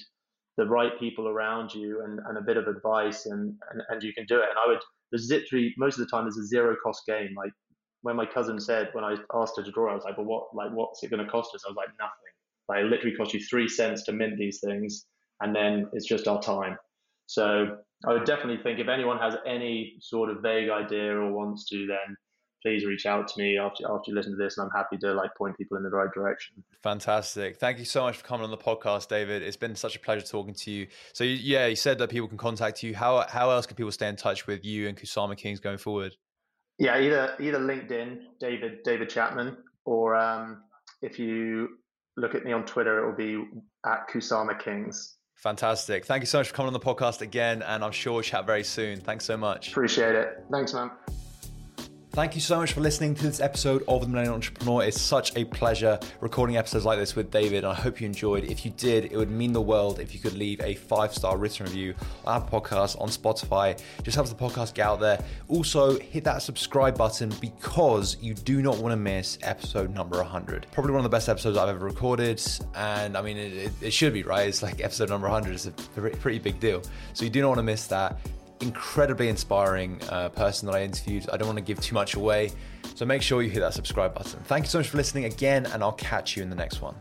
the 0.57 0.65
right 0.65 0.97
people 0.99 1.27
around 1.27 1.73
you 1.73 2.01
and, 2.03 2.19
and 2.27 2.37
a 2.37 2.41
bit 2.41 2.57
of 2.57 2.67
advice 2.67 3.25
and, 3.25 3.55
and, 3.71 3.81
and 3.89 4.03
you 4.03 4.13
can 4.13 4.25
do 4.25 4.37
it. 4.37 4.47
And 4.49 4.57
I 4.63 4.69
would, 4.69 4.79
there's 5.11 5.29
literally, 5.29 5.73
most 5.77 5.99
of 5.99 6.05
the 6.05 6.09
time, 6.09 6.23
there's 6.23 6.37
a 6.37 6.45
zero 6.45 6.75
cost 6.81 7.03
game. 7.05 7.33
Like 7.35 7.51
when 8.01 8.15
my 8.15 8.25
cousin 8.25 8.59
said, 8.59 8.89
when 8.93 9.03
I 9.03 9.15
asked 9.33 9.57
her 9.57 9.63
to 9.63 9.71
draw, 9.71 9.91
I 9.91 9.95
was 9.95 10.03
like, 10.03 10.17
well, 10.17 10.27
what, 10.27 10.55
like, 10.55 10.71
what's 10.71 11.03
it 11.03 11.09
going 11.09 11.23
to 11.23 11.29
cost 11.29 11.53
us? 11.53 11.63
I 11.65 11.69
was 11.69 11.75
like, 11.75 11.89
nothing. 11.99 12.11
Like 12.69 12.79
it 12.79 12.89
literally 12.89 13.15
costs 13.15 13.33
you 13.33 13.41
three 13.41 13.67
cents 13.67 14.03
to 14.03 14.13
mint 14.13 14.37
these 14.37 14.59
things. 14.63 15.05
And 15.41 15.53
then 15.55 15.87
it's 15.93 16.07
just 16.07 16.27
our 16.27 16.41
time. 16.41 16.77
So 17.27 17.77
I 18.05 18.13
would 18.13 18.25
definitely 18.25 18.61
think 18.63 18.79
if 18.79 18.87
anyone 18.87 19.19
has 19.19 19.35
any 19.45 19.95
sort 19.99 20.29
of 20.29 20.41
vague 20.41 20.69
idea 20.69 21.15
or 21.15 21.31
wants 21.33 21.67
to, 21.69 21.85
then 21.87 22.15
please 22.65 22.83
reach 22.83 23.05
out 23.05 23.27
to 23.27 23.39
me 23.39 23.57
after 23.57 23.85
after 23.87 24.09
you 24.09 24.15
listen 24.15 24.31
to 24.31 24.37
this, 24.37 24.57
and 24.57 24.65
I'm 24.65 24.71
happy 24.71 24.97
to 24.97 25.13
like 25.13 25.35
point 25.35 25.55
people 25.55 25.77
in 25.77 25.83
the 25.83 25.89
right 25.89 26.11
direction. 26.11 26.63
Fantastic! 26.81 27.57
Thank 27.57 27.77
you 27.77 27.85
so 27.85 28.01
much 28.01 28.17
for 28.17 28.25
coming 28.25 28.43
on 28.43 28.49
the 28.49 28.57
podcast, 28.57 29.07
David. 29.07 29.43
It's 29.43 29.55
been 29.55 29.75
such 29.75 29.95
a 29.95 29.99
pleasure 29.99 30.25
talking 30.25 30.55
to 30.55 30.71
you. 30.71 30.87
So 31.13 31.23
yeah, 31.23 31.67
you 31.67 31.75
said 31.75 31.99
that 31.99 32.09
people 32.09 32.27
can 32.27 32.37
contact 32.37 32.81
you. 32.81 32.95
How 32.95 33.25
how 33.29 33.51
else 33.51 33.67
can 33.67 33.75
people 33.75 33.91
stay 33.91 34.07
in 34.07 34.15
touch 34.15 34.47
with 34.47 34.65
you 34.65 34.87
and 34.87 34.97
Kusama 34.97 35.37
Kings 35.37 35.59
going 35.59 35.77
forward? 35.77 36.15
Yeah, 36.79 36.99
either 36.99 37.35
either 37.39 37.59
LinkedIn, 37.59 38.17
David 38.39 38.83
David 38.83 39.09
Chapman, 39.09 39.57
or 39.85 40.15
um, 40.15 40.63
if 41.03 41.19
you 41.19 41.69
look 42.17 42.33
at 42.33 42.43
me 42.43 42.51
on 42.51 42.65
Twitter, 42.65 43.03
it 43.03 43.05
will 43.05 43.15
be 43.15 43.45
at 43.85 44.09
Kusama 44.09 44.59
Kings. 44.59 45.17
Fantastic. 45.35 46.05
Thank 46.05 46.21
you 46.21 46.27
so 46.27 46.39
much 46.39 46.47
for 46.47 46.55
coming 46.55 46.67
on 46.67 46.73
the 46.73 46.79
podcast 46.79 47.21
again, 47.21 47.61
and 47.61 47.83
I'm 47.83 47.91
sure 47.91 48.13
we'll 48.13 48.23
chat 48.23 48.47
very 48.47 48.63
soon. 48.63 49.01
Thanks 49.01 49.25
so 49.25 49.37
much. 49.37 49.69
Appreciate 49.69 50.15
it. 50.15 50.45
Thanks, 50.51 50.73
man. 50.73 50.89
Thank 52.15 52.33
you 52.33 52.39
so 52.39 52.55
much 52.55 52.71
for 52.71 52.79
listening 52.79 53.13
to 53.15 53.23
this 53.23 53.41
episode 53.41 53.83
of 53.89 53.99
The 53.99 54.07
Millennial 54.07 54.35
Entrepreneur. 54.35 54.83
It's 54.83 55.01
such 55.01 55.35
a 55.35 55.43
pleasure 55.43 55.99
recording 56.21 56.55
episodes 56.55 56.85
like 56.85 56.97
this 56.97 57.13
with 57.13 57.29
David. 57.29 57.65
And 57.65 57.67
I 57.67 57.73
hope 57.73 57.99
you 57.99 58.05
enjoyed. 58.05 58.45
If 58.45 58.63
you 58.63 58.71
did, 58.71 59.11
it 59.11 59.17
would 59.17 59.29
mean 59.29 59.51
the 59.51 59.61
world 59.61 59.99
if 59.99 60.13
you 60.13 60.21
could 60.21 60.31
leave 60.31 60.61
a 60.61 60.75
five 60.75 61.13
star 61.13 61.35
written 61.37 61.65
review 61.65 61.93
on 62.23 62.41
our 62.41 62.47
podcast, 62.49 63.01
on 63.01 63.09
Spotify. 63.09 63.77
Just 64.01 64.15
helps 64.15 64.29
the 64.29 64.35
podcast 64.37 64.75
get 64.75 64.85
out 64.87 65.01
there. 65.01 65.21
Also, 65.49 65.99
hit 65.99 66.23
that 66.23 66.41
subscribe 66.41 66.97
button 66.97 67.33
because 67.41 68.15
you 68.21 68.33
do 68.33 68.61
not 68.61 68.77
want 68.77 68.93
to 68.93 68.97
miss 68.97 69.37
episode 69.43 69.93
number 69.93 70.15
100. 70.15 70.67
Probably 70.71 70.93
one 70.93 70.99
of 70.99 71.03
the 71.03 71.09
best 71.09 71.27
episodes 71.27 71.57
I've 71.57 71.67
ever 71.67 71.85
recorded. 71.85 72.41
And 72.75 73.17
I 73.17 73.21
mean, 73.23 73.35
it, 73.35 73.53
it, 73.53 73.71
it 73.81 73.91
should 73.91 74.13
be, 74.13 74.23
right? 74.23 74.47
It's 74.47 74.63
like 74.63 74.81
episode 74.81 75.09
number 75.09 75.27
100 75.27 75.53
is 75.53 75.65
a 75.65 75.71
pretty 75.71 76.39
big 76.39 76.61
deal. 76.61 76.81
So 77.11 77.25
you 77.25 77.29
do 77.29 77.41
not 77.41 77.49
want 77.49 77.59
to 77.59 77.63
miss 77.63 77.87
that 77.87 78.17
incredibly 78.61 79.29
inspiring 79.29 79.99
uh, 80.09 80.29
person 80.29 80.65
that 80.67 80.75
I 80.75 80.83
interviewed. 80.83 81.29
I 81.31 81.37
don't 81.37 81.47
want 81.47 81.57
to 81.57 81.63
give 81.63 81.79
too 81.79 81.93
much 81.93 82.15
away. 82.15 82.51
So 82.95 83.05
make 83.05 83.21
sure 83.21 83.41
you 83.41 83.49
hit 83.49 83.59
that 83.59 83.73
subscribe 83.73 84.13
button. 84.13 84.39
Thank 84.45 84.65
you 84.65 84.69
so 84.69 84.79
much 84.79 84.89
for 84.89 84.97
listening 84.97 85.25
again, 85.25 85.65
and 85.67 85.83
I'll 85.83 85.91
catch 85.91 86.37
you 86.37 86.43
in 86.43 86.49
the 86.49 86.55
next 86.55 86.81
one. 86.81 86.95